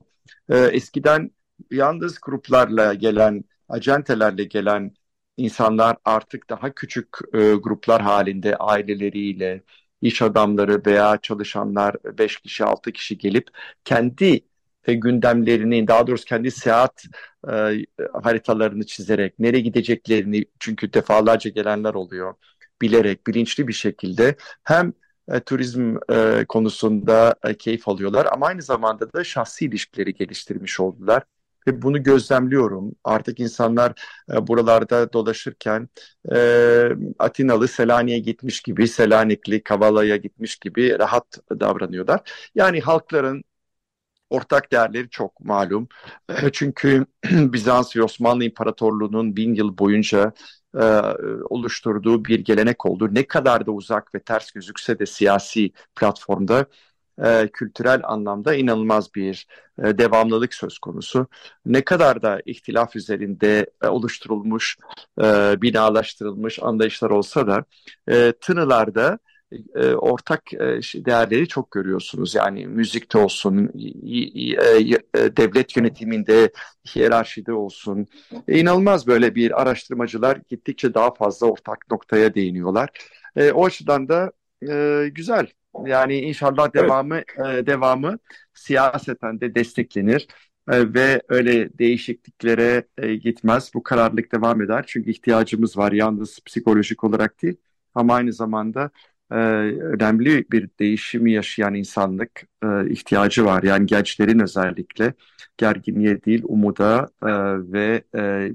Ee, 0.48 0.58
eskiden 0.58 1.30
yalnız 1.70 2.18
gruplarla 2.22 2.94
gelen, 2.94 3.44
acentelerle 3.68 4.44
gelen 4.44 4.94
insanlar 5.36 5.96
artık 6.04 6.50
daha 6.50 6.74
küçük 6.74 7.08
e, 7.34 7.38
gruplar 7.54 8.02
halinde 8.02 8.56
aileleriyle, 8.56 9.62
iş 10.02 10.22
adamları 10.22 10.82
veya 10.86 11.18
çalışanlar 11.22 11.96
5 12.18 12.36
kişi 12.36 12.64
6 12.64 12.92
kişi 12.92 13.18
gelip 13.18 13.48
kendi 13.84 14.40
e, 14.84 14.94
gündemlerini 14.94 15.88
daha 15.88 16.06
doğrusu 16.06 16.24
kendi 16.24 16.50
seyahat 16.50 17.04
e, 17.52 17.84
haritalarını 18.22 18.86
çizerek 18.86 19.38
nereye 19.38 19.60
gideceklerini 19.60 20.44
çünkü 20.60 20.92
defalarca 20.92 21.50
gelenler 21.50 21.94
oluyor 21.94 22.34
bilerek 22.82 23.26
bilinçli 23.26 23.68
bir 23.68 23.72
şekilde 23.72 24.36
hem 24.64 24.92
e, 25.28 25.40
turizm 25.40 25.96
e, 26.12 26.44
konusunda 26.48 27.34
e, 27.44 27.54
keyif 27.54 27.88
alıyorlar 27.88 28.28
ama 28.32 28.46
aynı 28.46 28.62
zamanda 28.62 29.12
da 29.12 29.24
şahsi 29.24 29.64
ilişkileri 29.64 30.14
geliştirmiş 30.14 30.80
oldular. 30.80 31.22
Ve 31.68 31.82
bunu 31.82 32.02
gözlemliyorum. 32.02 32.94
Artık 33.04 33.40
insanlar 33.40 33.92
e, 34.32 34.46
buralarda 34.46 35.12
dolaşırken 35.12 35.88
e, 36.34 36.38
Atinalı 37.18 37.68
Selanik'e 37.68 38.18
gitmiş 38.18 38.60
gibi, 38.60 38.88
Selanikli 38.88 39.62
Kavala'ya 39.62 40.16
gitmiş 40.16 40.56
gibi 40.56 40.98
rahat 40.98 41.38
davranıyorlar. 41.60 42.20
Yani 42.54 42.80
halkların 42.80 43.44
ortak 44.30 44.72
değerleri 44.72 45.10
çok 45.10 45.40
malum. 45.40 45.88
E, 46.28 46.52
çünkü 46.52 47.06
Bizans 47.32 47.96
ve 47.96 48.02
Osmanlı 48.02 48.44
İmparatorluğu'nun 48.44 49.36
bin 49.36 49.54
yıl 49.54 49.78
boyunca 49.78 50.32
e, 50.74 50.84
oluşturduğu 51.50 52.24
bir 52.24 52.40
gelenek 52.40 52.86
oldu. 52.86 53.08
Ne 53.14 53.26
kadar 53.26 53.66
da 53.66 53.70
uzak 53.70 54.14
ve 54.14 54.20
ters 54.20 54.50
gözükse 54.50 54.98
de 54.98 55.06
siyasi 55.06 55.72
platformda 55.96 56.66
e, 57.24 57.48
kültürel 57.52 58.00
anlamda 58.04 58.54
inanılmaz 58.54 59.14
bir 59.14 59.46
e, 59.84 59.98
devamlılık 59.98 60.54
söz 60.54 60.78
konusu. 60.78 61.26
Ne 61.66 61.84
kadar 61.84 62.22
da 62.22 62.40
ihtilaf 62.46 62.96
üzerinde 62.96 63.70
e, 63.82 63.86
oluşturulmuş, 63.86 64.76
e, 65.22 65.24
binalaştırılmış 65.62 66.58
anlayışlar 66.62 67.10
olsa 67.10 67.46
da 67.46 67.64
e, 68.08 68.32
Tınılar'da 68.40 69.18
e, 69.74 69.94
ortak 69.94 70.52
e, 70.54 70.58
değerleri 70.94 71.48
çok 71.48 71.70
görüyorsunuz. 71.70 72.34
Yani 72.34 72.66
müzikte 72.66 73.18
olsun, 73.18 73.70
e, 75.14 75.36
devlet 75.36 75.76
yönetiminde, 75.76 76.52
hiyerarşide 76.94 77.52
olsun. 77.52 78.06
E, 78.48 78.58
inanılmaz 78.58 79.06
böyle 79.06 79.34
bir 79.34 79.62
araştırmacılar 79.62 80.40
gittikçe 80.48 80.94
daha 80.94 81.14
fazla 81.14 81.46
ortak 81.46 81.90
noktaya 81.90 82.34
değiniyorlar. 82.34 82.88
E, 83.36 83.52
o 83.52 83.66
açıdan 83.66 84.08
da 84.08 84.32
e, 84.68 85.08
güzel. 85.12 85.46
Yani 85.86 86.16
inşallah 86.20 86.74
devamı 86.74 87.16
evet. 87.36 87.58
e, 87.62 87.66
devamı 87.66 88.18
siyaseten 88.54 89.40
de 89.40 89.54
desteklenir 89.54 90.28
e, 90.70 90.94
ve 90.94 91.22
öyle 91.28 91.78
değişikliklere 91.78 92.86
e, 92.98 93.14
gitmez. 93.14 93.70
Bu 93.74 93.82
kararlılık 93.82 94.32
devam 94.32 94.62
eder. 94.62 94.84
Çünkü 94.86 95.10
ihtiyacımız 95.10 95.76
var 95.78 95.92
yalnız 95.92 96.40
psikolojik 96.46 97.04
olarak 97.04 97.42
değil 97.42 97.56
ama 97.94 98.14
aynı 98.14 98.32
zamanda 98.32 98.90
e, 99.30 99.34
önemli 99.34 100.44
bir 100.52 100.70
değişimi 100.80 101.32
yaşayan 101.32 101.74
insanlık 101.74 102.42
e, 102.64 102.90
ihtiyacı 102.90 103.44
var. 103.44 103.62
Yani 103.62 103.86
gençlerin 103.86 104.38
özellikle 104.38 105.14
gerginliğe 105.56 106.24
değil 106.24 106.42
umuda 106.44 107.08
e, 107.22 107.28
ve 107.72 108.02
e, 108.16 108.52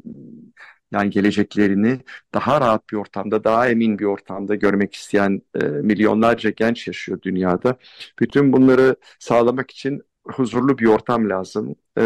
yani 0.94 1.10
geleceklerini 1.10 2.00
daha 2.34 2.62
rahat 2.62 2.90
bir 2.92 2.98
ortamda, 2.98 3.44
daha 3.44 3.70
emin 3.70 4.00
bir 4.00 4.06
ortamda 4.06 4.56
görmek 4.56 4.94
isteyen 4.96 5.42
e, 5.62 5.66
milyonlarca 5.66 6.50
genç 6.50 6.88
yaşıyor 6.88 7.22
dünyada. 7.22 7.78
Bütün 8.20 8.54
bunları 8.54 8.96
sağlamak 9.20 9.72
için 9.72 10.02
huzurlu 10.28 10.78
bir 10.78 10.86
ortam 10.86 11.30
lazım 11.30 11.76
e, 11.98 12.04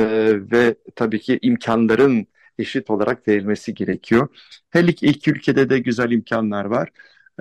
ve 0.51 0.75
tabii 0.95 1.19
ki 1.19 1.39
imkanların 1.41 2.27
eşit 2.59 2.89
olarak 2.89 3.27
verilmesi 3.27 3.73
gerekiyor. 3.73 4.27
Her 4.69 4.83
iki 4.83 5.31
ülkede 5.31 5.69
de 5.69 5.79
güzel 5.79 6.11
imkanlar 6.11 6.65
var. 6.65 6.89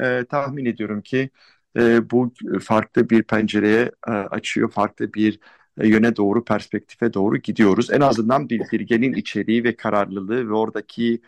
E, 0.03 0.25
tahmin 0.25 0.65
ediyorum 0.65 1.03
ki 1.03 1.31
e, 1.77 2.11
bu 2.11 2.35
farklı 2.61 3.11
bir 3.11 3.23
pencereye 3.23 3.91
e, 4.09 4.11
açıyor, 4.11 4.71
farklı 4.71 5.13
bir 5.15 5.41
e, 5.81 5.89
yöne 5.89 6.17
doğru, 6.17 6.45
perspektife 6.45 7.15
doğru 7.15 7.37
gidiyoruz. 7.37 7.91
En 7.91 8.01
azından 8.01 8.49
bildirgenin 8.49 9.13
içeriği 9.13 9.65
ve 9.65 9.77
kararlılığı 9.77 10.49
ve 10.49 10.53
oradaki 10.53 11.21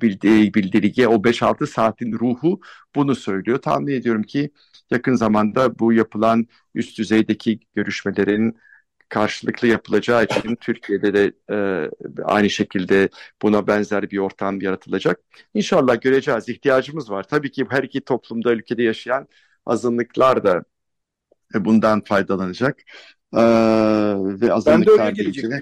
bildirge 0.00 1.08
o 1.08 1.24
5-6 1.24 1.66
saatin 1.66 2.12
ruhu 2.12 2.60
bunu 2.94 3.14
söylüyor. 3.14 3.58
Tahmin 3.58 3.92
ediyorum 3.92 4.22
ki 4.22 4.50
yakın 4.90 5.14
zamanda 5.14 5.78
bu 5.78 5.92
yapılan 5.92 6.46
üst 6.74 6.98
düzeydeki 6.98 7.60
görüşmelerin 7.74 8.58
karşılıklı 9.08 9.68
yapılacağı 9.68 10.24
için 10.24 10.56
Türkiye'de 10.56 11.14
de 11.14 11.32
e, 11.50 11.88
aynı 12.24 12.50
şekilde 12.50 13.08
buna 13.42 13.66
benzer 13.66 14.10
bir 14.10 14.18
ortam 14.18 14.60
yaratılacak. 14.60 15.20
İnşallah 15.54 16.00
göreceğiz. 16.00 16.48
İhtiyacımız 16.48 17.10
var. 17.10 17.22
Tabii 17.28 17.50
ki 17.50 17.66
her 17.70 17.82
iki 17.82 18.00
toplumda, 18.00 18.52
ülkede 18.52 18.82
yaşayan 18.82 19.28
azınlıklar 19.66 20.44
da 20.44 20.64
bundan 21.54 22.04
faydalanacak. 22.04 22.82
Ee, 23.36 23.40
ve 24.16 24.52
azınlıklar 24.52 25.16
deyince 25.16 25.60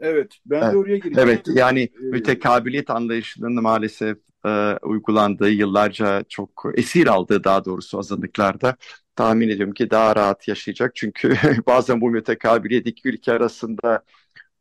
Evet, 0.00 0.36
ben 0.46 0.72
de 0.72 0.76
oraya 0.76 0.98
geleceğim. 0.98 1.28
Evet, 1.28 1.46
yani 1.54 1.82
ee, 1.82 1.90
mütekabiliyet 1.98 2.90
anlayışının 2.90 3.62
maalesef 3.62 4.18
e, 4.46 4.76
uygulandığı, 4.82 5.50
yıllarca 5.50 6.24
çok 6.28 6.64
esir 6.74 7.06
aldığı 7.06 7.44
daha 7.44 7.64
doğrusu 7.64 7.98
azınlıklarda 7.98 8.76
tahmin 9.16 9.48
ediyorum 9.48 9.74
ki 9.74 9.90
daha 9.90 10.16
rahat 10.16 10.48
yaşayacak. 10.48 10.96
Çünkü 10.96 11.36
bazen 11.66 12.00
bu 12.00 12.10
mütekabiliyet 12.10 12.86
iki 12.86 13.08
ülke 13.08 13.32
arasında 13.32 14.04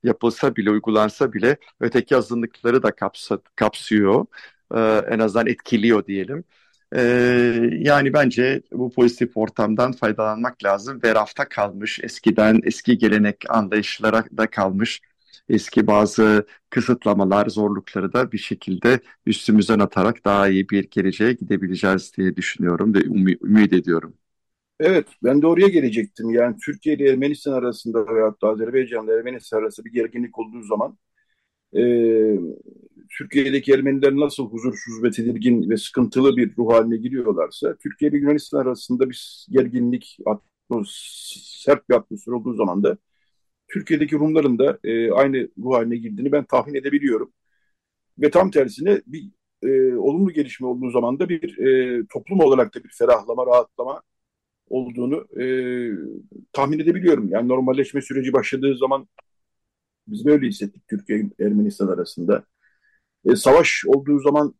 yapılsa 0.03 0.55
bile, 0.55 0.71
uygulansa 0.71 1.33
bile 1.33 1.57
öteki 1.79 2.17
azınlıkları 2.17 2.83
da 2.83 2.91
kapsa, 2.95 3.39
kapsıyor. 3.55 4.25
E, 4.75 4.79
en 5.09 5.19
azından 5.19 5.47
etkiliyor 5.47 6.05
diyelim. 6.05 6.43
E, 6.95 7.01
yani 7.71 8.13
bence 8.13 8.61
bu 8.71 8.91
pozitif 8.91 9.37
ortamdan 9.37 9.91
faydalanmak 9.91 10.63
lazım 10.63 10.99
ve 11.03 11.15
rafta 11.15 11.49
kalmış, 11.49 11.99
eskiden 12.03 12.61
eski 12.63 12.97
gelenek 12.97 13.37
anlayışlara 13.49 14.23
da 14.37 14.49
kalmış 14.49 15.01
eski 15.49 15.87
bazı 15.87 16.45
kısıtlamalar, 16.69 17.49
zorlukları 17.49 18.13
da 18.13 18.31
bir 18.31 18.37
şekilde 18.37 18.99
üstümüzden 19.25 19.79
atarak 19.79 20.25
daha 20.25 20.49
iyi 20.49 20.69
bir 20.69 20.83
geleceğe 20.91 21.33
gidebileceğiz 21.33 22.11
diye 22.17 22.35
düşünüyorum 22.35 22.93
ve 22.93 23.03
ümit, 23.03 23.41
ümit 23.43 23.73
ediyorum. 23.73 24.13
Evet, 24.79 25.07
ben 25.23 25.41
de 25.41 25.47
oraya 25.47 25.67
gelecektim. 25.67 26.29
Yani 26.29 26.55
Türkiye 26.65 26.95
ile 26.95 27.09
Ermenistan 27.09 27.53
arasında 27.53 28.07
veyahut 28.15 28.41
da 28.41 28.47
Azerbaycan 28.47 29.05
ile 29.05 29.13
Ermenistan 29.13 29.57
arasında 29.57 29.85
bir 29.85 29.91
gerginlik 29.91 30.39
olduğu 30.39 30.61
zaman 30.61 30.97
e, 31.77 31.81
Türkiye'deki 33.17 33.73
Ermeniler 33.73 34.15
nasıl 34.15 34.49
huzursuz 34.49 35.03
ve 35.03 35.11
tedirgin 35.11 35.69
ve 35.69 35.77
sıkıntılı 35.77 36.37
bir 36.37 36.57
ruh 36.57 36.73
haline 36.73 36.97
giriyorlarsa 36.97 37.75
Türkiye 37.77 38.11
ile 38.11 38.17
Yunanistan 38.17 38.59
arasında 38.59 39.09
bir 39.09 39.45
gerginlik, 39.49 40.17
sert 40.85 41.89
bir 41.89 41.95
atmosfer 41.95 42.33
olduğu 42.33 42.53
zaman 42.53 42.83
da 42.83 42.97
Türkiye'deki 43.69 44.15
Rumların 44.15 44.59
da 44.59 44.79
e, 44.83 45.11
aynı 45.11 45.49
ruh 45.57 45.75
haline 45.75 45.97
girdiğini 45.97 46.31
ben 46.31 46.45
tahmin 46.45 46.73
edebiliyorum. 46.75 47.33
Ve 48.19 48.31
tam 48.31 48.51
tersine 48.51 49.01
bir 49.07 49.31
e, 49.63 49.95
olumlu 49.95 50.31
gelişme 50.31 50.67
olduğu 50.67 50.91
zaman 50.91 51.19
da 51.19 51.29
bir 51.29 51.57
e, 51.57 52.03
toplum 52.13 52.39
olarak 52.39 52.75
da 52.75 52.83
bir 52.83 52.89
ferahlama, 52.89 53.45
rahatlama 53.45 54.01
olduğunu 54.69 55.41
e, 55.41 55.45
tahmin 56.53 56.79
edebiliyorum. 56.79 57.29
Yani 57.29 57.47
normalleşme 57.47 58.01
süreci 58.01 58.33
başladığı 58.33 58.77
zaman 58.77 59.07
biz 60.07 60.25
böyle 60.25 60.47
hissettik 60.47 60.87
Türkiye-Ermenistan 60.87 61.87
arasında. 61.87 62.43
E, 63.25 63.35
savaş 63.35 63.83
olduğu 63.87 64.19
zaman 64.19 64.55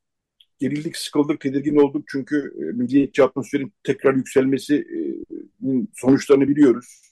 gerildik, 0.60 0.98
sıkıldık, 0.98 1.40
tedirgin 1.40 1.76
olduk 1.76 2.06
çünkü 2.08 2.54
e, 2.58 2.64
milliyetçi 2.64 3.24
atmosferin 3.24 3.74
tekrar 3.84 4.16
yükselmesinin 4.16 5.92
sonuçlarını 5.96 6.48
biliyoruz. 6.48 7.09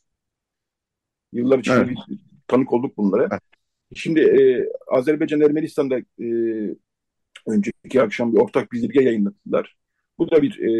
Yıllar 1.34 1.59
içinde 1.59 1.78
evet. 1.78 1.97
tanık 2.47 2.73
olduk 2.73 2.97
bunlara. 2.97 3.28
Evet. 3.32 3.41
Şimdi 3.95 4.19
e, 4.19 4.69
Azerbaycan 4.88 5.41
Ermenistan'da 5.41 5.97
e, 5.99 6.28
önceki 7.47 8.01
akşam 8.01 8.34
bir 8.34 8.38
ortak 8.38 8.71
bildirge 8.71 9.01
yayınladılar. 9.01 9.78
Bu 10.17 10.32
da 10.32 10.41
bir 10.41 10.59
e, 10.59 10.71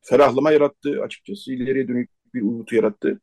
ferahlama 0.00 0.52
yarattı 0.52 1.02
açıkçası. 1.02 1.52
İleriye 1.52 1.88
dönük 1.88 2.10
bir 2.34 2.42
umutu 2.42 2.76
yarattı. 2.76 3.20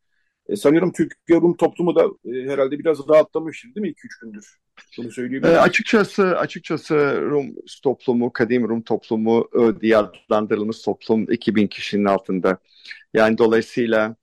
E, 0.50 0.56
sanıyorum 0.56 0.92
Türkiye 0.92 1.42
Rum 1.42 1.58
toplumu 1.58 1.96
da 1.96 2.06
e, 2.26 2.50
herhalde 2.50 2.80
biraz 2.80 3.10
rahatlamıştır 3.10 3.76
değil 3.76 3.82
mi 3.82 3.89
2-3 3.89 4.22
gündür? 4.22 4.58
Bunu 4.98 5.12
söyleyebilirim. 5.12 5.56
E, 5.56 5.60
açıkçası 5.60 6.38
açıkçası 6.38 7.22
Rum 7.22 7.56
toplumu, 7.84 8.34
kadim 8.34 8.70
Rum 8.70 8.82
toplumu 8.82 9.50
diye 9.82 9.98
adlandırılmış 9.98 10.82
toplum 10.82 11.32
2000 11.32 11.68
kişinin 11.68 12.06
altında. 12.06 12.58
Yani 13.14 13.38
dolayısıyla 13.38 14.16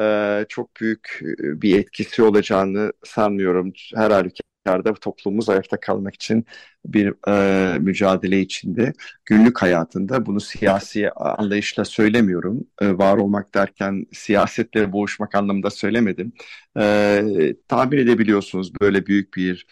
e, 0.00 0.46
çok 0.48 0.76
büyük 0.80 1.20
bir 1.38 1.78
etkisi 1.78 2.22
olacağını 2.22 2.92
sanmıyorum. 3.04 3.72
Her 3.94 4.10
halükarda 4.10 4.94
toplumumuz 4.94 5.48
ayakta 5.48 5.80
kalmak 5.80 6.14
için 6.14 6.46
bir 6.84 7.14
e, 7.28 7.78
mücadele 7.78 8.40
içinde. 8.40 8.92
Günlük 9.24 9.62
hayatında 9.62 10.26
bunu 10.26 10.40
siyasi 10.40 11.10
anlayışla 11.10 11.84
söylemiyorum. 11.84 12.66
E, 12.80 12.98
var 12.98 13.16
olmak 13.16 13.54
derken 13.54 14.06
siyasetle 14.12 14.92
boğuşmak 14.92 15.34
anlamında 15.34 15.70
söylemedim. 15.70 16.32
E, 16.78 17.54
tahmin 17.68 17.98
edebiliyorsunuz 17.98 18.80
böyle 18.80 19.06
büyük 19.06 19.34
bir 19.36 19.66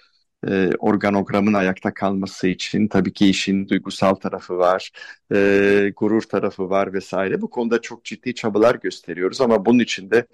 e, 0.49 0.71
organogramın 0.79 1.55
ayakta 1.55 1.95
kalması 1.95 2.49
için 2.49 2.89
tabii 2.89 3.13
ki 3.13 3.27
işin 3.31 3.69
duygusal 3.69 4.15
tarafı 4.15 4.59
var, 4.59 4.91
e, 5.35 5.93
gurur 5.97 6.23
tarafı 6.23 6.71
var 6.71 6.93
vesaire. 6.93 7.41
Bu 7.43 7.51
konuda 7.51 7.81
çok 7.81 8.05
ciddi 8.05 8.35
çabalar 8.35 8.75
gösteriyoruz 8.75 9.41
ama 9.41 9.67
bunun 9.67 9.79
için 9.79 10.11
de 10.11 10.27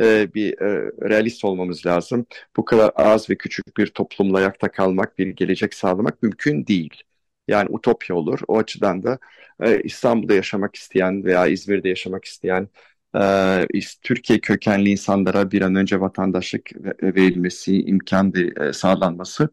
e, 0.00 0.34
bir 0.34 0.60
e, 0.62 0.92
realist 1.08 1.44
olmamız 1.44 1.86
lazım. 1.86 2.26
Bu 2.56 2.64
kadar 2.64 2.90
az 2.96 3.30
ve 3.30 3.36
küçük 3.36 3.76
bir 3.76 3.86
toplumla 3.86 4.38
ayakta 4.38 4.70
kalmak, 4.72 5.18
bir 5.18 5.26
gelecek 5.26 5.74
sağlamak 5.74 6.22
mümkün 6.22 6.66
değil. 6.66 7.02
Yani 7.48 7.68
utopya 7.70 8.16
olur. 8.16 8.40
O 8.48 8.58
açıdan 8.58 9.02
da 9.02 9.18
e, 9.60 9.82
İstanbul'da 9.82 10.34
yaşamak 10.34 10.76
isteyen 10.76 11.24
veya 11.24 11.46
İzmir'de 11.46 11.88
yaşamak 11.88 12.24
isteyen 12.24 12.68
e, 13.16 13.80
Türkiye 14.02 14.40
kökenli 14.40 14.90
insanlara 14.90 15.50
bir 15.50 15.62
an 15.62 15.74
önce 15.74 16.00
vatandaşlık 16.00 16.70
verilmesi, 17.02 17.82
imkan 17.82 18.32
e, 18.60 18.72
sağlanması, 18.72 19.48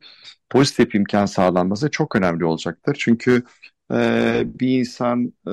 pozitif 0.49 0.95
imkan 0.95 1.26
sağlanması 1.26 1.91
çok 1.91 2.16
önemli 2.16 2.45
olacaktır. 2.45 2.95
Çünkü 2.99 3.43
e, 3.93 4.43
bir 4.45 4.80
insan, 4.80 5.34
e, 5.47 5.51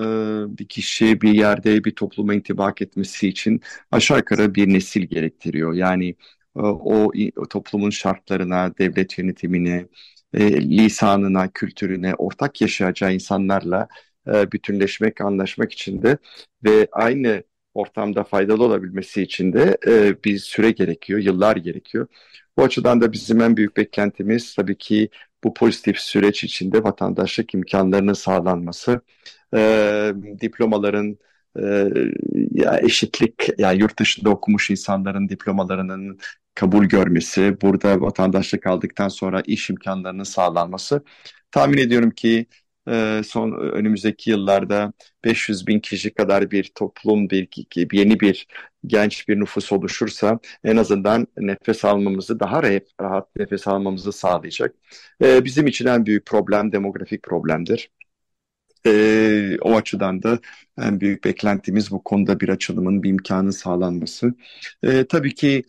bir 0.59 0.69
kişi 0.69 1.21
bir 1.21 1.35
yerde 1.35 1.85
bir 1.85 1.95
topluma 1.95 2.35
intibak 2.35 2.83
etmesi 2.83 3.29
için 3.29 3.61
aşağı 3.91 4.19
yukarı 4.19 4.55
bir 4.55 4.69
nesil 4.69 5.03
gerektiriyor. 5.03 5.75
Yani 5.75 6.09
e, 6.57 6.61
o, 6.61 7.13
o 7.37 7.49
toplumun 7.49 7.91
şartlarına, 7.91 8.79
devlet 8.79 9.19
yönetimine, 9.19 9.87
e, 10.35 10.61
lisanına, 10.61 11.49
kültürüne 11.53 12.15
ortak 12.15 12.61
yaşayacağı 12.61 13.15
insanlarla 13.15 13.89
e, 14.27 14.53
bütünleşmek, 14.53 15.21
anlaşmak 15.21 15.73
için 15.73 16.03
de 16.03 16.19
ve 16.65 16.89
aynı 16.93 17.43
ortamda 17.77 18.25
faydalı 18.25 18.65
olabilmesi 18.65 19.23
için 19.23 19.53
de 19.53 19.79
e, 19.87 20.25
bir 20.25 20.39
süre 20.39 20.71
gerekiyor, 20.71 21.21
yıllar 21.21 21.57
gerekiyor. 21.57 22.07
Bu 22.59 22.65
açıdan 22.65 23.01
da 23.01 23.13
bizim 23.13 23.41
en 23.41 23.57
büyük 23.57 23.77
beklentimiz 23.77 24.55
tabii 24.55 24.79
ki 24.79 25.09
bu 25.45 25.55
pozitif 25.55 25.99
süreç 25.99 26.45
içinde 26.45 26.85
vatandaşlık 26.85 27.55
imkanlarının 27.55 28.13
sağlanması, 28.13 29.01
e, 29.55 30.13
diplomaların 30.41 31.19
e, 31.59 31.63
ya 32.53 32.79
eşitlik, 32.79 33.49
yani 33.59 33.81
yurt 33.81 33.99
dışında 33.99 34.31
okumuş 34.31 34.71
insanların 34.71 35.29
diplomalarının 35.29 36.19
kabul 36.55 36.85
görmesi, 36.85 37.57
burada 37.63 38.01
vatandaşlık 38.01 38.67
aldıktan 38.67 39.09
sonra 39.09 39.43
iş 39.47 39.71
imkanlarının 39.71 40.25
sağlanması. 40.25 41.05
Tahmin 41.51 41.79
ediyorum 41.79 42.11
ki 42.11 42.47
son 43.27 43.53
önümüzdeki 43.53 44.31
yıllarda 44.31 44.93
500 45.25 45.67
bin 45.67 45.81
kişi 45.81 46.15
kadar 46.15 46.51
bir 46.51 46.73
toplum, 46.75 47.31
bir, 47.31 47.49
yeni 47.93 48.21
bir 48.21 48.47
genç 48.87 49.29
bir 49.29 49.41
nüfus 49.41 49.73
oluşursa 49.73 50.39
en 50.65 50.77
azından 50.77 51.27
nefes 51.39 51.85
almamızı 51.85 52.41
daha 52.41 52.63
rahat, 53.01 53.37
nefes 53.37 53.69
almamızı 53.69 54.13
sağlayacak. 54.13 54.75
Ee, 55.23 55.45
bizim 55.45 55.67
için 55.67 55.87
en 55.87 56.07
büyük 56.07 56.27
problem 56.27 56.73
demografik 56.73 57.23
problemdir. 57.23 57.91
Ee, 58.87 59.57
o 59.61 59.77
açıdan 59.77 60.23
da 60.23 60.39
en 60.79 61.01
büyük 61.01 61.25
beklentimiz 61.25 61.91
bu 61.91 62.05
konuda 62.05 62.41
bir 62.41 62.49
açılımın, 62.49 63.03
bir 63.03 63.11
imkanın 63.11 63.51
sağlanması. 63.51 64.35
Ee, 64.83 65.07
tabii 65.09 65.35
ki 65.35 65.65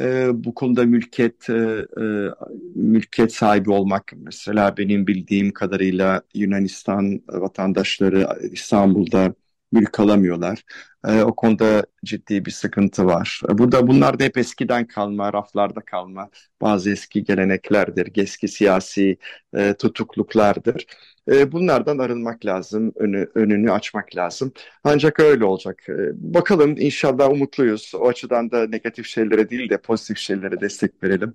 e, 0.00 0.30
bu 0.44 0.54
konuda 0.54 0.84
mülkiyet 0.84 1.50
e, 1.50 1.86
mülkiyet 2.74 3.32
sahibi 3.34 3.70
olmak 3.70 4.12
mesela 4.16 4.76
benim 4.76 5.06
bildiğim 5.06 5.52
kadarıyla 5.52 6.22
Yunanistan 6.34 7.22
vatandaşları 7.28 8.28
İstanbul'da 8.52 9.34
mülk 9.74 10.00
alamıyorlar. 10.00 10.62
E, 11.06 11.22
o 11.22 11.36
konuda 11.36 11.86
ciddi 12.04 12.44
bir 12.44 12.50
sıkıntı 12.50 13.06
var. 13.06 13.40
Burada 13.48 13.86
bunlar 13.86 14.18
da 14.18 14.24
hep 14.24 14.38
eskiden 14.38 14.86
kalma, 14.86 15.32
raflarda 15.32 15.80
kalma 15.80 16.30
bazı 16.60 16.90
eski 16.90 17.24
geleneklerdir, 17.24 18.12
eski 18.16 18.48
siyasi 18.48 19.18
e, 19.56 19.74
tutukluklardır. 19.74 20.86
E, 21.32 21.52
bunlardan 21.52 21.98
arınmak 21.98 22.46
lazım, 22.46 22.92
önü, 22.96 23.30
önünü 23.34 23.72
açmak 23.72 24.16
lazım. 24.16 24.52
Ancak 24.84 25.20
öyle 25.20 25.44
olacak. 25.44 25.82
E, 25.88 25.94
bakalım 26.34 26.74
inşallah 26.78 27.30
umutluyuz. 27.30 27.92
O 27.94 28.08
açıdan 28.08 28.50
da 28.50 28.66
negatif 28.66 29.06
şeylere 29.06 29.50
değil 29.50 29.70
de 29.70 29.78
pozitif 29.78 30.18
şeylere 30.18 30.60
destek 30.60 31.02
verelim. 31.02 31.34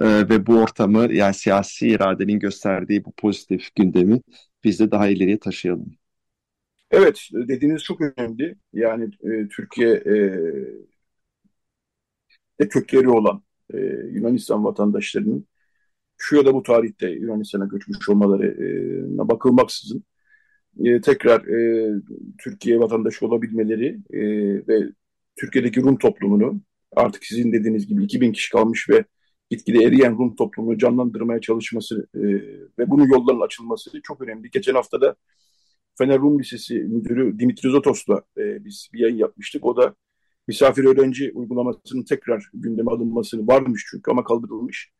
Ve 0.00 0.46
bu 0.46 0.58
ortamı 0.58 1.12
yani 1.14 1.34
siyasi 1.34 1.88
iradenin 1.88 2.38
gösterdiği 2.38 3.04
bu 3.04 3.12
pozitif 3.12 3.74
gündemi 3.74 4.20
biz 4.64 4.80
de 4.80 4.90
daha 4.90 5.08
ileriye 5.08 5.38
taşıyalım. 5.38 5.96
Evet, 6.90 7.28
dediğiniz 7.32 7.82
çok 7.82 8.00
önemli. 8.00 8.56
Yani 8.72 9.04
e, 9.04 9.48
Türkiye 9.48 10.02
e, 12.58 12.68
kökleri 12.68 13.08
olan 13.08 13.42
e, 13.74 13.78
Yunanistan 14.12 14.64
vatandaşlarının 14.64 15.46
şu 16.18 16.36
ya 16.36 16.46
da 16.46 16.54
bu 16.54 16.62
tarihte 16.62 17.10
Yunanistan'a 17.10 17.66
göçmüş 17.66 18.08
olmalarına 18.08 19.28
bakılmaksızın 19.28 20.04
e, 20.84 21.00
tekrar 21.00 21.46
e, 21.46 21.92
Türkiye 22.44 22.80
vatandaşı 22.80 23.26
olabilmeleri 23.26 23.98
e, 24.12 24.20
ve 24.68 24.90
Türkiye'deki 25.36 25.82
Rum 25.82 25.98
toplumunu 25.98 26.60
artık 26.96 27.24
sizin 27.24 27.52
dediğiniz 27.52 27.86
gibi 27.86 28.04
2000 28.04 28.32
kişi 28.32 28.52
kalmış 28.52 28.90
ve 28.90 29.04
gitgide 29.50 29.84
eriyen 29.84 30.18
Rum 30.18 30.36
toplumunu 30.36 30.78
canlandırmaya 30.78 31.40
çalışması 31.40 32.06
e, 32.14 32.20
ve 32.78 32.90
bunun 32.90 33.08
yolların 33.08 33.40
açılması 33.40 33.90
çok 34.02 34.20
önemli. 34.22 34.50
Geçen 34.50 34.74
hafta 34.74 35.00
da 35.00 35.16
Fener 35.98 36.18
Rum 36.18 36.38
Lisesi 36.40 36.74
Müdürü 36.74 37.38
Dimitri 37.38 37.70
Zotos'la 37.70 38.22
e, 38.38 38.64
biz 38.64 38.88
bir 38.92 38.98
yayın 38.98 39.16
yapmıştık. 39.16 39.64
O 39.64 39.76
da 39.76 39.94
misafir 40.48 40.84
öğrenci 40.84 41.32
uygulamasının 41.34 42.04
tekrar 42.04 42.50
gündeme 42.54 42.90
alınmasını 42.90 43.46
varmış 43.46 43.84
çünkü 43.90 44.10
ama 44.10 44.24
kaldırılmış. 44.24 44.92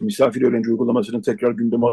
Misafir 0.00 0.42
öğrenci 0.42 0.70
uygulamasının 0.70 1.22
tekrar 1.22 1.52
gündeme 1.52 1.86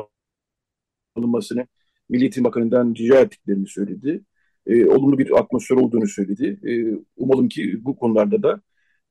alınmasını 1.15 1.67
Milli 2.09 2.21
Eğitim 2.23 2.43
Bakanı'ndan 2.43 2.95
rica 2.95 3.21
ettiklerini 3.21 3.67
söyledi. 3.67 4.23
E, 4.65 4.85
olumlu 4.85 5.17
bir 5.17 5.39
atmosfer 5.39 5.75
olduğunu 5.75 6.07
söyledi. 6.07 6.59
E, 6.63 6.71
umalım 7.17 7.49
ki 7.49 7.85
bu 7.85 7.95
konularda 7.95 8.43
da 8.43 8.61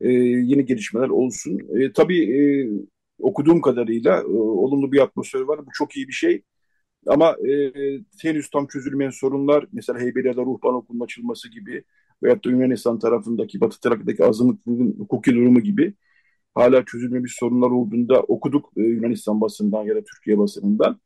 e, 0.01 0.09
yeni 0.13 0.65
gelişmeler 0.67 1.09
olsun. 1.09 1.61
E, 1.81 1.93
tabii 1.93 2.39
e, 2.39 2.69
okuduğum 3.19 3.61
kadarıyla 3.61 4.21
e, 4.23 4.27
olumlu 4.37 4.93
bir 4.93 5.01
atmosfer 5.01 5.41
var. 5.41 5.67
Bu 5.67 5.71
çok 5.73 5.97
iyi 5.97 6.09
bir 6.09 6.13
şey. 6.13 6.43
Ama 7.07 7.37
e, 7.49 7.73
henüz 8.23 8.51
tam 8.51 8.67
çözülmeyen 8.67 9.11
sorunlar, 9.11 9.67
mesela 9.73 10.01
Heybeliada 10.01 10.43
ruhban 10.43 10.75
okulunun 10.75 11.05
açılması 11.05 11.49
gibi 11.51 11.85
veyahut 12.23 12.45
da 12.45 12.51
Yunanistan 12.51 12.99
tarafındaki, 12.99 13.61
Batı 13.61 13.81
tarafındaki 13.81 14.25
azınlıkların 14.25 14.95
hukuki 14.99 15.35
durumu 15.35 15.61
gibi 15.61 15.95
hala 16.55 16.85
çözülmemiş 16.85 17.37
sorunlar 17.39 17.71
olduğunda 17.71 18.21
okuduk 18.23 18.73
e, 18.77 18.83
Yunanistan 18.83 19.41
basından 19.41 19.85
ya 19.85 19.97
da 19.97 20.05
Türkiye 20.05 20.39
basınından. 20.39 21.01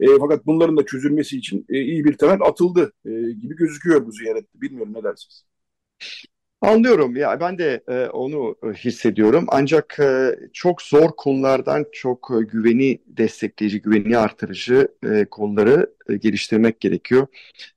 E, 0.00 0.06
fakat 0.20 0.46
bunların 0.46 0.76
da 0.76 0.86
çözülmesi 0.86 1.38
için 1.38 1.66
e, 1.68 1.80
iyi 1.80 2.04
bir 2.04 2.14
temel 2.18 2.38
atıldı 2.42 2.92
e, 3.04 3.10
gibi 3.10 3.56
gözüküyor 3.56 4.06
bu 4.06 4.12
ziyarette. 4.12 4.60
Bilmiyorum 4.60 4.94
ne 4.94 5.02
dersiniz? 5.04 5.44
Anlıyorum 6.60 7.16
ya 7.16 7.40
ben 7.40 7.58
de 7.58 7.82
e, 7.88 8.06
onu 8.06 8.56
e, 8.64 8.72
hissediyorum 8.72 9.44
ancak 9.48 9.96
e, 10.00 10.36
çok 10.52 10.82
zor 10.82 11.10
konulardan 11.16 11.86
çok 11.92 12.30
e, 12.40 12.44
güveni 12.44 12.98
destekleyici, 13.06 13.82
güveni 13.82 14.18
artırıcı 14.18 14.88
e, 15.04 15.24
konuları 15.24 15.94
e, 16.08 16.16
geliştirmek 16.16 16.80
gerekiyor. 16.80 17.26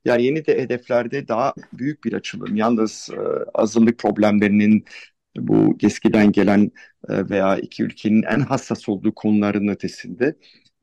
Yani 0.06 0.24
yeni 0.26 0.46
de 0.46 0.62
hedeflerde 0.62 1.28
daha 1.28 1.54
büyük 1.74 2.04
bir 2.04 2.14
açılım. 2.14 2.56
Yalnız 2.56 3.10
e, 3.14 3.20
azınlık 3.54 4.00
problemlerinin 4.00 4.86
bu 5.38 5.78
eskiden 5.84 6.32
gelen 6.32 6.72
e, 7.10 7.30
veya 7.30 7.58
iki 7.58 7.84
ülkenin 7.84 8.24
en 8.24 8.40
hassas 8.40 8.90
olduğu 8.90 9.16
konuların 9.16 9.68
ötesinde 9.68 10.36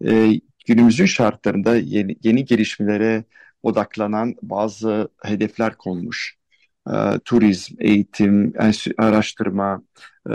e, 0.06 0.40
günümüzün 0.66 1.06
şartlarında 1.06 1.76
yeni, 1.76 2.16
yeni 2.22 2.44
gelişmelere 2.44 3.24
odaklanan 3.62 4.34
bazı 4.42 5.08
hedefler 5.22 5.76
konmuş. 5.76 6.36
E, 6.94 7.18
turizm, 7.24 7.74
eğitim, 7.78 8.52
araştırma, 8.98 9.82
e, 10.30 10.32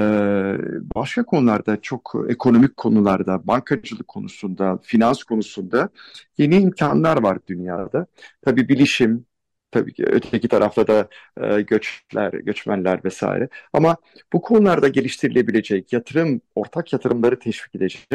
başka 0.95 1.23
konularda 1.23 1.81
çok 1.81 2.15
ekonomik 2.29 2.77
konularda, 2.77 3.47
bankacılık 3.47 4.07
konusunda, 4.07 4.79
finans 4.83 5.23
konusunda 5.23 5.89
yeni 6.37 6.55
imkanlar 6.55 7.23
var 7.23 7.37
dünyada. 7.47 8.05
Tabii 8.41 8.69
bilişim, 8.69 9.25
tabii 9.71 9.93
ki 9.93 10.05
öteki 10.07 10.47
tarafta 10.47 10.87
da 10.87 11.07
e, 11.41 11.61
göçler, 11.61 12.33
göçmenler 12.33 13.03
vesaire. 13.03 13.49
Ama 13.73 13.97
bu 14.33 14.41
konularda 14.41 14.87
geliştirilebilecek 14.87 15.93
yatırım, 15.93 16.41
ortak 16.55 16.93
yatırımları 16.93 17.39
teşvik 17.39 17.75
edecek 17.75 18.07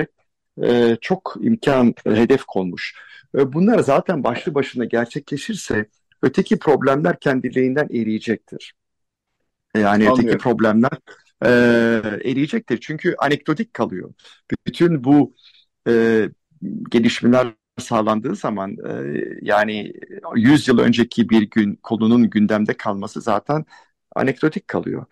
çok 1.01 1.37
imkan, 1.41 1.95
hedef 2.05 2.45
konmuş. 2.45 2.95
Bunlar 3.35 3.79
zaten 3.79 4.25
başlı 4.25 4.55
başına 4.55 4.85
gerçekleşirse 4.85 5.87
öteki 6.27 6.59
problemler 6.59 7.21
kendiliğinden 7.21 7.89
eriyecektir. 7.91 8.75
Yani 9.77 9.89
Anlıyorum. 9.89 10.19
öteki 10.19 10.39
problemler 10.39 10.99
e, 11.45 11.49
eriyecektir. 12.31 12.79
Çünkü 12.81 13.15
anekdotik 13.19 13.75
kalıyor. 13.75 14.15
Bütün 14.67 15.05
bu 15.05 15.35
e, 15.89 16.29
gelişmeler 16.91 17.55
sağlandığı 17.79 18.37
zaman 18.37 18.77
e, 18.89 19.25
yani 19.43 19.93
100 20.37 20.69
yıl 20.69 20.79
önceki 20.79 21.29
bir 21.29 21.51
gün 21.51 21.77
konunun 21.83 22.31
gündemde 22.31 22.75
kalması 22.75 23.21
zaten 23.21 23.65
anekdotik 24.15 24.69
kalıyor. 24.69 25.07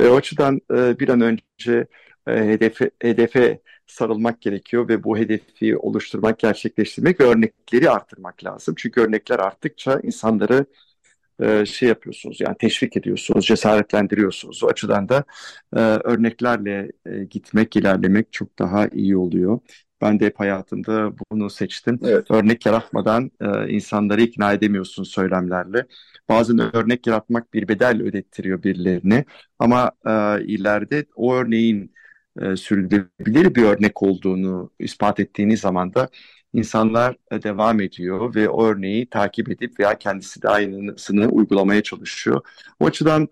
E, 0.00 0.06
o 0.08 0.16
açıdan 0.16 0.60
e, 0.74 0.98
bir 0.98 1.08
an 1.08 1.20
önce 1.20 1.86
e, 2.26 2.32
hedefe, 2.32 2.90
hedefe 3.02 3.60
sarılmak 3.86 4.40
gerekiyor 4.40 4.88
ve 4.88 5.04
bu 5.04 5.18
hedefi 5.18 5.76
oluşturmak, 5.76 6.38
gerçekleştirmek 6.38 7.20
ve 7.20 7.24
örnekleri 7.24 7.90
arttırmak 7.90 8.44
lazım. 8.44 8.74
Çünkü 8.78 9.00
örnekler 9.00 9.38
arttıkça 9.38 10.00
insanları 10.02 10.66
e, 11.40 11.66
şey 11.66 11.88
yapıyorsunuz 11.88 12.40
yani 12.40 12.56
teşvik 12.58 12.96
ediyorsunuz, 12.96 13.46
cesaretlendiriyorsunuz. 13.46 14.64
O 14.64 14.66
açıdan 14.66 15.08
da 15.08 15.24
e, 15.76 15.80
örneklerle 15.80 16.92
e, 17.06 17.24
gitmek, 17.24 17.76
ilerlemek 17.76 18.32
çok 18.32 18.58
daha 18.58 18.88
iyi 18.88 19.16
oluyor. 19.16 19.60
Ben 20.00 20.20
de 20.20 20.26
hep 20.26 20.40
hayatımda 20.40 21.12
bunu 21.32 21.50
seçtim. 21.50 22.00
Evet. 22.04 22.30
Örnek 22.30 22.66
yaratmadan 22.66 23.30
e, 23.40 23.68
insanları 23.68 24.22
ikna 24.22 24.52
edemiyorsun 24.52 25.04
söylemlerle. 25.04 25.86
Bazen 26.28 26.76
örnek 26.76 27.06
yaratmak 27.06 27.54
bir 27.54 27.68
bedel 27.68 28.02
ödettiriyor 28.02 28.62
birilerine. 28.62 29.24
Ama 29.58 29.92
e, 30.06 30.44
ileride 30.44 31.06
o 31.14 31.34
örneğin 31.34 31.92
e, 32.40 32.56
sürdürülebilir 32.56 33.54
bir 33.54 33.62
örnek 33.62 34.02
olduğunu 34.02 34.70
ispat 34.78 35.20
ettiğiniz 35.20 35.60
zaman 35.60 35.94
da 35.94 36.08
insanlar 36.52 37.16
e, 37.30 37.42
devam 37.42 37.80
ediyor 37.80 38.34
ve 38.34 38.48
o 38.48 38.64
örneği 38.64 39.10
takip 39.10 39.50
edip 39.50 39.80
veya 39.80 39.98
kendisi 39.98 40.42
de 40.42 40.48
aynısını 40.48 41.28
uygulamaya 41.28 41.82
çalışıyor. 41.82 42.40
O 42.80 42.86
açıdan 42.86 43.28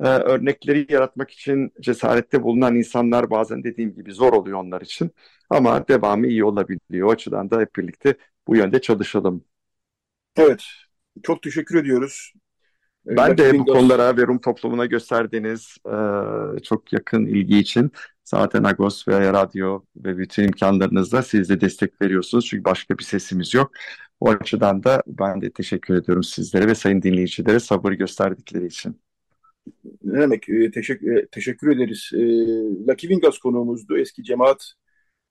e, 0.00 0.04
örnekleri 0.04 0.86
yaratmak 0.92 1.30
için 1.30 1.72
cesarette 1.80 2.42
bulunan 2.42 2.76
insanlar 2.76 3.30
bazen 3.30 3.64
dediğim 3.64 3.94
gibi 3.94 4.12
zor 4.12 4.32
oluyor 4.32 4.58
onlar 4.58 4.80
için 4.80 5.10
ama 5.50 5.88
devamı 5.88 6.26
iyi 6.26 6.44
olabiliyor. 6.44 7.08
O 7.08 7.10
açıdan 7.10 7.50
da 7.50 7.60
hep 7.60 7.76
birlikte 7.76 8.14
bu 8.48 8.56
yönde 8.56 8.80
çalışalım. 8.80 9.44
Evet, 10.36 10.64
çok 11.22 11.42
teşekkür 11.42 11.78
ediyoruz. 11.78 12.32
Ben 13.06 13.38
de 13.38 13.58
bu 13.58 13.66
konulara 13.66 14.16
ve 14.16 14.26
Rum 14.26 14.40
toplumuna 14.40 14.86
gösterdiğiniz 14.86 15.76
e, 15.86 16.62
çok 16.62 16.92
yakın 16.92 17.26
ilgi 17.26 17.58
için 17.58 17.92
zaten 18.30 18.64
Agos 18.64 19.08
ve 19.08 19.32
radyo 19.32 19.82
ve 19.96 20.18
bütün 20.18 20.44
imkanlarınızla 20.44 21.22
siz 21.22 21.48
de 21.48 21.60
destek 21.60 22.02
veriyorsunuz. 22.02 22.46
Çünkü 22.46 22.64
başka 22.64 22.98
bir 22.98 23.04
sesimiz 23.04 23.54
yok. 23.54 23.72
O 24.20 24.30
açıdan 24.30 24.84
da 24.84 25.02
ben 25.06 25.40
de 25.40 25.50
teşekkür 25.50 25.94
ediyorum 25.94 26.22
sizlere 26.22 26.66
ve 26.66 26.74
sayın 26.74 27.02
dinleyicilere 27.02 27.60
sabır 27.60 27.92
gösterdikleri 27.92 28.66
için. 28.66 29.00
Ne 30.04 30.20
demek? 30.20 30.48
E, 30.48 30.70
teşekkür, 30.70 31.16
e, 31.16 31.26
teşekkür 31.26 31.76
ederiz. 31.76 32.10
E, 32.14 32.18
Lucky 32.88 33.08
Vingas 33.08 33.38
konuğumuzdu. 33.38 33.98
Eski 33.98 34.24
cemaat 34.24 34.72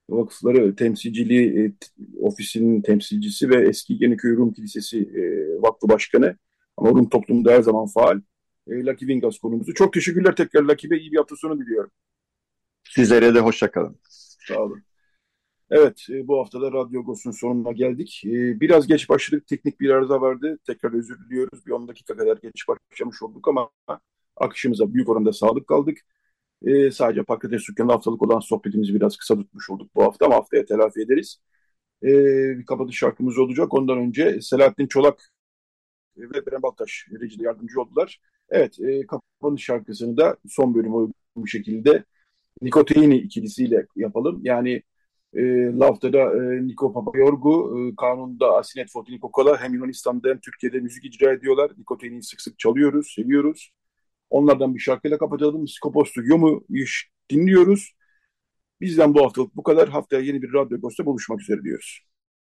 vakıfları 0.09 0.75
temsilciliği 0.75 1.59
e, 1.59 1.73
ofisinin 2.21 2.81
temsilcisi 2.81 3.49
ve 3.49 3.67
eski 3.69 3.93
Yeniköy 3.99 4.35
Rum 4.35 4.53
Kilisesi 4.53 4.99
e, 4.99 5.21
Vakfı 5.61 5.89
Başkanı. 5.89 6.37
Ama 6.77 6.89
Rum 6.89 7.09
toplumunda 7.09 7.51
her 7.51 7.61
zaman 7.61 7.87
faal. 7.87 8.21
E, 8.67 8.71
Lucky 8.85 9.07
Vingas 9.07 9.37
konumuzu. 9.37 9.73
Çok 9.73 9.93
teşekkürler 9.93 10.35
tekrar 10.35 10.63
Lucky 10.63 10.91
Bey. 10.91 10.99
İyi 10.99 11.11
bir 11.11 11.17
hafta 11.17 11.35
sonu 11.35 11.59
diliyorum. 11.59 11.91
Sizlere 12.89 13.35
de 13.35 13.39
hoşçakalın. 13.39 13.99
Sağ 14.47 14.59
olun. 14.59 14.83
Evet, 15.71 16.05
e, 16.09 16.27
bu 16.27 16.39
hafta 16.39 16.61
da 16.61 16.71
Radyo 16.71 17.03
Gos'un 17.03 17.31
sonuna 17.31 17.71
geldik. 17.71 18.21
E, 18.25 18.59
biraz 18.59 18.87
geç 18.87 19.09
başladık, 19.09 19.47
teknik 19.47 19.79
bir 19.79 19.89
arıza 19.89 20.21
vardı. 20.21 20.59
Tekrar 20.67 20.93
özür 20.93 21.19
diliyoruz. 21.19 21.65
Bir 21.65 21.71
10 21.71 21.87
dakika 21.87 22.17
kadar 22.17 22.37
geç 22.37 22.65
başlamış 22.67 23.21
olduk 23.21 23.47
ama 23.47 23.69
akışımıza 24.37 24.93
büyük 24.93 25.09
oranda 25.09 25.33
sağlık 25.33 25.67
kaldık. 25.67 25.97
E, 26.65 26.91
sadece 26.91 27.23
patates 27.23 27.67
dükkanı 27.67 27.91
haftalık 27.91 28.21
olan 28.21 28.39
sohbetimizi 28.39 28.95
biraz 28.95 29.17
kısa 29.17 29.35
tutmuş 29.35 29.69
olduk 29.69 29.95
bu 29.95 30.03
hafta 30.03 30.25
ama 30.25 30.35
haftaya 30.35 30.65
telafi 30.65 31.01
ederiz. 31.01 31.41
bir 32.03 32.65
kapatış 32.65 32.97
şarkımız 32.97 33.37
olacak. 33.37 33.73
Ondan 33.73 33.97
önce 33.97 34.41
Selahattin 34.41 34.87
Çolak 34.87 35.33
ve 36.17 36.45
Beren 36.45 36.61
Baltaş 36.61 37.07
rejide 37.21 37.43
yardımcı 37.43 37.81
oldular. 37.81 38.21
Evet, 38.49 38.79
e, 38.79 39.07
kapanış 39.07 39.63
şarkısını 39.63 40.17
da 40.17 40.37
son 40.49 40.75
bölüm 40.75 40.95
uygun 40.95 41.45
şekilde 41.47 42.03
Nikotini 42.61 43.17
ikilisiyle 43.17 43.85
yapalım. 43.95 44.39
Yani 44.43 44.83
e, 45.33 45.41
lafta 45.79 46.13
da 46.13 46.19
e, 46.19 46.67
Niko 46.67 46.93
Papayorgu, 46.93 47.79
e, 47.79 47.95
kanunda 47.95 48.57
Asinet 48.57 48.91
Fotiniko 48.91 49.31
Kola 49.31 49.61
hem 49.61 49.73
Yunanistan'da 49.73 50.29
hem 50.29 50.39
Türkiye'de 50.39 50.79
müzik 50.79 51.05
icra 51.05 51.33
ediyorlar. 51.33 51.71
Nikotini'yi 51.77 52.23
sık 52.23 52.41
sık 52.41 52.59
çalıyoruz, 52.59 53.13
seviyoruz. 53.15 53.71
Onlardan 54.29 54.75
bir 54.75 54.79
şarkıyla 54.79 55.17
kapatalım. 55.17 55.67
Skopostu 55.67 56.21
Yomu 56.23 56.63
iş 56.69 57.09
dinliyoruz. 57.29 57.93
Bizden 58.81 59.15
bu 59.15 59.25
haftalık 59.25 59.55
bu 59.55 59.63
kadar. 59.63 59.89
Haftaya 59.89 60.21
yeni 60.21 60.41
bir 60.41 60.53
Radyo 60.53 60.81
Ghost'ta 60.81 61.05
buluşmak 61.05 61.41
üzere 61.41 61.63
diyoruz. 61.63 62.08